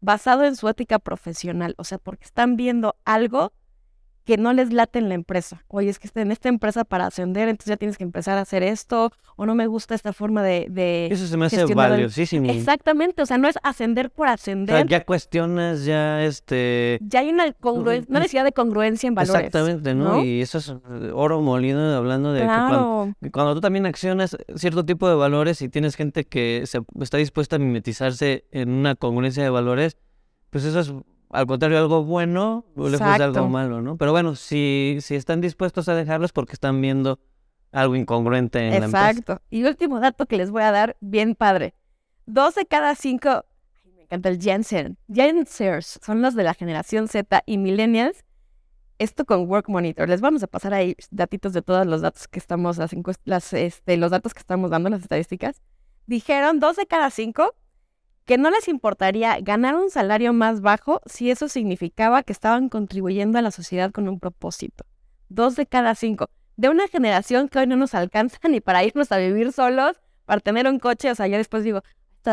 basado 0.00 0.44
en 0.44 0.56
su 0.56 0.68
ética 0.68 0.98
profesional. 0.98 1.74
O 1.78 1.84
sea, 1.84 1.98
porque 1.98 2.24
están 2.24 2.56
viendo 2.56 2.96
algo 3.04 3.52
que 4.24 4.38
no 4.38 4.52
les 4.52 4.72
late 4.72 4.98
en 4.98 5.08
la 5.08 5.14
empresa. 5.14 5.62
Oye, 5.68 5.90
es 5.90 5.98
que 5.98 6.08
en 6.14 6.32
esta 6.32 6.48
empresa 6.48 6.84
para 6.84 7.06
ascender, 7.06 7.48
entonces 7.48 7.70
ya 7.70 7.76
tienes 7.76 7.98
que 7.98 8.04
empezar 8.04 8.38
a 8.38 8.40
hacer 8.40 8.62
esto, 8.62 9.12
o 9.36 9.46
no 9.46 9.54
me 9.54 9.66
gusta 9.66 9.94
esta 9.94 10.12
forma 10.12 10.42
de... 10.42 10.66
de 10.70 11.08
Eso 11.10 11.26
se 11.26 11.36
me 11.36 11.46
hace 11.46 11.64
valiosísimo. 11.74 12.50
Exactamente, 12.50 13.22
o 13.22 13.26
sea, 13.26 13.36
no 13.36 13.48
es 13.48 13.58
ascender 13.62 14.10
por 14.10 14.28
ascender. 14.28 14.74
O 14.74 14.78
sea, 14.78 14.86
ya 14.86 15.04
cuestionas, 15.04 15.84
ya 15.84 16.24
este... 16.24 16.98
Ya 17.02 17.20
hay 17.20 17.30
una, 17.30 17.52
congruencia, 17.52 18.10
una 18.10 18.20
necesidad 18.20 18.44
de 18.44 18.52
congruencia 18.52 19.08
en 19.08 19.14
valores. 19.14 19.46
Exactamente, 19.46 19.94
¿no? 19.94 20.24
Y 20.24 20.40
eso 20.40 20.58
es 20.58 20.70
eh, 20.70 21.10
oro 21.12 21.40
molido 21.42 21.94
hablando 21.94 22.32
de 22.32 22.42
claro. 22.42 23.12
que 23.20 23.30
cuando, 23.30 23.54
tú 23.54 23.60
también 23.60 23.84
accionas 23.86 24.36
cierto 24.56 24.84
tipo 24.84 25.08
de 25.08 25.14
valores 25.14 25.60
y 25.60 25.68
tienes 25.68 25.96
gente 25.96 26.24
que 26.24 26.62
se, 26.66 26.80
está 27.00 27.18
dispuesta 27.18 27.56
a 27.56 27.58
mimetizarse 27.58 28.44
en 28.52 28.70
una 28.70 28.94
congruencia 28.94 29.42
de 29.42 29.50
valores, 29.50 29.98
pues 30.50 30.64
eso 30.64 30.80
es 30.80 30.94
al 31.34 31.46
contrario, 31.46 31.78
algo 31.78 32.04
bueno, 32.04 32.64
lejos 32.76 33.18
de 33.18 33.24
algo 33.24 33.48
malo, 33.48 33.82
¿no? 33.82 33.96
Pero 33.96 34.12
bueno, 34.12 34.36
si, 34.36 34.98
si 35.00 35.16
están 35.16 35.40
dispuestos 35.40 35.88
a 35.88 35.94
dejarlos 35.94 36.32
porque 36.32 36.52
están 36.52 36.80
viendo 36.80 37.18
algo 37.72 37.96
incongruente 37.96 38.60
en 38.60 38.74
Exacto. 38.74 38.94
la 38.94 39.10
empresa. 39.10 39.42
Y 39.50 39.64
último 39.64 39.98
dato 39.98 40.26
que 40.26 40.36
les 40.36 40.50
voy 40.50 40.62
a 40.62 40.70
dar, 40.70 40.96
bien 41.00 41.34
padre. 41.34 41.74
Dos 42.26 42.54
de 42.54 42.66
cada 42.66 42.94
cinco, 42.94 43.44
me 43.96 44.02
encanta 44.02 44.28
el 44.28 44.40
Jensen, 44.40 44.96
Jensers, 45.12 45.98
son 46.04 46.22
los 46.22 46.36
de 46.36 46.44
la 46.44 46.54
generación 46.54 47.08
Z 47.08 47.42
y 47.46 47.58
millennials. 47.58 48.24
Esto 49.00 49.24
con 49.24 49.50
Work 49.50 49.68
Monitor. 49.68 50.08
Les 50.08 50.20
vamos 50.20 50.44
a 50.44 50.46
pasar 50.46 50.72
ahí 50.72 50.94
datitos 51.10 51.52
de 51.52 51.62
todos 51.62 51.84
los 51.84 52.00
datos 52.00 52.28
que 52.28 52.38
estamos, 52.38 52.78
las, 52.78 52.94
las 53.24 53.52
este, 53.52 53.96
los 53.96 54.12
datos 54.12 54.34
que 54.34 54.38
estamos 54.38 54.70
dando, 54.70 54.88
las 54.88 55.02
estadísticas. 55.02 55.60
Dijeron 56.06 56.60
dos 56.60 56.76
de 56.76 56.86
cada 56.86 57.10
cinco 57.10 57.56
que 58.24 58.38
no 58.38 58.50
les 58.50 58.68
importaría 58.68 59.38
ganar 59.40 59.76
un 59.76 59.90
salario 59.90 60.32
más 60.32 60.60
bajo 60.60 61.00
si 61.06 61.30
eso 61.30 61.48
significaba 61.48 62.22
que 62.22 62.32
estaban 62.32 62.68
contribuyendo 62.68 63.38
a 63.38 63.42
la 63.42 63.50
sociedad 63.50 63.92
con 63.92 64.08
un 64.08 64.18
propósito. 64.18 64.84
Dos 65.28 65.56
de 65.56 65.66
cada 65.66 65.94
cinco. 65.94 66.30
De 66.56 66.68
una 66.68 66.88
generación 66.88 67.48
que 67.48 67.58
hoy 67.58 67.66
no 67.66 67.76
nos 67.76 67.94
alcanza 67.94 68.38
ni 68.48 68.60
para 68.60 68.84
irnos 68.84 69.12
a 69.12 69.18
vivir 69.18 69.52
solos, 69.52 70.00
para 70.24 70.40
tener 70.40 70.66
un 70.66 70.78
coche. 70.78 71.10
O 71.10 71.14
sea, 71.14 71.26
ya 71.26 71.36
después 71.36 71.64
digo, 71.64 71.82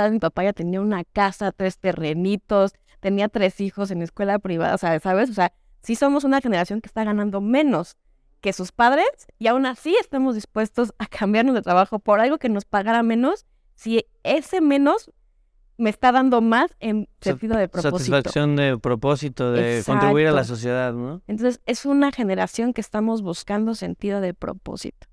mi 0.09 0.19
papá 0.19 0.43
ya 0.43 0.53
tenía 0.53 0.79
una 0.79 1.03
casa, 1.03 1.51
tres 1.51 1.77
terrenitos, 1.77 2.73
tenía 3.01 3.27
tres 3.27 3.59
hijos 3.59 3.91
en 3.91 4.01
escuela 4.01 4.39
privada, 4.39 4.75
o 4.75 4.77
sea, 4.77 4.97
¿sabes? 4.99 5.29
O 5.29 5.33
sea, 5.33 5.51
sí 5.81 5.95
somos 5.95 6.23
una 6.23 6.39
generación 6.39 6.79
que 6.79 6.87
está 6.87 7.03
ganando 7.03 7.41
menos 7.41 7.97
que 8.39 8.53
sus 8.53 8.71
padres 8.71 9.07
y 9.37 9.47
aún 9.47 9.65
así 9.65 9.95
estamos 9.99 10.35
dispuestos 10.35 10.93
a 10.97 11.07
cambiarnos 11.07 11.55
de 11.55 11.61
trabajo 11.61 11.99
por 11.99 12.19
algo 12.19 12.37
que 12.37 12.49
nos 12.49 12.65
pagara 12.65 13.03
menos 13.03 13.45
si 13.75 14.05
ese 14.23 14.61
menos 14.61 15.11
me 15.81 15.89
está 15.89 16.11
dando 16.11 16.41
más 16.41 16.75
en 16.79 17.09
sentido 17.21 17.57
de 17.57 17.67
propósito. 17.67 17.97
Satisfacción 17.97 18.55
de 18.55 18.77
propósito, 18.77 19.51
de 19.51 19.81
contribuir 19.83 20.27
a 20.27 20.31
la 20.31 20.43
sociedad, 20.43 20.93
¿no? 20.93 21.23
Entonces, 21.25 21.59
es 21.65 21.87
una 21.87 22.11
generación 22.11 22.73
que 22.73 22.81
estamos 22.81 23.23
buscando 23.23 23.73
sentido 23.73 24.21
de 24.21 24.35
propósito. 24.35 25.07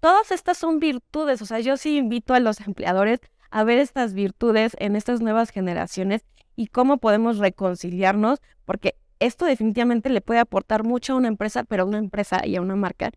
Todas 0.00 0.30
estas 0.30 0.56
son 0.56 0.80
virtudes, 0.80 1.42
o 1.42 1.46
sea, 1.46 1.60
yo 1.60 1.76
sí 1.76 1.98
invito 1.98 2.32
a 2.32 2.40
los 2.40 2.60
empleadores 2.60 3.20
a 3.50 3.64
ver 3.64 3.78
estas 3.78 4.14
virtudes 4.14 4.74
en 4.78 4.96
estas 4.96 5.20
nuevas 5.20 5.50
generaciones 5.50 6.24
y 6.56 6.68
cómo 6.68 6.96
podemos 6.96 7.36
reconciliarnos, 7.36 8.40
porque 8.64 8.94
esto 9.18 9.44
definitivamente 9.44 10.08
le 10.08 10.22
puede 10.22 10.40
aportar 10.40 10.84
mucho 10.84 11.12
a 11.12 11.16
una 11.16 11.28
empresa, 11.28 11.64
pero 11.64 11.82
a 11.82 11.86
una 11.86 11.98
empresa 11.98 12.46
y 12.46 12.56
a 12.56 12.62
una 12.62 12.76
marca 12.76 13.10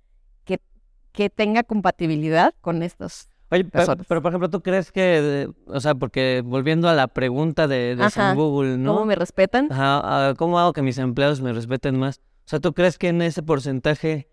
que, 0.43 0.59
que 1.13 1.29
tenga 1.29 1.63
compatibilidad 1.63 2.53
con 2.59 2.83
estos 2.83 3.29
Oye, 3.51 3.65
pero, 3.65 4.21
por 4.21 4.31
ejemplo, 4.31 4.49
¿tú 4.49 4.61
crees 4.61 4.93
que, 4.93 5.49
o 5.65 5.81
sea, 5.81 5.93
porque 5.95 6.41
volviendo 6.43 6.87
a 6.87 6.93
la 6.93 7.09
pregunta 7.09 7.67
de, 7.67 7.97
de 7.97 8.33
Google, 8.33 8.77
¿no? 8.77 8.93
¿Cómo 8.93 9.05
me 9.05 9.15
respetan? 9.15 9.67
Ajá, 9.69 10.35
¿cómo 10.35 10.57
hago 10.57 10.71
que 10.71 10.81
mis 10.81 10.97
empleados 10.97 11.41
me 11.41 11.51
respeten 11.51 11.99
más? 11.99 12.21
O 12.45 12.49
sea, 12.51 12.59
¿tú 12.61 12.73
crees 12.73 12.97
que 12.97 13.09
en 13.09 13.21
ese 13.21 13.43
porcentaje 13.43 14.29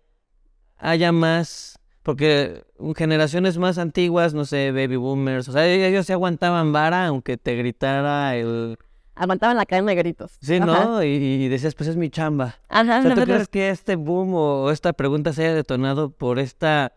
haya 0.77 1.11
más, 1.11 1.79
porque 2.01 2.63
generaciones 2.95 3.57
más 3.57 3.77
antiguas, 3.77 4.33
no 4.33 4.45
sé, 4.45 4.71
baby 4.71 4.95
boomers, 4.95 5.49
o 5.49 5.51
sea, 5.51 5.67
ellos 5.67 6.05
se 6.05 6.13
aguantaban 6.13 6.71
vara 6.71 7.07
aunque 7.07 7.35
te 7.35 7.57
gritara 7.57 8.37
el... 8.37 8.77
Aguantaban 9.15 9.57
la 9.57 9.65
cadena 9.65 9.89
de 9.89 9.95
gritos. 9.95 10.37
Sí, 10.39 10.61
¿no? 10.61 11.03
Y, 11.03 11.49
decías, 11.49 11.75
pues 11.75 11.89
es 11.89 11.97
mi 11.97 12.09
chamba. 12.09 12.55
Ajá, 12.69 12.99
o 12.99 13.01
sea, 13.01 13.15
¿tú 13.15 13.23
crees 13.23 13.49
que 13.49 13.69
este 13.69 13.97
boom 13.97 14.33
o 14.33 14.71
esta 14.71 14.93
pregunta 14.93 15.33
se 15.33 15.43
haya 15.43 15.55
detonado 15.55 16.09
por 16.09 16.39
esta 16.39 16.93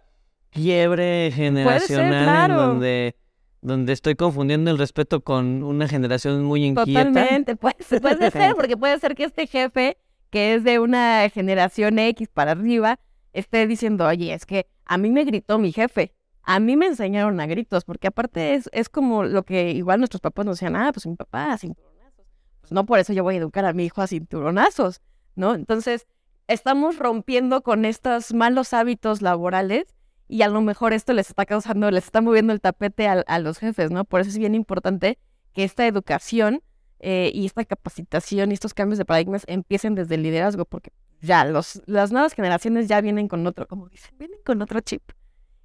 quiebre 0.53 1.33
generacional 1.35 2.51
en 2.51 2.57
donde, 2.57 3.17
donde 3.61 3.93
estoy 3.93 4.15
confundiendo 4.15 4.71
el 4.71 4.79
respeto 4.79 5.23
con 5.23 5.63
una 5.63 5.89
generación 5.89 6.45
muy 6.45 6.65
inquieta. 6.65 7.05
Totalmente, 7.05 7.57
puede, 7.57 7.77
puede 8.01 8.31
ser, 8.31 8.55
porque 8.55 8.77
puede 8.77 8.99
ser 8.99 9.15
que 9.15 9.25
este 9.25 9.47
jefe, 9.47 9.97
que 10.31 10.55
es 10.55 10.65
de 10.65 10.79
una 10.79 11.29
generación 11.31 11.99
X 11.99 12.29
para 12.33 12.53
arriba, 12.53 13.01
esté 13.33 13.67
diciendo, 13.67 14.07
oye, 14.07 14.35
es 14.35 14.47
que 14.47 14.67
a 14.85 14.99
mí 14.99 15.11
me 15.11 15.25
gritó 15.25 15.59
mi 15.59 15.73
jefe, 15.73 16.13
a 16.43 16.61
mí 16.61 16.77
me 16.77 16.87
enseñaron 16.87 17.41
a 17.41 17.47
gritos, 17.47 17.85
porque 17.85 18.09
aparte 18.09 18.55
es, 18.55 18.69
es 18.73 18.89
como 18.89 19.25
lo 19.25 19.45
que 19.45 19.71
igual 19.71 20.01
nuestros 20.01 20.21
papás 20.21 20.45
nos 20.45 20.57
decían, 20.59 20.77
ah, 20.77 20.91
pues 20.93 21.07
mi 21.07 21.17
papá 21.17 21.53
a 21.53 21.59
cinturonazos. 21.59 22.27
Pues 22.61 22.73
no 22.73 22.85
por 22.85 22.99
eso 22.99 23.13
yo 23.13 23.23
voy 23.23 23.37
a 23.37 23.39
educar 23.39 23.65
a 23.65 23.73
mi 23.73 23.87
hijo 23.87 24.03
a 24.03 24.07
cinturonazos, 24.07 25.01
¿no? 25.35 25.55
Entonces, 25.55 26.07
estamos 26.47 26.99
rompiendo 26.99 27.63
con 27.63 27.85
estos 27.85 28.35
malos 28.35 28.75
hábitos 28.75 29.23
laborales 29.23 29.95
y 30.33 30.41
a 30.41 30.49
lo 30.49 30.63
mejor 30.63 30.95
esto 30.95 31.13
les 31.13 31.29
está 31.29 31.45
causando, 31.45 31.91
les 31.91 32.05
está 32.05 32.23
moviendo 32.23 32.55
el 32.55 32.61
tapete 32.63 33.07
a, 33.07 33.39
los 33.39 33.59
jefes, 33.59 33.91
¿no? 33.91 34.07
Por 34.07 34.23
eso 34.23 34.31
es 34.31 34.39
bien 34.39 34.55
importante 34.55 35.19
que 35.53 35.63
esta 35.63 35.87
educación 35.87 36.63
eh, 37.01 37.31
y 37.35 37.45
esta 37.45 37.67
capacitación 37.67 38.51
y 38.51 38.55
estos 38.55 38.73
cambios 38.73 38.97
de 38.97 39.05
paradigmas 39.05 39.45
empiecen 39.47 39.95
desde 39.95 40.15
el 40.15 40.23
liderazgo, 40.23 40.65
porque 40.65 40.91
ya 41.21 41.45
los, 41.45 41.83
las 41.85 42.13
nuevas 42.13 42.33
generaciones 42.33 42.89
ya 42.89 43.03
vienen 43.03 43.29
con 43.29 43.47
otro, 43.47 43.69
como 43.69 43.91
dicen, 43.91 44.17
vienen 44.19 44.39
con 44.43 44.63
otro 44.63 44.81
chip. 44.81 45.03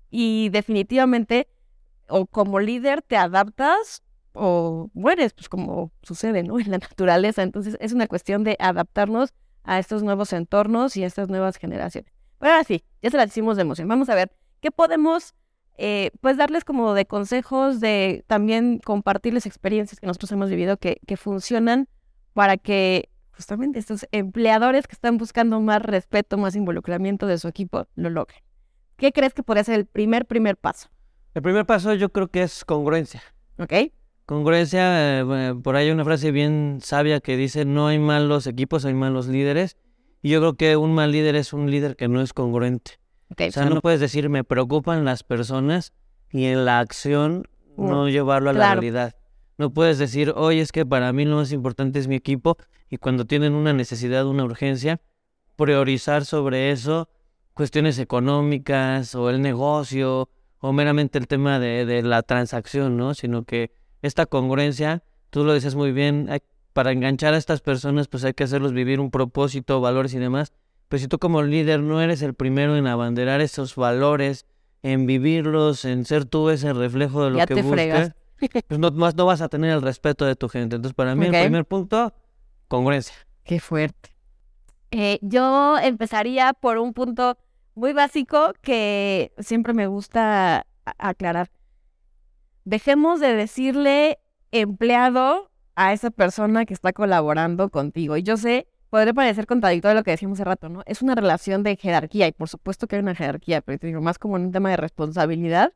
Y 0.09 0.49
definitivamente, 0.49 1.47
o 2.09 2.25
como 2.25 2.59
líder 2.59 3.01
te 3.01 3.15
adaptas 3.15 4.03
o 4.33 4.91
mueres, 4.93 5.31
pues 5.31 5.47
como 5.47 5.93
sucede, 6.01 6.43
¿no? 6.43 6.59
En 6.59 6.71
la 6.71 6.79
naturaleza. 6.79 7.41
Entonces 7.41 7.77
es 7.79 7.93
una 7.93 8.07
cuestión 8.07 8.43
de 8.43 8.57
adaptarnos 8.59 9.33
a 9.63 9.79
estos 9.79 10.03
nuevos 10.03 10.33
entornos 10.33 10.97
y 10.97 11.05
a 11.05 11.07
estas 11.07 11.29
nuevas 11.29 11.55
generaciones. 11.55 12.11
Pero 12.37 12.51
ahora 12.51 12.65
sí, 12.65 12.83
ya 13.01 13.09
se 13.11 13.15
las 13.15 13.27
hicimos 13.29 13.55
de 13.55 13.61
emoción. 13.61 13.87
Vamos 13.87 14.09
a 14.09 14.15
ver 14.15 14.29
¿Qué 14.61 14.71
podemos, 14.71 15.35
eh, 15.77 16.11
pues, 16.21 16.37
darles 16.37 16.65
como 16.65 16.93
de 16.93 17.05
consejos, 17.05 17.79
de 17.79 18.23
también 18.27 18.79
compartirles 18.83 19.45
experiencias 19.45 19.99
que 19.99 20.07
nosotros 20.07 20.31
hemos 20.31 20.49
vivido 20.49 20.77
que, 20.77 20.99
que 21.05 21.17
funcionan 21.17 21.87
para 22.33 22.57
que 22.57 23.09
justamente 23.37 23.77
estos 23.77 24.07
empleadores 24.11 24.87
que 24.87 24.93
están 24.93 25.17
buscando 25.17 25.61
más 25.61 25.81
respeto, 25.81 26.37
más 26.37 26.55
involucramiento 26.55 27.27
de 27.27 27.37
su 27.37 27.47
equipo, 27.47 27.87
lo 27.95 28.09
logren? 28.09 28.41
¿Qué 28.97 29.11
crees 29.11 29.33
que 29.35 29.43
podría 29.43 29.63
ser 29.63 29.75
el 29.75 29.85
primer, 29.85 30.25
primer 30.25 30.57
paso? 30.57 30.89
El 31.35 31.43
primer 31.43 31.67
paso 31.67 31.93
yo 31.93 32.09
creo 32.09 32.29
que 32.29 32.41
es 32.41 32.65
congruencia. 32.65 33.21
¿Ok? 33.59 33.73
Congruencia, 34.25 35.19
eh, 35.19 35.55
por 35.63 35.75
ahí 35.75 35.85
hay 35.85 35.91
una 35.91 36.03
frase 36.03 36.31
bien 36.31 36.79
sabia 36.81 37.19
que 37.19 37.37
dice, 37.37 37.63
no 37.63 37.87
hay 37.87 37.99
malos 37.99 38.47
equipos, 38.47 38.85
hay 38.85 38.95
malos 38.95 39.27
líderes. 39.27 39.77
Y 40.23 40.31
yo 40.31 40.39
creo 40.39 40.55
que 40.55 40.77
un 40.77 40.95
mal 40.95 41.11
líder 41.11 41.35
es 41.35 41.53
un 41.53 41.69
líder 41.69 41.95
que 41.95 42.07
no 42.07 42.21
es 42.21 42.33
congruente. 42.33 42.99
Okay, 43.31 43.49
O 43.49 43.51
sea, 43.51 43.63
no 43.65 43.81
puedes 43.81 43.99
decir 43.99 44.29
me 44.29 44.43
preocupan 44.43 45.03
las 45.05 45.23
personas 45.23 45.93
y 46.31 46.45
en 46.45 46.65
la 46.65 46.79
acción 46.79 47.47
no 47.77 48.09
llevarlo 48.09 48.49
a 48.49 48.53
la 48.53 48.59
realidad. 48.73 49.15
No 49.57 49.71
puedes 49.73 49.97
decir, 49.97 50.33
oye, 50.35 50.61
es 50.61 50.71
que 50.71 50.85
para 50.85 51.11
mí 51.13 51.25
lo 51.25 51.37
más 51.37 51.51
importante 51.51 51.99
es 51.99 52.07
mi 52.07 52.15
equipo 52.15 52.57
y 52.89 52.97
cuando 52.97 53.25
tienen 53.25 53.53
una 53.53 53.73
necesidad, 53.73 54.25
una 54.25 54.43
urgencia, 54.43 55.01
priorizar 55.55 56.25
sobre 56.25 56.71
eso 56.71 57.09
cuestiones 57.53 57.97
económicas 57.99 59.15
o 59.15 59.29
el 59.29 59.41
negocio 59.41 60.29
o 60.59 60.73
meramente 60.73 61.17
el 61.17 61.27
tema 61.27 61.59
de, 61.59 61.85
de 61.85 62.03
la 62.03 62.21
transacción, 62.23 62.97
¿no? 62.97 63.13
Sino 63.13 63.43
que 63.45 63.71
esta 64.01 64.25
congruencia, 64.27 65.03
tú 65.31 65.43
lo 65.43 65.53
dices 65.53 65.75
muy 65.75 65.91
bien, 65.91 66.27
hay- 66.29 66.41
para 66.73 66.91
enganchar 66.91 67.33
a 67.33 67.37
estas 67.37 67.61
personas 67.61 68.07
pues 68.07 68.23
hay 68.23 68.33
que 68.33 68.43
hacerlos 68.43 68.71
vivir 68.73 68.99
un 68.99 69.09
propósito, 69.09 69.81
valores 69.81 70.13
y 70.13 70.19
demás. 70.19 70.53
Pero 70.87 70.99
si 71.01 71.07
tú 71.07 71.19
como 71.19 71.41
líder 71.41 71.81
no 71.81 72.01
eres 72.01 72.21
el 72.21 72.33
primero 72.33 72.77
en 72.77 72.87
abanderar 72.87 73.41
esos 73.41 73.75
valores, 73.75 74.45
en 74.83 75.05
vivirlos, 75.05 75.85
en 75.85 76.05
ser 76.05 76.25
tú 76.25 76.49
ese 76.49 76.73
reflejo 76.73 77.25
de 77.25 77.31
lo 77.31 77.37
Ya 77.37 77.45
que 77.45 77.55
te 77.55 77.61
buscas, 77.61 77.75
fregas. 77.75 78.13
pues 78.67 78.79
no, 78.79 79.25
vas 79.25 79.41
a 79.41 79.49
tener 79.49 79.71
el 79.71 79.81
respeto 79.81 80.25
de 80.25 80.35
tu 80.35 80.47
gente. 80.49 80.77
Entonces, 80.77 80.95
para 80.95 81.15
mí, 81.15 81.25
el 81.25 81.31
primer 81.31 81.65
punto, 81.65 82.13
congruencia. 82.67 83.15
Qué 83.43 83.59
fuerte. 83.59 84.15
Eh, 84.91 85.19
yo 85.21 85.77
empezaría 85.77 86.53
por 86.53 86.77
un 86.77 86.93
punto 86.93 87.37
muy 87.75 87.93
básico 87.93 88.53
que 88.61 89.33
siempre 89.39 89.73
me 89.73 89.87
gusta 89.87 90.65
aclarar. 90.97 91.51
Dejemos 92.63 93.19
de 93.19 93.35
decirle 93.35 94.19
empleado 94.51 95.51
a 95.75 95.93
esa 95.93 96.09
persona 96.09 96.65
que 96.65 96.73
está 96.73 96.93
colaborando 96.93 97.69
contigo. 97.69 98.17
Y 98.17 98.23
yo 98.23 98.37
sé, 98.37 98.67
podría 98.89 99.13
parecer 99.13 99.47
contradictorio 99.47 99.95
lo 99.95 100.03
que 100.03 100.11
decíamos 100.11 100.37
hace 100.39 100.45
rato, 100.45 100.69
¿no? 100.69 100.83
Es 100.85 101.01
una 101.01 101.15
relación 101.15 101.63
de 101.63 101.75
jerarquía 101.75 102.27
y 102.27 102.31
por 102.31 102.49
supuesto 102.49 102.87
que 102.87 102.95
hay 102.95 103.01
una 103.01 103.15
jerarquía, 103.15 103.61
pero 103.61 103.77
te 103.79 103.87
digo, 103.87 104.01
más 104.01 104.19
como 104.19 104.37
en 104.37 104.45
un 104.45 104.51
tema 104.51 104.69
de 104.69 104.77
responsabilidad 104.77 105.73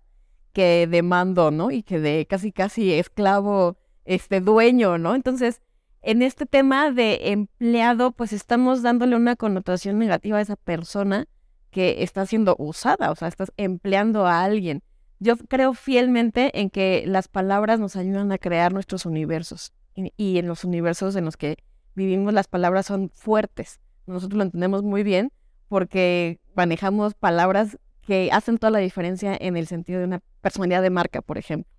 que 0.54 0.88
de 0.88 1.02
mando, 1.02 1.52
¿no? 1.52 1.72
Y 1.72 1.84
que 1.84 2.00
de 2.00 2.26
casi 2.30 2.52
casi 2.52 2.94
esclavo, 2.94 3.78
este 4.06 4.42
dueño, 4.42 4.98
¿no? 4.98 5.16
Entonces, 5.16 5.62
en 6.02 6.22
este 6.22 6.46
tema 6.46 6.92
de 6.92 7.32
empleado, 7.32 8.12
pues 8.12 8.34
estamos 8.34 8.82
dándole 8.82 9.16
una 9.16 9.36
connotación 9.36 10.00
negativa 10.00 10.38
a 10.38 10.42
esa 10.42 10.56
persona 10.56 11.28
que 11.70 12.04
está 12.04 12.26
siendo 12.26 12.56
usada, 12.60 13.12
o 13.12 13.16
sea, 13.16 13.28
estás 13.28 13.52
empleando 13.56 14.26
a 14.26 14.44
alguien. 14.44 14.84
Yo 15.20 15.38
creo 15.38 15.74
fielmente 15.74 16.60
en 16.60 16.70
que 16.70 17.04
las 17.06 17.28
palabras 17.28 17.80
nos 17.80 17.96
ayudan 17.96 18.32
a 18.32 18.40
crear 18.40 18.74
nuestros 18.74 19.06
universos 19.06 19.74
y 19.96 20.40
en 20.40 20.48
los 20.48 20.64
universos 20.64 21.16
en 21.16 21.26
los 21.26 21.38
que 21.38 21.58
vivimos 21.96 22.34
las 22.34 22.48
palabras 22.48 22.86
son 22.86 23.10
fuertes. 23.10 23.80
Nosotros 24.06 24.38
lo 24.38 24.44
entendemos 24.44 24.84
muy 24.84 25.04
bien 25.04 25.32
porque 25.68 26.40
manejamos 26.56 27.14
palabras 27.14 27.78
que 28.02 28.30
hacen 28.32 28.58
toda 28.58 28.72
la 28.72 28.80
diferencia 28.80 29.38
en 29.40 29.56
el 29.58 29.68
sentido 29.68 30.00
de 30.00 30.06
una 30.06 30.22
personalidad 30.42 30.82
de 30.82 30.90
marca, 30.90 31.22
por 31.22 31.38
ejemplo. 31.38 31.72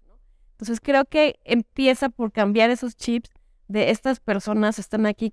Entonces 0.53 0.81
creo 0.81 1.05
que 1.05 1.40
empieza 1.44 2.09
por 2.09 2.33
cambiar 2.33 2.70
esos 2.70 2.96
chips 2.96 3.31
de 3.68 3.90
estas 3.90 4.20
personas 4.20 4.79
están 4.79 5.07
aquí, 5.07 5.33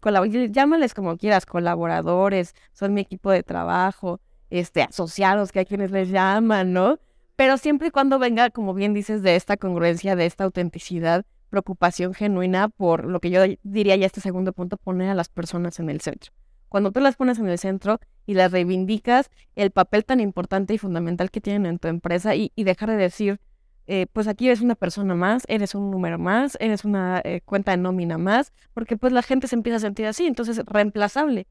llámales 0.49 0.93
como 0.93 1.17
quieras, 1.17 1.45
colaboradores, 1.45 2.55
son 2.73 2.93
mi 2.93 3.01
equipo 3.01 3.31
de 3.31 3.43
trabajo, 3.43 4.21
este, 4.49 4.81
asociados, 4.81 5.51
que 5.51 5.59
hay 5.59 5.65
quienes 5.65 5.91
les 5.91 6.09
llaman, 6.09 6.73
¿no? 6.73 6.99
Pero 7.35 7.57
siempre 7.57 7.89
y 7.89 7.91
cuando 7.91 8.17
venga, 8.17 8.49
como 8.49 8.73
bien 8.73 8.93
dices, 8.93 9.21
de 9.21 9.35
esta 9.35 9.57
congruencia, 9.57 10.15
de 10.15 10.25
esta 10.25 10.45
autenticidad, 10.45 11.25
preocupación 11.49 12.13
genuina 12.13 12.69
por 12.69 13.05
lo 13.05 13.19
que 13.19 13.29
yo 13.29 13.41
diría 13.63 13.95
ya 13.95 14.05
este 14.05 14.21
segundo 14.21 14.53
punto, 14.53 14.77
poner 14.77 15.09
a 15.09 15.15
las 15.15 15.29
personas 15.29 15.79
en 15.79 15.89
el 15.89 16.01
centro. 16.01 16.31
Cuando 16.69 16.91
tú 16.91 16.99
las 16.99 17.15
pones 17.15 17.39
en 17.39 17.49
el 17.49 17.57
centro 17.57 17.99
y 18.25 18.35
las 18.35 18.51
reivindicas, 18.51 19.31
el 19.55 19.71
papel 19.71 20.05
tan 20.05 20.19
importante 20.19 20.73
y 20.73 20.77
fundamental 20.77 21.31
que 21.31 21.41
tienen 21.41 21.65
en 21.65 21.79
tu 21.79 21.87
empresa 21.87 22.35
y, 22.35 22.51
dejar 22.55 22.91
de 22.91 22.95
decir, 22.95 23.39
eh, 23.87 24.05
pues 24.13 24.27
aquí 24.27 24.45
eres 24.45 24.61
una 24.61 24.75
persona 24.75 25.15
más, 25.15 25.43
eres 25.47 25.73
un 25.73 25.89
número 25.89 26.19
más, 26.19 26.55
eres 26.59 26.85
una 26.85 27.21
eh, 27.25 27.41
cuenta 27.43 27.71
de 27.71 27.77
nómina 27.77 28.19
más, 28.19 28.53
porque 28.75 28.97
pues 28.97 29.11
la 29.11 29.23
gente 29.23 29.47
se 29.47 29.55
empieza 29.55 29.77
a 29.77 29.79
sentir 29.79 30.05
así, 30.05 30.27
entonces 30.27 30.63
reemplazable. 30.65 31.47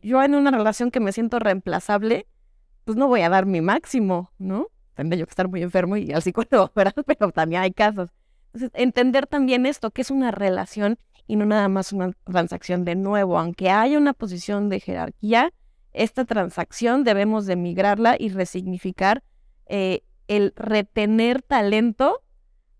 Yo 0.00 0.22
en 0.22 0.34
una 0.34 0.50
relación 0.50 0.90
que 0.90 0.98
me 0.98 1.12
siento 1.12 1.38
reemplazable, 1.38 2.26
pues 2.84 2.96
no 2.96 3.06
voy 3.06 3.20
a 3.20 3.28
dar 3.28 3.46
mi 3.46 3.60
máximo, 3.60 4.32
¿no? 4.38 4.68
Tendré 4.94 5.18
yo 5.18 5.26
que 5.26 5.30
estar 5.30 5.48
muy 5.48 5.62
enfermo 5.62 5.96
y 5.96 6.12
al 6.12 6.22
psicólogo, 6.22 6.72
¿verdad? 6.74 6.94
Pero 7.06 7.30
también 7.32 7.62
hay 7.62 7.72
casos. 7.72 8.10
Entender 8.74 9.26
también 9.26 9.66
esto, 9.66 9.90
que 9.90 10.02
es 10.02 10.10
una 10.10 10.30
relación 10.30 10.98
y 11.26 11.36
no 11.36 11.46
nada 11.46 11.68
más 11.68 11.92
una 11.92 12.12
transacción 12.24 12.84
de 12.84 12.94
nuevo, 12.94 13.38
aunque 13.38 13.70
haya 13.70 13.96
una 13.98 14.12
posición 14.12 14.68
de 14.68 14.80
jerarquía, 14.80 15.52
esta 15.92 16.24
transacción 16.24 17.04
debemos 17.04 17.46
de 17.46 17.56
migrarla 17.56 18.16
y 18.18 18.30
resignificar 18.30 19.22
eh, 19.66 20.02
el 20.28 20.52
retener 20.56 21.42
talento 21.42 22.22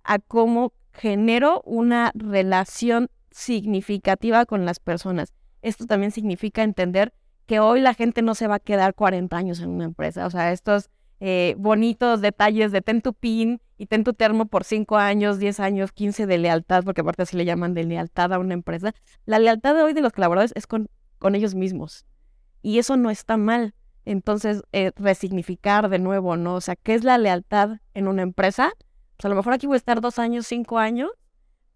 a 0.03 0.19
cómo 0.19 0.73
genero 0.93 1.63
una 1.65 2.13
relación 2.15 3.09
significativa 3.31 4.47
con 4.47 4.65
las 4.65 4.79
personas. 4.79 5.33
Esto 5.63 5.87
también 5.87 6.13
significa 6.13 6.63
entender 6.63 7.13
que 7.47 7.61
hoy 7.61 7.81
la 7.81 7.95
gente 7.95 8.23
no 8.23 8.35
se 8.35 8.47
va 8.47 8.57
a 8.57 8.61
quedar 8.61 8.95
40 8.95 9.37
años 9.37 9.61
en 9.61 9.71
una 9.71 9.85
empresa. 9.85 10.27
O 10.27 10.31
sea, 10.31 10.53
estos 10.53 10.91
eh, 11.25 11.55
bonitos 11.57 12.21
detalles 12.21 12.73
de 12.73 12.83
ten 12.83 13.01
tu 13.01 13.15
pin 13.15 13.61
y 13.79 13.87
ten 13.87 14.03
tu 14.03 14.13
termo 14.13 14.47
por 14.47 14.65
5 14.65 14.97
años, 14.97 15.39
10 15.39 15.61
años, 15.61 15.93
15 15.93 16.27
de 16.27 16.37
lealtad, 16.37 16.83
porque 16.83 17.03
aparte 17.03 17.23
así 17.23 17.37
le 17.37 17.45
llaman 17.45 17.75
de 17.75 17.85
lealtad 17.85 18.33
a 18.33 18.41
una 18.41 18.55
empresa. 18.55 18.93
La 19.25 19.39
lealtad 19.39 19.77
de 19.77 19.85
hoy 19.85 19.93
de 19.93 20.01
los 20.01 20.13
colaboradores 20.13 20.51
es 20.57 20.67
con, 20.67 20.89
ellos 21.33 21.55
mismos. 21.55 22.07
Y 22.61 22.81
eso 22.81 22.97
no 22.97 23.09
está 23.09 23.37
mal. 23.37 23.73
Entonces, 24.05 24.65
eh, 24.73 24.91
resignificar 24.97 25.89
de 25.89 26.01
nuevo, 26.01 26.37
¿no? 26.37 26.57
O 26.57 26.61
sea, 26.61 26.75
¿qué 26.75 26.95
es 26.95 27.05
la 27.05 27.19
lealtad 27.19 27.79
en 27.95 28.09
una 28.09 28.23
empresa? 28.23 28.73
Pues 29.17 29.27
a 29.27 29.29
lo 29.29 29.37
mejor 29.37 29.53
aquí 29.53 29.69
voy 29.69 29.75
a 29.75 29.77
estar 29.77 30.01
dos 30.01 30.19
años, 30.19 30.49
cinco 30.49 30.81
años, 30.81 31.13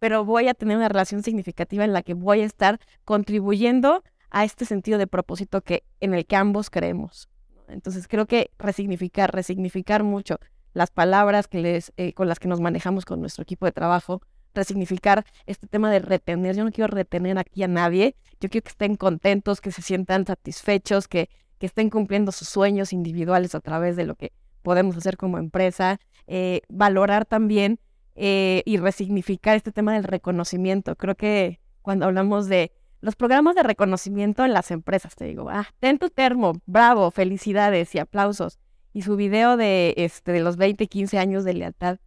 pero 0.00 0.24
voy 0.24 0.48
a 0.48 0.54
tener 0.54 0.76
una 0.76 0.88
relación 0.88 1.22
significativa 1.22 1.84
en 1.84 1.92
la 1.92 2.02
que 2.02 2.14
voy 2.14 2.40
a 2.40 2.46
estar 2.46 2.80
contribuyendo 3.04 4.02
a 4.28 4.42
este 4.42 4.64
sentido 4.64 4.98
de 4.98 5.06
propósito 5.06 5.60
que 5.60 5.84
en 6.00 6.14
el 6.14 6.26
que 6.26 6.34
ambos 6.34 6.68
creemos. 6.68 7.28
Entonces 7.68 8.08
creo 8.08 8.26
que 8.26 8.50
resignificar, 8.58 9.32
resignificar 9.32 10.02
mucho 10.04 10.38
las 10.72 10.90
palabras 10.90 11.48
que 11.48 11.60
les, 11.60 11.92
eh, 11.96 12.12
con 12.12 12.28
las 12.28 12.38
que 12.38 12.48
nos 12.48 12.60
manejamos 12.60 13.04
con 13.04 13.20
nuestro 13.20 13.42
equipo 13.42 13.64
de 13.66 13.72
trabajo, 13.72 14.20
resignificar 14.54 15.24
este 15.46 15.66
tema 15.66 15.90
de 15.90 16.00
retener. 16.00 16.56
Yo 16.56 16.64
no 16.64 16.72
quiero 16.72 16.88
retener 16.88 17.38
aquí 17.38 17.62
a 17.62 17.68
nadie, 17.68 18.16
yo 18.40 18.48
quiero 18.48 18.64
que 18.64 18.70
estén 18.70 18.96
contentos, 18.96 19.60
que 19.60 19.72
se 19.72 19.82
sientan 19.82 20.26
satisfechos, 20.26 21.08
que, 21.08 21.30
que 21.58 21.66
estén 21.66 21.90
cumpliendo 21.90 22.32
sus 22.32 22.48
sueños 22.48 22.92
individuales 22.92 23.54
a 23.54 23.60
través 23.60 23.96
de 23.96 24.04
lo 24.04 24.16
que 24.16 24.32
podemos 24.62 24.96
hacer 24.96 25.16
como 25.16 25.38
empresa, 25.38 26.00
eh, 26.26 26.62
valorar 26.68 27.24
también 27.24 27.78
eh, 28.16 28.62
y 28.66 28.78
resignificar 28.78 29.56
este 29.56 29.72
tema 29.72 29.94
del 29.94 30.04
reconocimiento. 30.04 30.96
Creo 30.96 31.14
que 31.14 31.60
cuando 31.82 32.06
hablamos 32.06 32.48
de 32.48 32.72
los 33.00 33.16
programas 33.16 33.54
de 33.54 33.62
reconocimiento 33.62 34.44
en 34.44 34.52
las 34.52 34.70
empresas, 34.70 35.14
te 35.14 35.24
digo, 35.26 35.48
ah, 35.50 35.66
ten 35.80 35.98
tu 35.98 36.08
termo, 36.10 36.54
bravo, 36.66 37.10
felicidades 37.10 37.94
y 37.94 37.98
aplausos. 37.98 38.58
Y 38.92 39.02
su 39.02 39.16
video 39.16 39.56
de, 39.56 39.94
este, 39.98 40.32
de 40.32 40.40
los 40.40 40.56
20, 40.56 40.86
15 40.86 41.18
años 41.18 41.44
de 41.44 41.54
lealtad. 41.54 41.98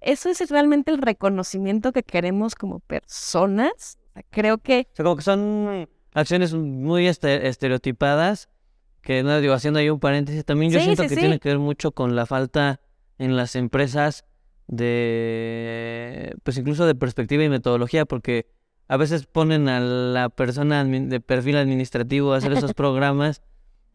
¿Eso 0.00 0.30
es 0.30 0.50
realmente 0.50 0.90
el 0.90 0.98
reconocimiento 0.98 1.92
que 1.92 2.02
queremos 2.02 2.54
como 2.54 2.80
personas? 2.80 3.98
Creo 4.30 4.56
que... 4.58 4.88
O 4.92 4.96
sea, 4.96 5.02
como 5.04 5.16
que 5.16 5.22
son 5.22 5.88
acciones 6.14 6.54
muy 6.54 7.06
este- 7.06 7.46
estereotipadas, 7.48 8.48
que 9.02 9.22
no 9.22 9.38
digo, 9.40 9.52
haciendo 9.52 9.78
ahí 9.80 9.90
un 9.90 10.00
paréntesis, 10.00 10.44
también 10.44 10.72
yo 10.72 10.78
Sí, 10.78 10.84
siento 10.86 11.02
sí, 11.02 11.08
que 11.10 11.14
sí. 11.14 11.20
tiene 11.20 11.38
que 11.38 11.50
ver 11.50 11.58
mucho 11.58 11.92
con 11.92 12.16
la 12.16 12.24
falta 12.26 12.80
en 13.18 13.36
las 13.36 13.54
empresas 13.54 14.24
de, 14.66 16.34
pues 16.42 16.56
incluso 16.58 16.86
de 16.86 16.94
perspectiva 16.94 17.44
y 17.44 17.48
metodología, 17.48 18.04
porque 18.04 18.46
a 18.90 18.96
veces 18.96 19.24
ponen 19.24 19.68
a 19.68 19.78
la 19.78 20.30
persona 20.30 20.84
de 20.84 21.20
perfil 21.20 21.56
administrativo 21.58 22.34
a 22.34 22.38
hacer 22.38 22.52
esos 22.54 22.74
programas, 22.74 23.40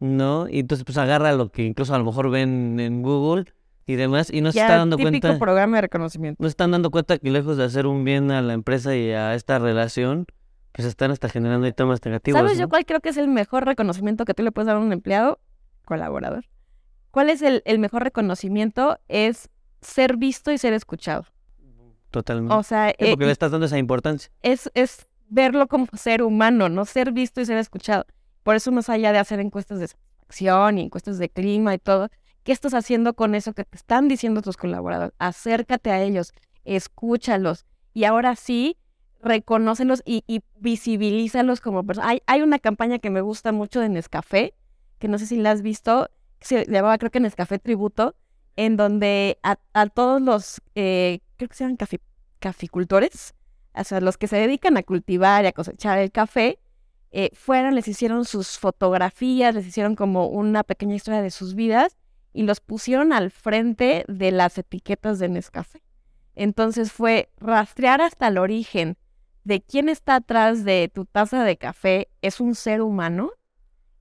¿no? 0.00 0.48
Y 0.48 0.60
entonces 0.60 0.86
pues 0.86 0.96
agarra 0.96 1.34
lo 1.34 1.52
que 1.52 1.64
incluso 1.64 1.94
a 1.94 1.98
lo 1.98 2.04
mejor 2.04 2.30
ven 2.30 2.80
en 2.80 3.02
Google 3.02 3.44
y 3.84 3.96
demás, 3.96 4.30
y 4.32 4.40
no 4.40 4.52
se 4.52 4.60
está 4.60 4.78
dando 4.78 4.96
típico 4.96 5.20
cuenta 5.20 5.38
programa 5.38 5.76
de 5.76 5.82
reconocimiento. 5.82 6.42
no 6.42 6.48
están 6.48 6.70
dando 6.70 6.90
cuenta 6.90 7.18
que 7.18 7.30
lejos 7.30 7.58
de 7.58 7.64
hacer 7.64 7.86
un 7.86 8.04
bien 8.04 8.30
a 8.30 8.40
la 8.40 8.54
empresa 8.54 8.96
y 8.96 9.10
a 9.10 9.34
esta 9.34 9.58
relación, 9.58 10.24
pues 10.72 10.88
están 10.88 11.10
hasta 11.10 11.28
generando 11.28 11.70
temas 11.74 12.02
negativos. 12.02 12.40
¿Sabes 12.40 12.56
yo 12.56 12.70
cuál 12.70 12.86
creo 12.86 13.00
que 13.00 13.10
es 13.10 13.18
el 13.18 13.28
mejor 13.28 13.66
reconocimiento 13.66 14.24
que 14.24 14.32
tú 14.32 14.42
le 14.42 14.50
puedes 14.50 14.66
dar 14.66 14.76
a 14.76 14.80
un 14.80 14.94
empleado? 14.94 15.40
Colaborador. 15.84 16.46
¿Cuál 17.10 17.28
es 17.28 17.42
el, 17.42 17.62
el 17.66 17.78
mejor 17.80 18.02
reconocimiento? 18.02 18.98
Es 19.08 19.50
ser 19.82 20.16
visto 20.16 20.52
y 20.52 20.58
ser 20.58 20.72
escuchado. 20.72 21.26
Totalmente. 22.16 22.54
O 22.54 22.62
sea, 22.62 22.88
eh, 22.88 23.10
porque 23.10 23.26
le 23.26 23.32
estás 23.32 23.50
dando 23.50 23.66
esa 23.66 23.76
importancia. 23.76 24.32
es, 24.40 24.70
es 24.72 25.06
verlo 25.28 25.66
como 25.68 25.86
ser 25.92 26.22
humano, 26.22 26.70
no 26.70 26.86
ser 26.86 27.12
visto 27.12 27.42
y 27.42 27.44
ser 27.44 27.58
escuchado. 27.58 28.06
Por 28.42 28.56
eso, 28.56 28.72
más 28.72 28.88
allá 28.88 29.12
de 29.12 29.18
hacer 29.18 29.38
encuestas 29.38 29.80
de 29.80 29.88
satisfacción 29.88 30.78
y 30.78 30.82
encuestas 30.84 31.18
de 31.18 31.28
clima 31.28 31.74
y 31.74 31.78
todo, 31.78 32.08
¿qué 32.42 32.52
estás 32.52 32.72
haciendo 32.72 33.12
con 33.12 33.34
eso 33.34 33.52
que 33.52 33.64
te 33.64 33.76
están 33.76 34.08
diciendo 34.08 34.40
tus 34.40 34.56
colaboradores? 34.56 35.12
Acércate 35.18 35.90
a 35.90 36.00
ellos, 36.00 36.32
escúchalos. 36.64 37.66
Y 37.92 38.04
ahora 38.04 38.34
sí, 38.34 38.78
reconócelos 39.20 40.02
y, 40.06 40.24
y 40.26 40.40
visibilízalos 40.58 41.60
como 41.60 41.84
personas. 41.84 42.12
Hay, 42.12 42.22
hay 42.24 42.40
una 42.40 42.58
campaña 42.58 42.98
que 42.98 43.10
me 43.10 43.20
gusta 43.20 43.52
mucho 43.52 43.78
de 43.80 43.90
Nescafé, 43.90 44.54
que 44.98 45.08
no 45.08 45.18
sé 45.18 45.26
si 45.26 45.36
la 45.36 45.50
has 45.50 45.60
visto, 45.60 46.08
se 46.40 46.64
llamaba 46.64 46.96
creo 46.96 47.10
que 47.10 47.20
Nescafé 47.20 47.58
Tributo, 47.58 48.14
en 48.56 48.78
donde 48.78 49.38
a, 49.42 49.58
a 49.74 49.86
todos 49.88 50.22
los, 50.22 50.62
eh, 50.74 51.20
creo 51.36 51.48
que 51.48 51.54
se 51.54 51.64
llaman 51.64 51.78
cafi- 51.78 52.00
caficultores, 52.38 53.34
o 53.74 53.84
sea, 53.84 54.00
los 54.00 54.16
que 54.16 54.26
se 54.26 54.36
dedican 54.36 54.76
a 54.76 54.82
cultivar 54.82 55.44
y 55.44 55.48
a 55.48 55.52
cosechar 55.52 55.98
el 55.98 56.10
café, 56.10 56.58
eh, 57.10 57.30
fueron, 57.34 57.74
les 57.74 57.88
hicieron 57.88 58.24
sus 58.24 58.58
fotografías, 58.58 59.54
les 59.54 59.66
hicieron 59.66 59.96
como 59.96 60.26
una 60.26 60.64
pequeña 60.64 60.94
historia 60.94 61.22
de 61.22 61.30
sus 61.30 61.54
vidas 61.54 61.96
y 62.32 62.42
los 62.42 62.60
pusieron 62.60 63.12
al 63.12 63.30
frente 63.30 64.04
de 64.08 64.32
las 64.32 64.58
etiquetas 64.58 65.18
de 65.18 65.28
Nescafé. 65.28 65.82
Entonces 66.34 66.92
fue 66.92 67.30
rastrear 67.38 68.02
hasta 68.02 68.28
el 68.28 68.38
origen 68.38 68.98
de 69.44 69.62
quién 69.62 69.88
está 69.88 70.16
atrás 70.16 70.64
de 70.64 70.90
tu 70.92 71.06
taza 71.06 71.44
de 71.44 71.56
café. 71.56 72.08
Es 72.20 72.40
un 72.40 72.54
ser 72.54 72.82
humano 72.82 73.30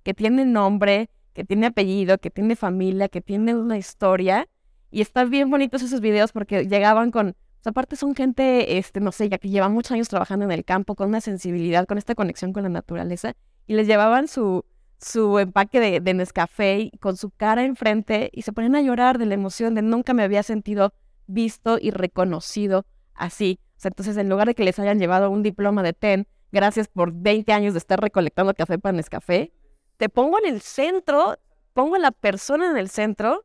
que 0.04 0.14
tiene 0.14 0.44
nombre, 0.44 1.10
que 1.34 1.46
tiene 1.46 1.68
apellido, 1.68 2.18
que 2.18 2.32
tiene 2.32 2.56
familia, 2.56 3.08
que 3.08 3.22
tiene 3.22 3.56
una 3.56 3.78
historia. 3.78 4.48
Y 4.96 5.02
están 5.02 5.30
bien 5.30 5.52
bonitos 5.52 5.82
esos 5.82 6.00
videos 6.00 6.32
porque 6.32 6.70
llegaban 6.70 7.12
con, 7.12 7.36
aparte 7.66 7.98
son 7.98 8.16
gente, 8.16 8.78
este, 8.78 9.02
no 9.02 9.12
sé, 9.12 9.28
ya 9.28 9.38
que 9.38 9.50
llevan 9.50 9.74
muchos 9.74 9.92
años 9.92 10.08
trabajando 10.08 10.46
en 10.46 10.54
el 10.54 10.64
campo, 10.64 10.96
con 10.96 11.10
una 11.10 11.20
sensibilidad, 11.20 11.86
con 11.86 11.98
esta 11.98 12.16
conexión 12.16 12.54
con 12.54 12.64
la 12.64 12.70
naturaleza. 12.70 13.34
Y 13.68 13.74
les 13.74 13.88
llevaban 13.88 14.30
su, 14.30 14.64
su 14.98 15.38
empaque 15.38 15.82
de, 15.82 16.00
de 16.00 16.14
Nescafé 16.14 16.92
con 17.02 17.18
su 17.18 17.30
cara 17.32 17.66
enfrente 17.66 18.30
y 18.32 18.44
se 18.44 18.54
ponían 18.54 18.74
a 18.78 18.82
llorar 18.82 19.18
de 19.18 19.26
la 19.26 19.34
emoción 19.34 19.76
de 19.76 19.82
nunca 19.82 20.14
me 20.14 20.24
había 20.24 20.44
sentido 20.44 20.94
visto 21.28 21.78
y 21.78 21.92
reconocido 21.92 22.86
así. 23.16 23.60
Entonces 23.84 24.16
en 24.16 24.30
lugar 24.30 24.48
de 24.48 24.56
que 24.56 24.64
les 24.64 24.80
hayan 24.80 24.98
llevado 24.98 25.30
un 25.30 25.44
diploma 25.44 25.84
de 25.84 25.92
TEN, 25.92 26.26
gracias 26.54 26.88
por 26.88 27.12
20 27.12 27.52
años 27.52 27.74
de 27.74 27.80
estar 27.80 28.00
recolectando 28.00 28.54
café 28.54 28.80
para 28.80 28.96
Nescafé, 28.96 29.52
te 29.98 30.08
pongo 30.08 30.40
en 30.42 30.54
el 30.54 30.62
centro, 30.62 31.38
pongo 31.74 31.96
a 31.96 32.00
la 32.00 32.12
persona 32.12 32.72
en 32.72 32.78
el 32.78 32.88
centro 32.88 33.44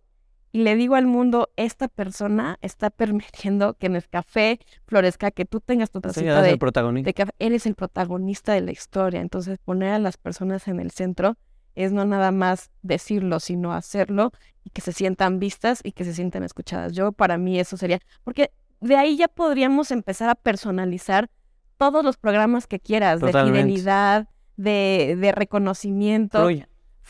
y 0.53 0.63
le 0.63 0.75
digo 0.75 0.97
al 0.97 1.07
mundo, 1.07 1.51
esta 1.57 1.87
persona 1.89 2.59
está 2.61 2.91
permitiendo 2.91 3.75
que 3.75 3.89
Nescafé 3.89 4.59
florezca, 4.87 5.31
que 5.31 5.45
tú 5.45 5.61
tengas 5.61 5.91
tu 5.91 6.01
tacita 6.01 6.43
de, 6.43 6.51
el 6.51 6.59
protagonista. 6.59 7.09
de 7.09 7.15
café. 7.15 7.33
Eres 7.39 7.67
el 7.67 7.77
protagonista 7.77 8.53
de 8.53 8.61
la 8.61 8.73
historia. 8.73 9.21
Entonces, 9.21 9.59
poner 9.59 9.93
a 9.93 9.99
las 9.99 10.17
personas 10.17 10.67
en 10.67 10.81
el 10.81 10.91
centro 10.91 11.37
es 11.77 11.93
no 11.93 12.05
nada 12.05 12.33
más 12.33 12.71
decirlo, 12.83 13.39
sino 13.39 13.73
hacerlo 13.73 14.33
y 14.65 14.71
que 14.71 14.81
se 14.81 14.93
sientan 14.93 15.39
vistas 15.39 15.81
y 15.85 15.93
que 15.93 16.05
se 16.05 16.15
sientan 16.15 16.43
escuchadas. 16.43 16.93
Yo, 16.93 17.13
para 17.13 17.39
mí, 17.39 17.61
eso 17.61 17.77
sería, 17.77 18.01
porque 18.25 18.51
de 18.81 18.97
ahí 18.97 19.17
ya 19.17 19.29
podríamos 19.29 19.93
empezar 19.93 20.29
a 20.31 20.35
personalizar 20.35 21.31
todos 21.77 22.05
los 22.05 22.17
programas 22.17 22.67
que 22.67 22.81
quieras, 22.81 23.21
Totalmente. 23.21 23.59
de 23.59 23.65
fidelidad, 23.65 24.29
de, 24.57 25.17
de 25.19 25.33
reconocimiento. 25.33 26.49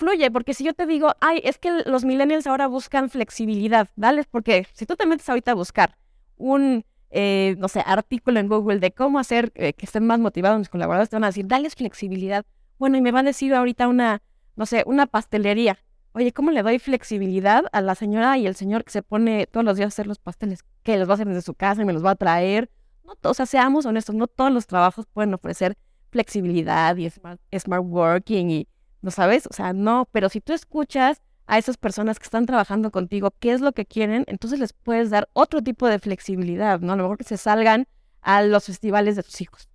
Fluye, 0.01 0.31
porque 0.31 0.55
si 0.55 0.65
yo 0.65 0.73
te 0.73 0.87
digo, 0.87 1.15
ay, 1.21 1.43
es 1.45 1.59
que 1.59 1.83
los 1.85 2.07
millennials 2.07 2.47
ahora 2.47 2.69
buscan 2.69 3.11
flexibilidad, 3.11 3.87
dale, 3.97 4.25
porque 4.31 4.67
si 4.73 4.87
tú 4.87 4.97
te 4.97 5.05
metes 5.05 5.29
ahorita 5.29 5.51
a 5.51 5.55
buscar 5.55 5.99
un, 6.39 6.87
eh, 7.11 7.55
no 7.59 7.69
sé, 7.69 7.83
artículo 7.85 8.41
en 8.41 8.49
Google 8.49 8.79
de 8.79 8.93
cómo 8.93 9.19
hacer 9.19 9.53
eh, 9.57 9.75
que 9.75 9.85
estén 9.85 10.07
más 10.07 10.19
motivados 10.19 10.59
mis 10.59 10.71
colaboradores, 10.71 11.11
te 11.11 11.17
van 11.17 11.25
a 11.25 11.27
decir, 11.27 11.47
dales 11.47 11.75
flexibilidad. 11.75 12.47
Bueno, 12.79 12.97
y 12.97 13.03
me 13.03 13.13
va 13.13 13.21
a 13.21 13.25
decir 13.25 13.53
ahorita 13.53 13.89
una, 13.89 14.23
no 14.57 14.65
sé, 14.65 14.85
una 14.87 15.05
pastelería. 15.05 15.77
Oye, 16.13 16.33
¿cómo 16.33 16.51
le 16.51 16.63
doy 16.63 16.79
flexibilidad 16.79 17.65
a 17.71 17.83
la 17.83 17.95
señora 17.95 18.39
y 18.39 18.47
el 18.47 18.55
señor 18.55 18.85
que 18.85 18.93
se 18.93 19.03
pone 19.03 19.49
todos 19.49 19.67
los 19.67 19.77
días 19.77 19.89
a 19.89 19.89
hacer 19.89 20.07
los 20.07 20.19
pasteles? 20.19 20.61
Que 20.83 20.97
los 20.97 21.09
va 21.09 21.13
a 21.13 21.15
hacer 21.17 21.29
desde 21.29 21.43
su 21.43 21.53
casa 21.53 21.83
y 21.83 21.85
me 21.85 21.93
los 21.93 22.03
va 22.03 22.13
a 22.13 22.17
traer. 22.17 22.71
No, 23.05 23.19
o 23.23 23.35
sea, 23.35 23.45
seamos 23.45 23.85
honestos, 23.85 24.15
no 24.15 24.29
todos 24.29 24.51
los 24.51 24.67
trabajos 24.67 25.05
pueden 25.13 25.35
ofrecer 25.35 25.77
flexibilidad 26.11 26.97
y 26.97 27.11
smart, 27.11 27.39
smart 27.55 27.85
working 27.85 28.51
y, 28.51 28.69
¿no 29.03 29.11
sabes? 29.11 29.47
O 29.51 29.53
sea, 29.53 29.73
no, 29.73 30.09
pero 30.13 30.29
si 30.29 30.41
tú 30.41 30.53
escuchas 30.53 31.21
a 31.47 31.59
esas 31.59 31.77
personas 31.77 32.19
que 32.19 32.25
están 32.25 32.47
trabajando 32.47 32.91
contigo, 32.91 33.33
qué 33.41 33.53
es 33.53 33.61
lo 33.61 33.73
que 33.73 33.85
quieren, 33.87 34.25
entonces 34.29 34.59
les 34.61 34.73
puedes 34.73 35.11
dar 35.11 35.29
otro 35.33 35.63
tipo 35.63 35.87
de 35.89 35.99
flexibilidad, 35.99 36.81
¿no? 36.81 36.93
A 36.93 36.97
lo 36.97 37.03
mejor 37.05 37.19
que 37.19 37.25
se 37.25 37.37
salgan 37.37 37.87
a 38.23 38.43
los 38.43 38.65
festivales 38.67 39.17
de 39.17 39.23
tus 39.23 39.41
hijos, 39.41 39.69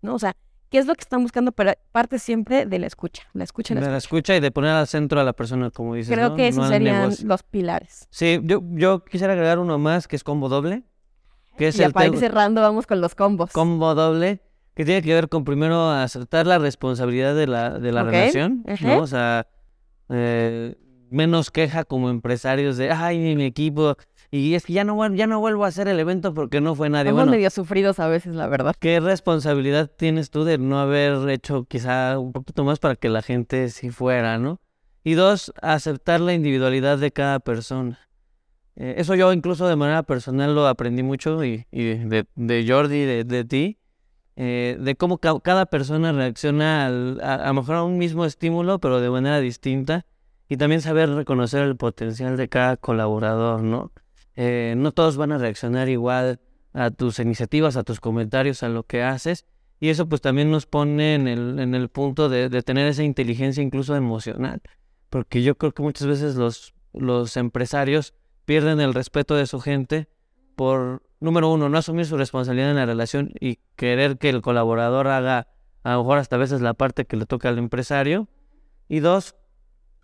¿no? 0.00 0.14
O 0.14 0.18
sea, 0.18 0.34
¿qué 0.70 0.78
es 0.78 0.86
lo 0.86 0.94
que 0.94 1.02
están 1.02 1.22
buscando? 1.22 1.52
Pero 1.52 1.72
parte 1.92 2.18
siempre 2.18 2.66
de 2.66 2.78
la 2.80 2.86
escucha, 2.88 3.22
la 3.34 3.44
escucha, 3.44 3.74
y 3.74 3.76
De 3.76 3.82
la 3.82 3.90
la 3.92 3.98
escucha. 3.98 4.16
escucha 4.18 4.36
y 4.36 4.40
de 4.40 4.50
poner 4.50 4.70
al 4.72 4.86
centro 4.88 5.20
a 5.20 5.24
la 5.24 5.34
persona, 5.34 5.70
como 5.70 5.94
dices. 5.94 6.12
Creo 6.12 6.30
¿no? 6.30 6.36
que 6.36 6.48
esos 6.48 6.64
No 6.64 6.68
serían 6.68 7.12
los 7.24 7.42
pilares. 7.44 8.08
Sí, 8.10 8.40
yo, 8.42 8.60
yo 8.70 9.04
quisiera 9.04 9.34
agregar 9.34 9.58
uno 9.60 9.78
más 9.78 10.08
que 10.08 10.16
es 10.16 10.24
combo 10.24 10.48
doble. 10.48 10.82
Que 11.58 11.68
es 11.68 11.78
Y 11.78 11.82
el 11.82 11.92
para 11.92 12.06
ir 12.06 12.18
cerrando, 12.18 12.62
vamos 12.62 12.86
con 12.86 13.00
los 13.02 13.14
combos. 13.14 13.52
combo 13.52 13.94
doble, 13.94 14.40
que 14.74 14.84
tiene 14.84 15.02
que 15.02 15.14
ver 15.14 15.28
con 15.28 15.44
primero 15.44 15.90
aceptar 15.90 16.46
la 16.46 16.58
responsabilidad 16.58 17.34
de 17.34 17.46
la, 17.46 17.78
de 17.78 17.92
la 17.92 18.04
relación. 18.04 18.64
¿no? 18.82 18.98
O 19.00 19.06
sea, 19.06 19.46
eh, 20.08 20.76
menos 21.10 21.50
queja 21.50 21.84
como 21.84 22.10
empresarios 22.10 22.76
de, 22.76 22.90
ay, 22.90 23.18
mi 23.36 23.44
equipo, 23.44 23.96
y 24.30 24.54
es 24.54 24.64
que 24.64 24.72
ya 24.72 24.82
no, 24.82 25.14
ya 25.14 25.26
no 25.26 25.40
vuelvo 25.40 25.66
a 25.66 25.68
hacer 25.68 25.88
el 25.88 26.00
evento 26.00 26.32
porque 26.32 26.62
no 26.62 26.74
fue 26.74 26.88
nadie. 26.88 27.10
Somos 27.10 27.24
Bueno, 27.24 27.32
medio 27.32 27.50
sufridos 27.50 28.00
a 28.00 28.08
veces, 28.08 28.34
la 28.34 28.46
verdad. 28.46 28.74
¿qué 28.78 28.98
responsabilidad 28.98 29.90
tienes 29.94 30.30
tú 30.30 30.44
de 30.44 30.56
no 30.56 30.80
haber 30.80 31.28
hecho 31.28 31.64
quizá 31.64 32.18
un 32.18 32.32
poquito 32.32 32.64
más 32.64 32.78
para 32.78 32.96
que 32.96 33.10
la 33.10 33.20
gente 33.20 33.68
sí 33.68 33.90
fuera, 33.90 34.38
¿no? 34.38 34.58
Y 35.04 35.14
dos, 35.14 35.52
aceptar 35.60 36.20
la 36.20 36.32
individualidad 36.32 36.96
de 36.96 37.12
cada 37.12 37.40
persona. 37.40 37.98
Eh, 38.76 38.94
eso 38.96 39.14
yo 39.14 39.34
incluso 39.34 39.68
de 39.68 39.76
manera 39.76 40.02
personal 40.02 40.54
lo 40.54 40.66
aprendí 40.66 41.02
mucho 41.02 41.44
y, 41.44 41.66
y 41.70 41.84
de, 41.84 42.24
de 42.34 42.64
Jordi, 42.66 43.04
de, 43.04 43.24
de 43.24 43.44
ti, 43.44 43.78
eh, 44.36 44.76
de 44.80 44.94
cómo 44.96 45.18
ca- 45.18 45.40
cada 45.40 45.66
persona 45.66 46.12
reacciona 46.12 46.86
al- 46.86 47.20
a, 47.22 47.34
a 47.34 47.48
lo 47.48 47.54
mejor 47.54 47.76
a 47.76 47.82
un 47.84 47.98
mismo 47.98 48.24
estímulo, 48.24 48.78
pero 48.78 49.00
de 49.00 49.10
manera 49.10 49.40
distinta. 49.40 50.06
Y 50.48 50.56
también 50.58 50.82
saber 50.82 51.08
reconocer 51.10 51.62
el 51.62 51.76
potencial 51.76 52.36
de 52.36 52.48
cada 52.48 52.76
colaborador, 52.76 53.62
¿no? 53.62 53.90
Eh, 54.36 54.74
no 54.76 54.92
todos 54.92 55.16
van 55.16 55.32
a 55.32 55.38
reaccionar 55.38 55.88
igual 55.88 56.40
a 56.74 56.90
tus 56.90 57.18
iniciativas, 57.18 57.76
a 57.76 57.84
tus 57.84 58.00
comentarios, 58.00 58.62
a 58.62 58.68
lo 58.68 58.82
que 58.84 59.02
haces. 59.02 59.46
Y 59.80 59.88
eso 59.88 60.08
pues 60.08 60.20
también 60.20 60.50
nos 60.50 60.66
pone 60.66 61.14
en 61.14 61.26
el, 61.26 61.58
en 61.58 61.74
el 61.74 61.88
punto 61.88 62.28
de, 62.28 62.48
de 62.48 62.62
tener 62.62 62.86
esa 62.86 63.02
inteligencia 63.02 63.62
incluso 63.62 63.96
emocional. 63.96 64.60
Porque 65.10 65.42
yo 65.42 65.56
creo 65.56 65.72
que 65.72 65.82
muchas 65.82 66.06
veces 66.06 66.36
los, 66.36 66.74
los 66.92 67.36
empresarios 67.36 68.14
pierden 68.44 68.80
el 68.80 68.94
respeto 68.94 69.34
de 69.34 69.46
su 69.46 69.60
gente 69.60 70.08
por, 70.54 71.02
número 71.22 71.50
uno, 71.50 71.68
no 71.68 71.78
asumir 71.78 72.04
su 72.06 72.16
responsabilidad 72.16 72.70
en 72.70 72.76
la 72.76 72.86
relación 72.86 73.30
y 73.40 73.58
querer 73.76 74.18
que 74.18 74.28
el 74.28 74.42
colaborador 74.42 75.06
haga 75.08 75.46
a 75.84 75.92
lo 75.94 75.98
mejor 76.00 76.18
hasta 76.18 76.36
a 76.36 76.38
veces 76.38 76.60
la 76.60 76.74
parte 76.74 77.04
que 77.06 77.16
le 77.16 77.26
toca 77.26 77.48
al 77.48 77.58
empresario. 77.58 78.28
Y 78.88 79.00
dos, 79.00 79.34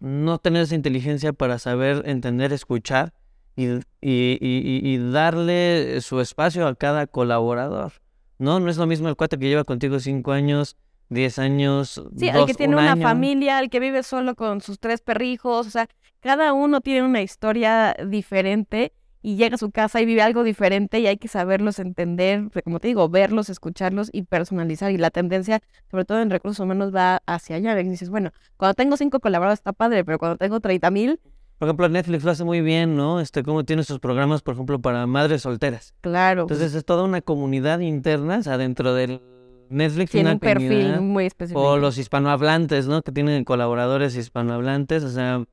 no 0.01 0.39
tener 0.39 0.63
esa 0.63 0.75
inteligencia 0.75 1.33
para 1.33 1.59
saber 1.59 2.03
entender, 2.07 2.53
escuchar 2.53 3.13
y, 3.57 3.67
y, 4.01 4.39
y- 4.41 5.11
darle 5.11 6.01
su 6.01 6.21
espacio 6.21 6.67
a 6.67 6.75
cada 6.75 7.07
colaborador. 7.07 7.93
No, 8.39 8.61
no 8.61 8.71
es 8.71 8.77
lo 8.77 8.87
mismo 8.87 9.09
el 9.09 9.17
cuate 9.17 9.39
que 9.39 9.49
lleva 9.49 9.65
contigo 9.65 9.99
cinco 9.99 10.33
años, 10.33 10.77
diez 11.09 11.39
años, 11.39 12.01
Sí, 12.17 12.29
el 12.29 12.35
dos, 12.35 12.47
que 12.47 12.55
tiene 12.55 12.77
un 12.77 12.83
una 12.83 12.93
año. 12.93 13.03
familia, 13.03 13.59
el 13.61 13.69
que 13.71 13.81
vive 13.81 14.03
solo 14.05 14.35
con 14.37 14.61
sus 14.61 14.79
tres 14.79 15.01
perrijos, 15.01 15.67
o 15.67 15.71
sea, 15.71 15.89
cada 16.21 16.53
uno 16.53 16.81
tiene 16.81 17.03
una 17.05 17.21
historia 17.23 17.97
diferente 18.07 18.93
y 19.23 19.37
llega 19.37 19.57
a 19.57 19.59
su 19.59 19.71
casa 19.71 20.01
y 20.01 20.07
vive 20.07 20.23
algo 20.23 20.45
diferente 20.45 21.01
y 21.01 21.07
hay 21.07 21.17
que 21.17 21.29
saberlos 21.29 21.79
entender, 21.79 22.49
como 22.65 22.81
te 22.81 22.89
digo, 22.89 23.09
verlos, 23.09 23.49
escucharlos 23.49 24.11
y 24.13 24.23
personalizar. 24.23 24.93
Y 24.93 24.99
la 24.99 25.11
tendencia, 25.11 25.61
sobre 25.91 26.05
todo 26.05 26.21
en 26.21 26.31
recursos 26.31 26.61
humanos, 26.61 26.95
va 26.95 27.21
hacia 27.27 27.57
allá. 27.57 27.79
Y 27.81 27.89
dices, 27.89 28.11
bueno, 28.11 28.31
cuando 28.57 28.75
tengo 28.75 28.97
cinco 28.97 29.21
colaboradores 29.21 29.59
está 29.59 29.73
padre, 29.73 30.05
pero 30.05 30.19
cuando 30.19 30.37
tengo 30.37 30.61
30 30.61 30.91
mil, 30.91 31.21
Por 31.59 31.67
ejemplo, 31.67 31.89
Netflix 31.89 32.23
lo 32.23 32.31
hace 32.31 32.45
muy 32.45 32.61
bien, 32.61 32.97
¿no? 32.97 33.21
Este, 33.21 33.43
como 33.43 33.65
tiene 33.65 33.83
sus 33.83 33.99
programas, 33.99 34.43
por 34.43 34.55
ejemplo, 34.55 34.81
para 34.81 35.07
madres 35.07 35.43
solteras. 35.43 35.95
claro, 36.01 36.43
Entonces 36.43 36.75
es 36.75 36.85
toda 36.85 37.03
una 37.03 37.21
comunidad 37.21 37.81
interna, 37.81 38.39
o 38.39 38.43
sea, 38.43 38.59
dentro 38.59 38.95
del 38.95 39.21
Netflix 39.69 40.13
tiene 40.13 40.33
un 40.33 40.39
perfil 40.39 41.01
muy 41.01 41.27
específico. 41.27 41.61
O 41.61 41.77
los 41.77 41.99
hispanohablantes, 41.99 42.87
¿no? 42.87 43.03
Que 43.03 43.13
tienen 43.13 43.45
colaboradores 43.45 44.17
hispanohablantes, 44.17 45.03
o 45.03 45.11
sea, 45.11 45.45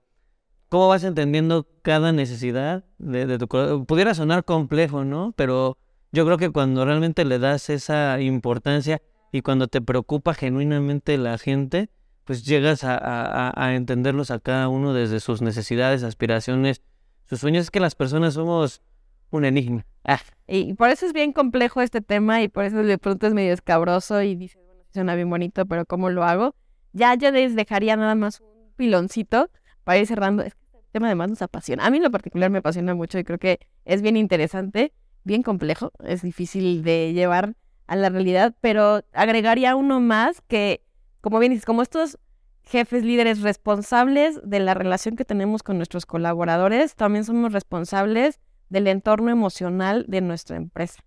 ¿cómo 0.70 0.88
vas 0.88 1.03
entendiendo 1.03 1.68
cada 1.82 2.11
necesidad 2.11 2.84
de, 2.97 3.38
tu 3.38 3.47
colo- 3.47 3.86
Pudiera 3.86 4.13
sonar 4.13 4.43
complejo, 4.45 5.03
¿no? 5.03 5.34
Pero 5.36 5.78
yo 6.11 6.26
creo 6.26 6.38
que 6.38 6.49
cuando 6.51 6.86
realmente 6.86 7.26
le 7.26 7.39
das 7.39 7.70
esa 7.70 8.20
importancia 8.22 9.01
y 9.32 9.41
cuando 9.41 9.68
te 9.68 9.82
preocupa 9.82 10.34
genuinamente 10.34 11.18
la 11.18 11.38
gente, 11.38 11.89
pues 12.24 12.45
llegas 12.45 12.82
a, 12.84 13.53
entenderlos 13.76 14.32
a 14.32 14.39
cada 14.39 14.70
uno 14.70 14.93
desde 14.93 15.20
sus 15.20 15.41
necesidades, 15.41 16.03
aspiraciones, 16.03 16.82
sus 17.26 17.39
sueños. 17.39 17.66
Es 17.66 17.72
que 17.72 17.80
las 17.80 17.95
personas 17.95 18.34
somos 18.34 18.82
un 19.30 19.45
enigma. 19.45 19.86
Ah, 20.03 20.20
Y 20.47 20.74
por 20.74 20.89
eso 20.89 21.05
es 21.05 21.13
bien 21.13 21.34
complejo 21.34 21.82
este 21.82 22.01
tema 22.01 22.41
y 22.41 22.47
por 22.47 22.63
eso 22.66 22.78
de 22.78 22.97
pronto 22.97 23.28
es 23.28 23.34
medio 23.34 23.53
escabroso 23.53 24.22
y 24.22 24.36
dices, 24.36 24.61
bueno, 24.66 24.82
suena 24.93 25.16
bien 25.16 25.30
bonito, 25.30 25.66
pero 25.66 25.86
¿cómo 25.86 26.09
lo 26.09 26.24
hago? 26.24 26.55
Ya 26.93 27.13
yo 27.16 27.30
les 27.32 27.55
dejaría 27.55 27.95
nada 27.97 28.16
más 28.16 28.39
un 28.39 28.72
piloncito 28.76 29.49
para 29.86 29.99
ir 29.99 30.07
cerrando. 30.07 30.43
Es 30.43 30.53
que 30.55 30.65
este 30.65 30.89
tema 30.91 31.07
además 31.07 31.29
nos 31.29 31.41
apasiona. 31.41 31.86
A 31.86 31.89
mí 31.89 31.97
en 31.97 32.03
lo 32.03 32.11
particular 32.11 32.49
me 32.49 32.57
apasiona 32.57 32.93
mucho 32.93 33.17
y 33.17 33.23
creo 33.23 33.39
que 33.39 33.61
es 33.86 34.01
bien 34.01 34.17
interesante, 34.17 34.91
bien 35.23 35.41
complejo, 35.41 35.93
es 36.03 36.21
difícil 36.21 36.83
de 36.83 37.13
llevar 37.13 37.55
a 37.88 37.95
la 37.95 38.09
realidad, 38.09 38.55
pero 38.59 39.03
agregaría 39.13 39.75
uno 39.75 40.01
más 40.01 40.41
que, 40.41 40.83
como 41.21 41.39
bien 41.39 41.51
dices, 41.51 41.65
como 41.65 41.81
estos 41.81 42.19
jefes 42.63 43.03
líderes 43.03 43.41
responsables 43.41 44.41
de 44.43 44.59
la 44.59 44.73
relación 44.73 45.15
que 45.15 45.23
tenemos 45.23 45.61
con 45.63 45.77
nuestros 45.77 46.05
colaboradores, 46.05 46.95
también 46.95 47.23
somos 47.23 47.53
responsables 47.53 48.39
del 48.69 48.88
entorno 48.88 49.29
emocional 49.29 50.05
de 50.07 50.21
nuestra 50.21 50.57
empresa. 50.57 51.03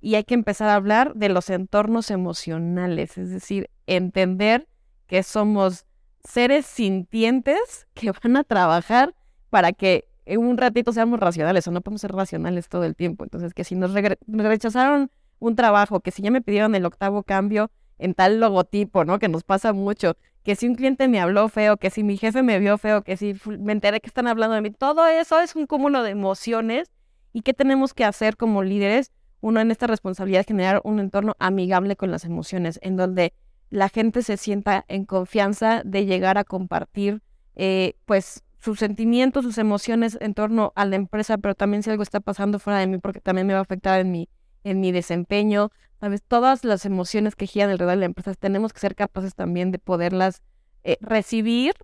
Y 0.00 0.16
hay 0.16 0.24
que 0.24 0.34
empezar 0.34 0.68
a 0.68 0.74
hablar 0.74 1.14
de 1.14 1.30
los 1.30 1.48
entornos 1.48 2.10
emocionales, 2.10 3.16
es 3.16 3.30
decir, 3.30 3.70
entender 3.86 4.68
que 5.06 5.22
somos 5.22 5.86
seres 6.24 6.66
sintientes 6.66 7.86
que 7.94 8.12
van 8.12 8.36
a 8.36 8.44
trabajar 8.44 9.14
para 9.50 9.72
que 9.72 10.08
en 10.24 10.40
un 10.40 10.56
ratito 10.56 10.92
seamos 10.92 11.18
racionales 11.20 11.66
o 11.66 11.70
no 11.72 11.80
podemos 11.80 12.00
ser 12.00 12.12
racionales 12.12 12.68
todo 12.68 12.84
el 12.84 12.94
tiempo. 12.94 13.24
Entonces, 13.24 13.54
que 13.54 13.64
si 13.64 13.74
nos 13.74 13.92
rechazaron 13.92 15.10
un 15.40 15.56
trabajo, 15.56 16.00
que 16.00 16.12
si 16.12 16.22
ya 16.22 16.30
me 16.30 16.40
pidieron 16.40 16.74
el 16.74 16.86
octavo 16.86 17.22
cambio 17.24 17.70
en 17.98 18.14
tal 18.14 18.40
logotipo, 18.40 19.04
¿no? 19.04 19.18
Que 19.18 19.28
nos 19.28 19.42
pasa 19.42 19.72
mucho, 19.72 20.16
que 20.44 20.56
si 20.56 20.68
un 20.68 20.74
cliente 20.74 21.08
me 21.08 21.20
habló 21.20 21.48
feo, 21.48 21.76
que 21.76 21.90
si 21.90 22.02
mi 22.02 22.16
jefe 22.16 22.42
me 22.42 22.58
vio 22.58 22.78
feo, 22.78 23.02
que 23.02 23.16
si 23.16 23.36
me 23.46 23.72
enteré 23.72 24.00
que 24.00 24.06
están 24.08 24.26
hablando 24.26 24.54
de 24.54 24.60
mí, 24.60 24.70
todo 24.70 25.06
eso 25.06 25.40
es 25.40 25.54
un 25.56 25.66
cúmulo 25.66 26.02
de 26.02 26.10
emociones 26.10 26.90
y 27.32 27.42
qué 27.42 27.54
tenemos 27.54 27.94
que 27.94 28.04
hacer 28.04 28.36
como 28.36 28.62
líderes, 28.62 29.10
uno 29.40 29.60
en 29.60 29.70
esta 29.70 29.86
responsabilidad 29.88 30.40
de 30.40 30.44
generar 30.44 30.80
un 30.84 31.00
entorno 31.00 31.34
amigable 31.38 31.96
con 31.96 32.10
las 32.10 32.24
emociones, 32.24 32.78
en 32.82 32.96
donde 32.96 33.34
la 33.72 33.88
gente 33.88 34.22
se 34.22 34.36
sienta 34.36 34.84
en 34.88 35.06
confianza 35.06 35.80
de 35.82 36.04
llegar 36.04 36.36
a 36.36 36.44
compartir, 36.44 37.22
eh, 37.56 37.94
pues, 38.04 38.44
sus 38.58 38.78
sentimientos, 38.78 39.44
sus 39.44 39.56
emociones 39.56 40.18
en 40.20 40.34
torno 40.34 40.74
a 40.76 40.84
la 40.84 40.96
empresa, 40.96 41.38
pero 41.38 41.54
también 41.54 41.82
si 41.82 41.88
algo 41.88 42.02
está 42.02 42.20
pasando 42.20 42.58
fuera 42.58 42.78
de 42.78 42.86
mí, 42.86 42.98
porque 42.98 43.20
también 43.20 43.46
me 43.46 43.54
va 43.54 43.60
a 43.60 43.62
afectar 43.62 43.98
en 43.98 44.12
mi 44.12 44.28
en 44.62 44.78
mi 44.78 44.92
desempeño, 44.92 45.70
¿sabes? 45.98 46.22
Todas 46.22 46.64
las 46.64 46.84
emociones 46.84 47.34
que 47.34 47.46
giran 47.46 47.70
alrededor 47.70 47.94
de 47.94 48.00
la 48.00 48.06
empresa, 48.06 48.34
tenemos 48.34 48.74
que 48.74 48.78
ser 48.78 48.94
capaces 48.94 49.34
también 49.34 49.72
de 49.72 49.78
poderlas 49.78 50.42
eh, 50.84 50.98
recibir 51.00 51.74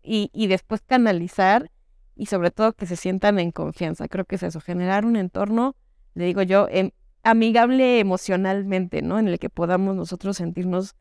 y, 0.00 0.30
y, 0.32 0.46
después 0.46 0.80
canalizar 0.80 1.70
y 2.14 2.26
sobre 2.26 2.52
todo 2.52 2.72
que 2.72 2.86
se 2.86 2.96
sientan 2.96 3.40
en 3.40 3.50
confianza. 3.50 4.06
Creo 4.06 4.24
que 4.24 4.36
es 4.36 4.44
eso, 4.44 4.60
generar 4.60 5.04
un 5.04 5.16
entorno, 5.16 5.74
le 6.14 6.24
digo 6.24 6.40
yo, 6.42 6.68
amigable 7.24 7.98
emocionalmente, 7.98 9.02
¿no? 9.02 9.18
En 9.18 9.26
el 9.26 9.38
que 9.38 9.50
podamos 9.50 9.96
nosotros 9.96 10.36
sentirnos 10.36 10.94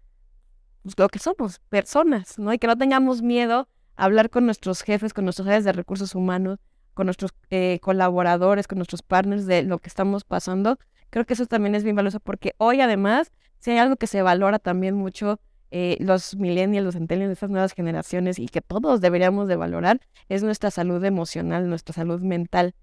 pues, 0.84 0.96
lo 0.98 1.08
que 1.10 1.20
somos, 1.20 1.60
personas, 1.70 2.38
¿no? 2.40 2.54
Y 2.54 2.60
que 2.60 2.68
no 2.68 2.78
tengamos 2.78 3.22
miedo 3.22 3.68
a 3.96 4.06
hablar 4.06 4.30
con 4.30 4.46
nuestros 4.46 4.82
jefes, 4.82 5.14
con 5.14 5.26
nuestros 5.26 5.48
áreas 5.48 5.64
de 5.64 5.74
recursos 5.74 6.16
humanos, 6.16 6.60
con 6.94 7.08
nuestros 7.08 7.32
eh, 7.50 7.80
colaboradores, 7.82 8.68
con 8.68 8.78
nuestros 8.78 9.02
partners 9.02 9.46
de 9.46 9.64
lo 9.64 9.80
que 9.80 9.88
estamos 9.88 10.24
pasando, 10.24 10.78
Creo 11.12 11.26
que 11.26 11.34
eso 11.34 11.46
también 11.46 11.76
es 11.76 11.84
bien 11.84 11.96
valioso 11.96 12.20
porque 12.22 12.56
hoy 12.58 12.80
además, 12.80 13.32
si 13.60 13.72
hay 13.72 13.78
algo 13.78 13.98
que 13.98 14.08
se 14.08 14.22
valora 14.22 14.60
también 14.60 14.96
mucho 14.96 15.42
eh, 15.70 15.98
los 16.00 16.38
millennials, 16.38 16.86
los 16.86 16.96
centennials, 16.96 17.34
estas 17.34 17.50
nuevas 17.50 17.74
generaciones 17.74 18.40
y 18.40 18.48
que 18.48 18.62
todos 18.62 19.02
deberíamos 19.02 19.50
de 19.50 19.58
valorar, 19.58 20.00
es 20.30 20.42
nuestra 20.42 20.72
salud 20.72 21.04
emocional, 21.04 21.70
nuestra 21.70 21.94
salud 21.94 22.22
mental. 22.22 22.74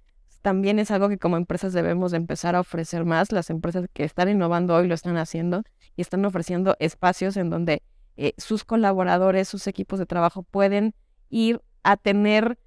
También 0.43 0.79
es 0.79 0.91
algo 0.91 1.09
que 1.09 1.19
como 1.19 1.37
empresas 1.37 1.73
debemos 1.73 2.13
de 2.13 2.19
empezar 2.19 2.55
a 2.55 2.61
ofrecer 2.61 3.05
más. 3.05 3.33
Las 3.33 3.51
empresas 3.51 3.87
que 3.93 4.05
están 4.05 4.29
innovando 4.29 4.75
hoy 4.75 4.87
lo 4.87 4.95
están 4.95 5.17
haciendo 5.17 5.63
y 5.97 6.03
están 6.03 6.25
ofreciendo 6.25 6.77
espacios 6.79 7.37
en 7.37 7.51
donde 7.51 7.83
eh, 8.17 8.35
sus 8.37 8.65
colaboradores, 8.65 9.49
sus 9.49 9.67
equipos 9.67 9.99
de 9.99 10.07
trabajo 10.07 10.43
pueden 10.43 10.95
ir 11.31 11.61
a 11.83 11.97
tener 11.97 12.59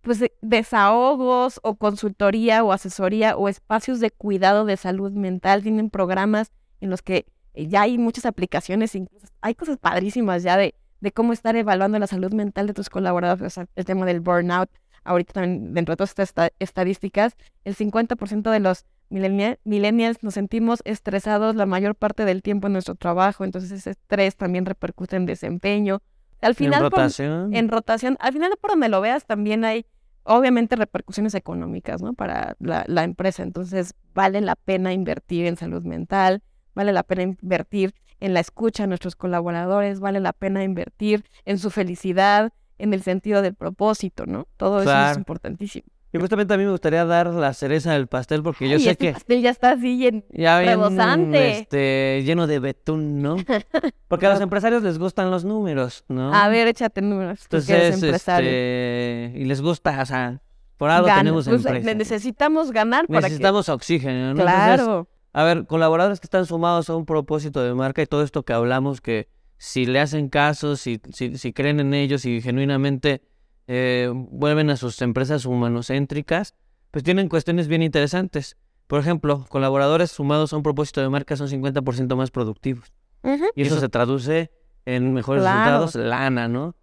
pues 0.00 0.24
desahogos 0.40 1.60
o 1.62 1.76
consultoría 1.76 2.64
o 2.64 2.72
asesoría 2.72 3.36
o 3.36 3.48
espacios 3.48 4.00
de 4.00 4.10
cuidado 4.10 4.64
de 4.64 4.76
salud 4.76 5.12
mental, 5.12 5.62
tienen 5.62 5.90
programas 5.90 6.52
en 6.80 6.90
los 6.90 7.02
que 7.02 7.26
eh, 7.54 7.66
ya 7.68 7.82
hay 7.82 7.98
muchas 7.98 8.24
aplicaciones, 8.26 8.94
incluso 8.94 9.26
hay 9.42 9.54
cosas 9.54 9.76
padrísimas 9.76 10.42
ya 10.42 10.56
de, 10.56 10.74
de 11.00 11.12
cómo 11.12 11.32
estar 11.32 11.54
evaluando 11.56 11.98
la 11.98 12.06
salud 12.06 12.32
mental 12.32 12.66
de 12.66 12.74
tus 12.74 12.88
colaboradores, 12.88 13.58
el 13.58 13.84
tema 13.84 14.06
del 14.06 14.20
burnout, 14.20 14.70
ahorita 15.04 15.32
también 15.34 15.74
dentro 15.74 15.92
de 15.92 15.96
todas 15.96 16.10
estas 16.18 16.52
estadísticas, 16.58 17.36
el 17.64 17.76
50% 17.76 18.50
de 18.50 18.60
los 18.60 18.86
millennials 19.64 20.22
nos 20.22 20.34
sentimos 20.34 20.82
estresados 20.84 21.56
la 21.56 21.66
mayor 21.66 21.94
parte 21.94 22.24
del 22.24 22.42
tiempo 22.42 22.68
en 22.68 22.74
nuestro 22.74 22.94
trabajo, 22.94 23.44
entonces 23.44 23.72
ese 23.72 23.90
estrés 23.90 24.36
también 24.36 24.66
repercute 24.66 25.16
en 25.16 25.26
desempeño, 25.26 26.00
al 26.40 26.54
final, 26.54 26.84
en 26.84 26.90
rotación. 26.90 27.54
en 27.54 27.68
rotación, 27.68 28.16
al 28.20 28.32
final 28.32 28.52
por 28.60 28.70
donde 28.70 28.88
lo 28.88 29.00
veas 29.00 29.26
también 29.26 29.64
hay 29.64 29.84
obviamente 30.22 30.76
repercusiones 30.76 31.34
económicas, 31.34 32.02
¿no? 32.02 32.14
Para 32.14 32.56
la, 32.60 32.84
la, 32.86 33.04
empresa. 33.04 33.42
Entonces, 33.42 33.94
vale 34.14 34.40
la 34.40 34.54
pena 34.54 34.92
invertir 34.92 35.46
en 35.46 35.56
salud 35.56 35.82
mental, 35.84 36.42
vale 36.74 36.92
la 36.92 37.02
pena 37.02 37.22
invertir 37.22 37.94
en 38.20 38.34
la 38.34 38.40
escucha 38.40 38.84
a 38.84 38.86
nuestros 38.86 39.16
colaboradores, 39.16 39.98
vale 39.98 40.20
la 40.20 40.32
pena 40.32 40.62
invertir 40.62 41.24
en 41.44 41.58
su 41.58 41.70
felicidad, 41.70 42.52
en 42.80 42.94
el 42.94 43.02
sentido 43.02 43.42
del 43.42 43.54
propósito, 43.54 44.26
¿no? 44.26 44.46
Todo 44.56 44.82
eso 44.82 45.10
es 45.10 45.16
importantísimo. 45.16 45.86
Y 46.12 46.18
justamente 46.18 46.52
a 46.52 46.56
mí 46.56 46.64
me 46.64 46.72
gustaría 46.72 47.04
dar 47.04 47.28
la 47.28 47.54
cereza 47.54 47.92
del 47.92 48.08
pastel 48.08 48.42
porque 48.42 48.68
yo 48.68 48.80
sé 48.80 48.90
este 48.90 49.06
que... 49.06 49.12
pastel 49.12 49.42
ya 49.42 49.50
está 49.50 49.72
así 49.72 50.06
en 50.08 50.24
ya 50.30 50.60
rebosante. 50.60 51.58
este, 51.58 52.22
lleno 52.24 52.48
de 52.48 52.58
betún, 52.58 53.22
¿no? 53.22 53.36
Porque 54.08 54.26
a 54.26 54.30
los 54.30 54.40
empresarios 54.40 54.82
les 54.82 54.98
gustan 54.98 55.30
los 55.30 55.44
números, 55.44 56.04
¿no? 56.08 56.34
A 56.34 56.48
ver, 56.48 56.66
échate 56.66 57.00
números. 57.00 57.42
Entonces, 57.44 58.02
este, 58.02 59.32
y 59.36 59.44
les 59.44 59.62
gusta, 59.62 60.02
o 60.02 60.06
sea, 60.06 60.40
por 60.76 60.90
algo 60.90 61.06
tenemos 61.06 61.46
pues, 61.46 61.64
empresas. 61.64 61.96
necesitamos 61.96 62.72
ganar 62.72 63.06
para 63.06 63.20
Necesitamos 63.20 63.68
oxígeno, 63.68 64.34
¿no? 64.34 64.42
Claro. 64.42 65.08
a 65.32 65.44
ver, 65.44 65.66
colaboradores 65.66 66.18
que 66.18 66.26
están 66.26 66.44
sumados 66.44 66.90
a 66.90 66.96
un 66.96 67.06
propósito 67.06 67.62
de 67.62 67.72
marca 67.74 68.02
y 68.02 68.06
todo 68.06 68.24
esto 68.24 68.42
que 68.42 68.52
hablamos, 68.52 69.00
que 69.00 69.28
si 69.60 69.84
le 69.84 70.00
hacen 70.00 70.30
caso, 70.30 70.74
si, 70.74 71.02
si, 71.12 71.36
si 71.36 71.52
creen 71.52 71.80
en 71.80 71.92
ellos 71.92 72.24
y 72.24 72.40
genuinamente 72.40 73.20
eh, 73.66 74.10
vuelven 74.10 74.70
a 74.70 74.76
sus 74.76 75.02
empresas 75.02 75.44
humanocéntricas, 75.44 76.54
pues 76.90 77.04
tienen 77.04 77.28
cuestiones 77.28 77.68
bien 77.68 77.82
interesantes. 77.82 78.56
Por 78.86 79.00
ejemplo, 79.00 79.44
colaboradores 79.50 80.12
sumados 80.12 80.54
a 80.54 80.56
un 80.56 80.62
propósito 80.62 81.02
de 81.02 81.10
marca 81.10 81.36
son 81.36 81.48
50% 81.48 82.16
más 82.16 82.30
productivos. 82.30 82.90
Y 83.54 83.60
eso, 83.60 83.78
se 83.78 83.90
traduce 83.90 84.50
en 84.86 85.12
mejores 85.12 85.44
resultados, 85.44 85.94
lana, 85.94 86.48
¿no? 86.48 86.74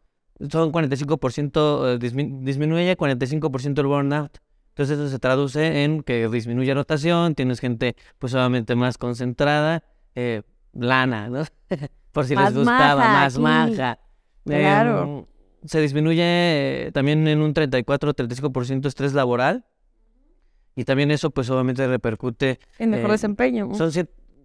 Son 0.51 0.71
45%, 0.71 1.95
eh, 1.95 1.97
disminuye 1.97 2.95
45% 2.95 3.81
el 3.81 3.87
burnout. 3.87 4.37
Entonces 4.69 4.99
eso 4.99 5.09
se 5.09 5.17
traduce 5.17 5.83
en 5.83 6.03
que 6.03 6.29
disminuye 6.29 6.75
rotación, 6.75 7.33
tienes 7.33 7.59
gente 7.59 7.95
pues 8.19 8.35
obviamente 8.35 8.75
más 8.75 8.99
concentrada, 8.99 9.83
eh, 10.13 10.43
lana, 10.73 11.27
¿no? 11.27 11.43
Por 12.17 12.25
si 12.25 12.35
les 12.35 12.51
gustaba, 12.51 12.95
más 12.95 13.37
maja. 13.37 13.99
Claro. 14.43 15.03
Em, 15.03 15.25
se 15.67 15.79
disminuye 15.79 16.89
también 16.91 17.27
en 17.27 17.43
un 17.43 17.53
34-35% 17.53 18.87
estrés 18.87 19.13
laboral. 19.13 19.67
Y 20.75 20.83
también 20.85 21.11
eso, 21.11 21.29
pues 21.29 21.47
obviamente 21.51 21.85
repercute. 21.85 22.59
En 22.79 22.89
mejor 22.89 23.11
desempeño. 23.11 23.69
Son 23.75 23.91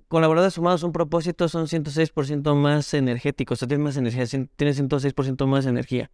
colaboradores 0.09 0.53
sumados 0.53 0.83
a 0.83 0.87
un 0.87 0.93
propósito 0.93 1.49
son 1.49 1.67
106% 1.67 2.55
más 2.55 2.93
energéticos. 2.93 3.57
O 3.57 3.61
sea, 3.61 3.69
tienen 3.69 3.85
más 3.85 3.97
energía, 3.97 4.27
tienen 4.27 4.75
106% 4.75 5.47
más 5.47 5.65
energía. 5.65 6.11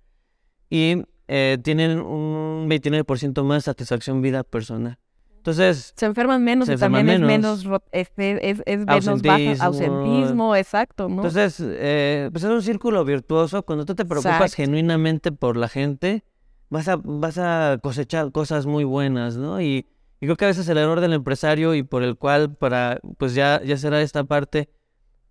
Y 0.70 1.02
eh, 1.26 1.58
tienen 1.64 1.98
un 1.98 2.68
29% 2.70 3.42
más 3.42 3.64
satisfacción 3.64 4.22
vida 4.22 4.44
personal. 4.44 5.00
Entonces. 5.48 5.94
Se 5.96 6.06
enferman 6.06 6.44
menos 6.44 6.68
y 6.68 6.76
también 6.76 7.08
es 7.08 7.20
menos, 7.20 7.64
es, 7.90 8.10
es 8.16 8.86
menos 8.86 9.22
bajo 9.22 9.42
ausentismo, 9.60 10.54
exacto, 10.54 11.08
¿no? 11.08 11.16
Entonces, 11.16 11.56
eh, 11.60 12.28
pues 12.30 12.44
es 12.44 12.50
un 12.50 12.62
círculo 12.62 13.02
virtuoso. 13.04 13.62
Cuando 13.62 13.86
tú 13.86 13.94
te 13.94 14.04
preocupas 14.04 14.54
genuinamente 14.54 15.32
por 15.32 15.56
la 15.56 15.68
gente, 15.68 16.24
vas 16.68 16.88
a, 16.88 16.96
vas 17.02 17.38
a 17.38 17.78
cosechar 17.82 18.30
cosas 18.30 18.66
muy 18.66 18.84
buenas, 18.84 19.36
¿no? 19.38 19.62
Y, 19.62 19.86
y, 20.20 20.26
creo 20.26 20.36
que 20.36 20.44
a 20.44 20.48
veces 20.48 20.68
el 20.68 20.76
error 20.76 21.00
del 21.00 21.14
empresario 21.14 21.74
y 21.74 21.82
por 21.82 22.02
el 22.02 22.16
cual, 22.16 22.54
para, 22.54 23.00
pues 23.16 23.34
ya, 23.34 23.62
ya 23.64 23.78
será 23.78 24.02
esta 24.02 24.24
parte, 24.24 24.68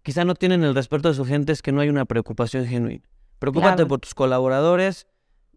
quizá 0.02 0.26
no 0.26 0.34
tienen 0.34 0.64
el 0.64 0.74
respeto 0.74 1.10
de 1.10 1.14
su 1.14 1.26
gente, 1.26 1.52
es 1.52 1.62
que 1.62 1.72
no 1.72 1.82
hay 1.82 1.90
una 1.90 2.06
preocupación 2.06 2.66
genuina. 2.66 3.04
Preocúpate 3.38 3.86
por 3.86 4.00
tus 4.00 4.16
colaboradores, 4.16 5.06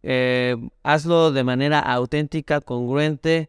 eh, 0.03 0.55
hazlo 0.83 1.33
de 1.33 1.45
manera 1.45 1.79
auténtica, 1.79 2.61
congruente 2.61 3.49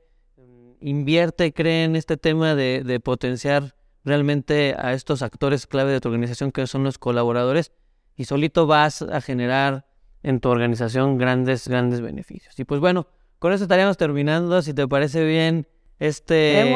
invierte, 0.82 1.54
cree 1.54 1.86
en 1.86 1.96
este 1.96 2.18
tema 2.18 2.56
de, 2.56 2.84
de 2.84 3.00
potenciar 3.00 3.76
realmente 4.04 4.76
a 4.78 4.94
estos 4.94 5.22
actores 5.22 5.68
clave 5.68 5.92
de 5.92 6.02
tu 6.02 6.10
organización 6.10 6.52
que 6.52 6.66
son 6.68 6.84
los 6.84 6.98
colaboradores 6.98 7.72
y 8.16 8.26
solito 8.26 8.68
vas 8.68 9.02
a 9.02 9.22
generar 9.22 9.86
en 10.24 10.40
tu 10.40 10.50
organización 10.50 11.18
grandes, 11.18 11.68
grandes 11.68 12.02
beneficios. 12.02 12.60
Y 12.60 12.66
pues 12.66 12.80
bueno, 12.80 13.08
con 13.40 13.54
eso 13.54 13.64
estaríamos 13.64 13.98
terminando, 13.98 14.62
si 14.62 14.74
te 14.74 14.88
parece 14.88 15.24
bien 15.26 15.68
este, 16.02 16.74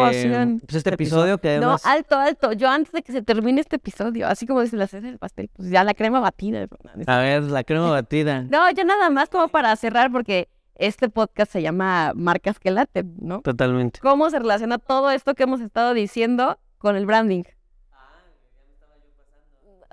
pues 0.62 0.76
este 0.76 0.94
episodio 0.94 1.40
que 1.40 1.58
No, 1.58 1.78
alto, 1.84 2.16
alto. 2.16 2.54
Yo 2.54 2.70
antes 2.70 2.92
de 2.92 3.02
que 3.02 3.12
se 3.12 3.24
termine 3.24 3.60
este 3.60 3.78
episodio, 3.78 4.28
así 4.28 4.46
como 4.46 4.62
dice 4.62 4.78
la 4.78 4.86
cena 4.86 5.08
del 5.08 5.18
pastel, 5.18 5.50
pues 5.52 5.72
ya 5.72 5.84
la 5.84 5.96
crema 5.96 6.20
batida. 6.20 6.68
A 7.08 7.18
ver, 7.18 7.42
la 7.44 7.64
crema 7.64 7.90
batida. 8.02 8.44
no, 8.44 8.70
ya 8.70 8.84
nada 8.84 9.10
más 9.10 9.30
como 9.30 9.48
para 9.48 9.76
cerrar 9.78 10.12
porque 10.12 10.48
este 10.76 11.10
podcast 11.10 11.52
se 11.52 11.62
llama 11.62 12.14
Marcas 12.16 12.60
que 12.60 12.72
laten, 12.72 13.16
¿no? 13.20 13.42
Totalmente. 13.42 14.00
¿Cómo 14.00 14.30
se 14.30 14.40
relaciona 14.40 14.78
todo 14.78 15.12
esto 15.12 15.36
que 15.36 15.44
hemos 15.44 15.62
estado 15.62 15.94
diciendo 15.94 16.60
con 16.78 16.96
el 16.96 17.06
branding? 17.06 17.44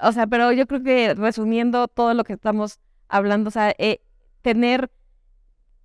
o 0.02 0.12
sea, 0.12 0.26
pero 0.26 0.52
yo 0.52 0.66
creo 0.66 0.82
que 0.82 1.14
resumiendo 1.14 1.86
todo 1.88 2.12
lo 2.14 2.24
que 2.24 2.32
estamos 2.32 2.80
hablando, 3.08 3.48
o 3.48 3.50
sea, 3.50 3.72
eh, 3.78 4.00
tener 4.42 4.90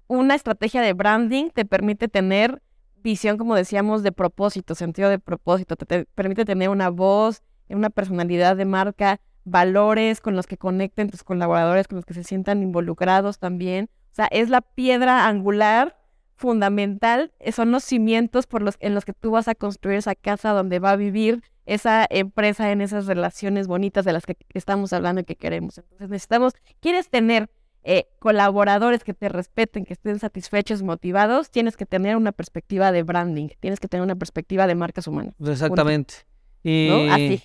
una 0.08 0.36
estrategia 0.36 0.82
de 0.82 0.94
branding 0.94 1.50
te 1.52 1.66
permite 1.66 2.08
tener 2.08 2.62
visión, 3.04 3.38
como 3.38 3.56
decíamos, 3.56 4.04
de 4.04 4.12
propósito, 4.12 4.74
sentido 4.76 5.10
de 5.10 5.20
propósito, 5.20 5.76
te, 5.76 6.06
permite 6.06 6.46
tener 6.46 6.70
una 6.70 6.90
voz, 6.90 7.44
una 7.70 7.90
personalidad 7.90 8.56
de 8.58 8.66
marca, 8.66 9.20
valores 9.44 10.20
con 10.20 10.36
los 10.36 10.48
que 10.48 10.58
conecten 10.58 11.10
tus 11.10 11.24
colaboradores, 11.24 11.88
con 11.88 11.98
los 11.98 12.06
que 12.06 12.14
se 12.14 12.24
sientan 12.24 12.64
involucrados 12.64 13.40
también. 13.40 13.90
O 14.18 14.20
sea, 14.20 14.28
es 14.32 14.50
la 14.50 14.62
piedra 14.62 15.28
angular 15.28 15.96
fundamental, 16.38 17.32
eh, 17.38 17.52
son 17.52 17.70
los 17.70 17.84
cimientos 17.84 18.48
por 18.48 18.64
los, 18.64 18.76
en 18.80 18.96
los 18.96 19.06
que 19.06 19.14
tú 19.14 19.30
vas 19.30 19.48
a 19.48 19.54
construir 19.54 20.00
esa 20.00 20.16
casa 20.16 20.54
donde 20.54 20.80
va 20.80 20.90
a 20.90 20.96
vivir 20.96 21.44
esa 21.68 22.08
empresa 22.10 22.72
en 22.72 22.82
esas 22.82 23.06
relaciones 23.06 23.68
bonitas 23.68 24.06
de 24.06 24.14
las 24.14 24.26
que 24.26 24.36
estamos 24.56 24.92
hablando 24.92 25.22
y 25.22 25.24
que 25.24 25.36
queremos. 25.36 25.78
Entonces 25.78 26.10
necesitamos, 26.10 26.54
quieres 26.80 27.10
tener 27.10 27.52
eh, 27.84 28.08
colaboradores 28.18 29.04
que 29.04 29.14
te 29.14 29.30
respeten, 29.30 29.86
que 29.86 29.94
estén 29.94 30.18
satisfechos, 30.18 30.82
motivados, 30.82 31.52
tienes 31.52 31.78
que 31.78 31.86
tener 31.86 32.18
una 32.18 32.32
perspectiva 32.32 32.92
de 32.92 33.04
branding, 33.04 33.50
tienes 33.60 33.80
que 33.80 33.88
tener 33.88 34.04
una 34.04 34.16
perspectiva 34.16 34.66
de 34.66 34.74
marcas 34.74 35.06
humanas. 35.06 35.36
Exactamente. 35.46 36.16
Y, 36.64 36.88
¿No? 36.90 37.14
Así. 37.14 37.44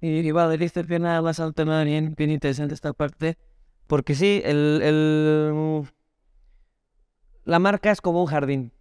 Y, 0.00 0.08
y 0.20 0.30
vale, 0.30 0.56
bien 0.56 1.02
nada 1.02 1.20
más 1.20 1.42
tema 1.54 1.84
bien, 1.84 2.14
bien 2.16 2.30
interesante 2.30 2.72
esta 2.72 2.94
parte, 2.94 3.36
porque 3.90 4.14
sí, 4.14 4.40
el, 4.44 4.80
el, 4.84 5.82
la 7.44 7.58
marca 7.58 7.90
es 7.90 8.00
como 8.00 8.20
un 8.20 8.28
jardín. 8.28 8.72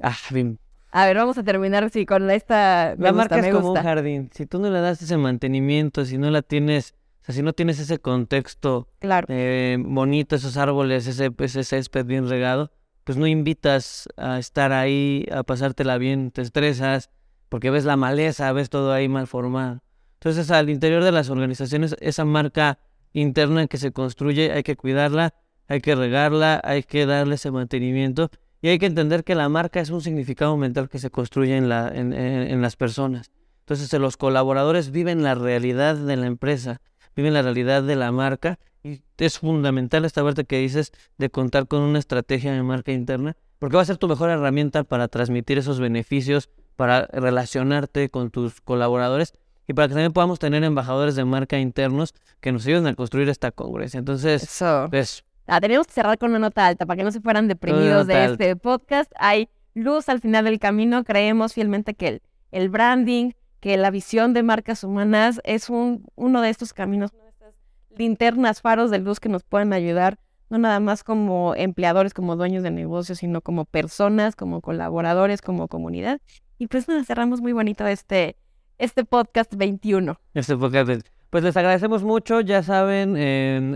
Ah, 0.00 0.16
bien. 0.32 0.58
A 0.90 1.06
ver, 1.06 1.16
vamos 1.16 1.38
a 1.38 1.44
terminar 1.44 1.88
sí, 1.90 2.04
con 2.04 2.28
esta. 2.32 2.96
la 2.98 3.12
marca 3.12 3.38
es 3.38 3.54
como 3.54 3.70
un 3.70 3.80
jardín. 3.80 4.28
Si 4.34 4.44
tú 4.44 4.58
no 4.58 4.70
le 4.70 4.80
das 4.80 5.00
ese 5.02 5.16
mantenimiento, 5.16 6.04
si 6.04 6.18
no 6.18 6.32
la 6.32 6.42
tienes 6.42 6.94
o 7.22 7.26
sea, 7.26 7.34
si 7.36 7.42
no 7.42 7.52
tienes 7.52 7.78
ese 7.78 8.00
contexto 8.00 8.88
claro. 8.98 9.28
eh, 9.30 9.76
bonito, 9.78 10.34
esos 10.34 10.56
árboles, 10.56 11.06
ese, 11.06 11.30
ese 11.38 11.62
césped 11.62 12.06
bien 12.06 12.28
regado, 12.28 12.72
pues 13.04 13.18
no 13.18 13.28
invitas 13.28 14.08
a 14.16 14.40
estar 14.40 14.72
ahí, 14.72 15.28
a 15.30 15.44
pasártela 15.44 15.96
bien, 15.96 16.32
te 16.32 16.42
estresas, 16.42 17.10
porque 17.48 17.70
ves 17.70 17.84
la 17.84 17.96
maleza, 17.96 18.50
ves 18.52 18.68
todo 18.68 18.92
ahí 18.92 19.08
mal 19.08 19.28
formado. 19.28 19.80
Entonces, 20.14 20.50
al 20.50 20.70
interior 20.70 21.04
de 21.04 21.12
las 21.12 21.30
organizaciones, 21.30 21.94
esa 22.00 22.24
marca 22.24 22.80
interna 23.12 23.66
que 23.66 23.78
se 23.78 23.92
construye, 23.92 24.52
hay 24.52 24.62
que 24.62 24.76
cuidarla, 24.76 25.34
hay 25.68 25.80
que 25.80 25.94
regarla, 25.94 26.60
hay 26.64 26.82
que 26.82 27.06
darle 27.06 27.36
ese 27.36 27.50
mantenimiento 27.50 28.30
y 28.62 28.68
hay 28.68 28.78
que 28.78 28.86
entender 28.86 29.24
que 29.24 29.34
la 29.34 29.48
marca 29.48 29.80
es 29.80 29.90
un 29.90 30.00
significado 30.00 30.56
mental 30.56 30.88
que 30.88 30.98
se 30.98 31.10
construye 31.10 31.56
en, 31.56 31.68
la, 31.68 31.88
en, 31.88 32.12
en 32.12 32.62
las 32.62 32.76
personas. 32.76 33.30
Entonces, 33.60 33.92
los 34.00 34.16
colaboradores 34.16 34.90
viven 34.90 35.22
la 35.22 35.34
realidad 35.34 35.96
de 35.96 36.16
la 36.16 36.26
empresa 36.26 36.80
viven 37.14 37.34
la 37.34 37.42
realidad 37.42 37.82
de 37.82 37.96
la 37.96 38.12
marca 38.12 38.58
y 38.82 39.02
es 39.18 39.38
fundamental 39.38 40.04
esta 40.04 40.22
parte 40.22 40.44
que 40.44 40.58
dices 40.58 40.92
de 41.18 41.30
contar 41.30 41.66
con 41.66 41.82
una 41.82 41.98
estrategia 41.98 42.52
de 42.52 42.62
marca 42.62 42.92
interna, 42.92 43.36
porque 43.58 43.76
va 43.76 43.82
a 43.82 43.86
ser 43.86 43.98
tu 43.98 44.08
mejor 44.08 44.30
herramienta 44.30 44.84
para 44.84 45.08
transmitir 45.08 45.58
esos 45.58 45.80
beneficios, 45.80 46.48
para 46.76 47.06
relacionarte 47.12 48.08
con 48.08 48.30
tus 48.30 48.60
colaboradores 48.60 49.34
y 49.70 49.72
para 49.72 49.86
que 49.86 49.94
también 49.94 50.12
podamos 50.12 50.40
tener 50.40 50.64
embajadores 50.64 51.14
de 51.14 51.24
marca 51.24 51.56
internos 51.56 52.12
que 52.40 52.50
nos 52.50 52.66
ayuden 52.66 52.88
a 52.88 52.94
construir 52.96 53.28
esta 53.28 53.52
congresia. 53.52 53.98
Entonces, 53.98 54.42
Eso. 54.42 54.88
pues, 54.90 55.22
ah, 55.46 55.60
tenemos 55.60 55.86
que 55.86 55.92
cerrar 55.92 56.18
con 56.18 56.30
una 56.30 56.40
nota 56.40 56.66
alta 56.66 56.86
para 56.86 56.96
que 56.96 57.04
no 57.04 57.12
se 57.12 57.20
fueran 57.20 57.46
deprimidos 57.46 58.08
de 58.08 58.16
alta. 58.16 58.32
este 58.32 58.56
podcast. 58.56 59.12
Hay 59.16 59.48
luz 59.74 60.08
al 60.08 60.20
final 60.20 60.44
del 60.46 60.58
camino. 60.58 61.04
Creemos 61.04 61.54
fielmente 61.54 61.94
que 61.94 62.08
el, 62.08 62.22
el 62.50 62.68
branding, 62.68 63.30
que 63.60 63.76
la 63.76 63.92
visión 63.92 64.34
de 64.34 64.42
marcas 64.42 64.82
humanas 64.82 65.40
es 65.44 65.70
un, 65.70 66.04
uno 66.16 66.40
de 66.40 66.50
estos 66.50 66.72
caminos, 66.72 67.12
una 67.12 67.22
de 67.22 67.30
estas 67.30 67.54
linternas, 67.96 68.62
faros 68.62 68.90
de 68.90 68.98
luz 68.98 69.20
que 69.20 69.28
nos 69.28 69.44
pueden 69.44 69.72
ayudar, 69.72 70.18
no 70.48 70.58
nada 70.58 70.80
más 70.80 71.04
como 71.04 71.54
empleadores, 71.54 72.12
como 72.12 72.34
dueños 72.34 72.64
de 72.64 72.72
negocios, 72.72 73.18
sino 73.18 73.40
como 73.40 73.66
personas, 73.66 74.34
como 74.34 74.62
colaboradores, 74.62 75.42
como 75.42 75.68
comunidad. 75.68 76.20
Y 76.58 76.66
pues 76.66 76.88
nos 76.88 77.06
cerramos 77.06 77.40
muy 77.40 77.52
bonito 77.52 77.86
este, 77.86 78.34
este 78.80 79.04
podcast 79.04 79.54
21. 79.54 80.18
Este 80.34 80.56
podcast. 80.56 81.06
Pues 81.28 81.44
les 81.44 81.56
agradecemos 81.56 82.02
mucho, 82.02 82.40
ya 82.40 82.62
saben, 82.62 83.16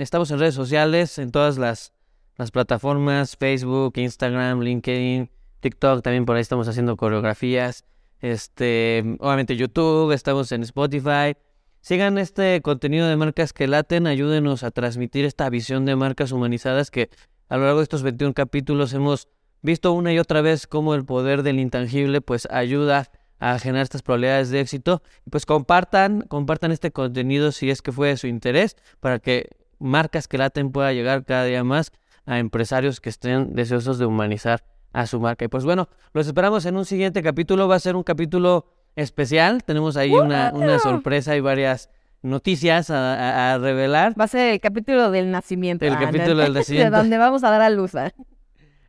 estamos 0.01 0.31
en 0.31 0.41
redes 0.41 0.55
sociales, 0.55 1.19
en 1.19 1.31
todas 1.31 1.57
las, 1.57 1.93
las 2.37 2.51
plataformas, 2.51 3.37
Facebook, 3.37 3.93
Instagram, 3.97 4.61
LinkedIn, 4.61 5.31
TikTok, 5.61 6.03
también 6.03 6.25
por 6.25 6.35
ahí 6.35 6.43
estamos 6.43 6.67
haciendo 6.67 6.97
coreografías. 6.97 7.85
Este, 8.21 9.05
obviamente 9.21 9.57
YouTube, 9.57 10.11
estamos 10.11 10.51
en 10.51 10.63
Spotify. 10.63 11.37
Sigan 11.81 12.19
este 12.19 12.61
contenido 12.63 13.07
de 13.07 13.17
marcas 13.17 13.53
que 13.53 13.69
laten, 13.69 14.07
ayúdenos 14.07 14.65
a 14.65 14.71
transmitir 14.71 15.27
esta 15.27 15.49
visión 15.51 15.85
de 15.85 15.95
marcas 15.97 16.33
humanizadas 16.33 16.91
que 16.91 17.11
a 17.49 17.59
lo 17.59 17.65
largo 17.65 17.81
de 17.81 17.85
estos 17.85 18.03
21 18.03 18.33
capítulos 18.33 18.95
hemos 18.95 19.29
visto 19.61 19.93
una 19.93 20.13
y 20.13 20.19
otra 20.19 20.41
vez 20.41 20.67
cómo 20.67 20.95
el 20.95 21.05
poder 21.05 21.43
del 21.43 21.61
intangible 21.61 22.21
pues 22.21 22.49
ayuda 22.51 23.01
a 23.01 23.24
generar 23.59 23.83
estas 23.83 24.03
probabilidades 24.03 24.51
de 24.51 24.61
éxito. 24.61 25.03
Pues 25.31 25.47
compartan, 25.47 26.23
compartan 26.23 26.73
este 26.73 26.91
contenido 26.91 27.53
si 27.53 27.71
es 27.71 27.83
que 27.83 27.93
fue 27.93 28.09
de 28.09 28.17
su 28.17 28.27
interés 28.27 28.77
para 29.01 29.19
que 29.19 29.51
marcas 29.79 30.29
que 30.29 30.39
laten 30.39 30.73
pueda 30.73 30.93
llegar 30.93 31.25
cada 31.25 31.45
día 31.45 31.63
más 31.65 31.93
a 32.27 32.39
empresarios 32.39 33.01
que 33.01 33.11
estén 33.11 33.55
deseosos 33.55 33.99
de 33.99 34.07
humanizar 34.07 34.65
a 34.93 35.07
su 35.07 35.21
marca. 35.21 35.45
Y 35.45 35.49
pues 35.49 35.65
bueno, 35.65 35.89
los 36.13 36.27
esperamos 36.27 36.65
en 36.67 36.77
un 36.77 36.85
siguiente 36.85 37.23
capítulo. 37.23 37.69
Va 37.69 37.77
a 37.77 37.81
ser 37.81 37.97
un 37.97 38.03
capítulo 38.03 38.67
especial. 38.97 39.63
Tenemos 39.65 39.97
ahí 39.97 40.13
una, 40.13 40.53
una 40.55 40.79
sorpresa 40.79 41.37
y 41.37 41.41
varias 41.41 41.91
noticias 42.23 42.89
a, 42.91 43.15
a, 43.15 43.55
a, 43.55 43.59
revelar. 43.59 44.19
Va 44.19 44.25
a 44.25 44.29
ser 44.29 44.55
el 44.55 44.61
capítulo 44.61 45.11
del 45.11 45.31
nacimiento. 45.31 45.85
El 45.85 45.95
ah, 45.95 46.01
capítulo 46.01 46.43
del 46.43 46.55
nacimiento. 46.55 46.91
De 46.91 46.97
donde 46.97 47.19
vamos 47.19 47.45
a 47.45 47.51
dar 47.51 47.61
a 47.61 47.71
luz. 47.71 47.95
¿eh? 47.95 48.15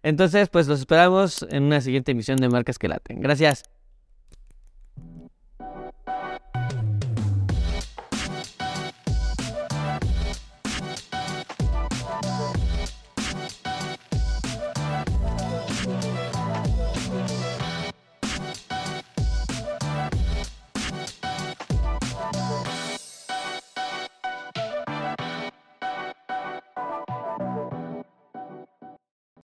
Entonces, 0.04 0.48
pues 0.50 0.68
los 0.68 0.80
esperamos 0.80 1.46
en 1.50 1.64
una 1.64 1.82
siguiente 1.82 2.12
emisión 2.12 2.38
de 2.38 2.48
Marcas 2.48 2.80
que 2.80 2.88
Laten. 2.88 3.20
Gracias. 3.20 3.64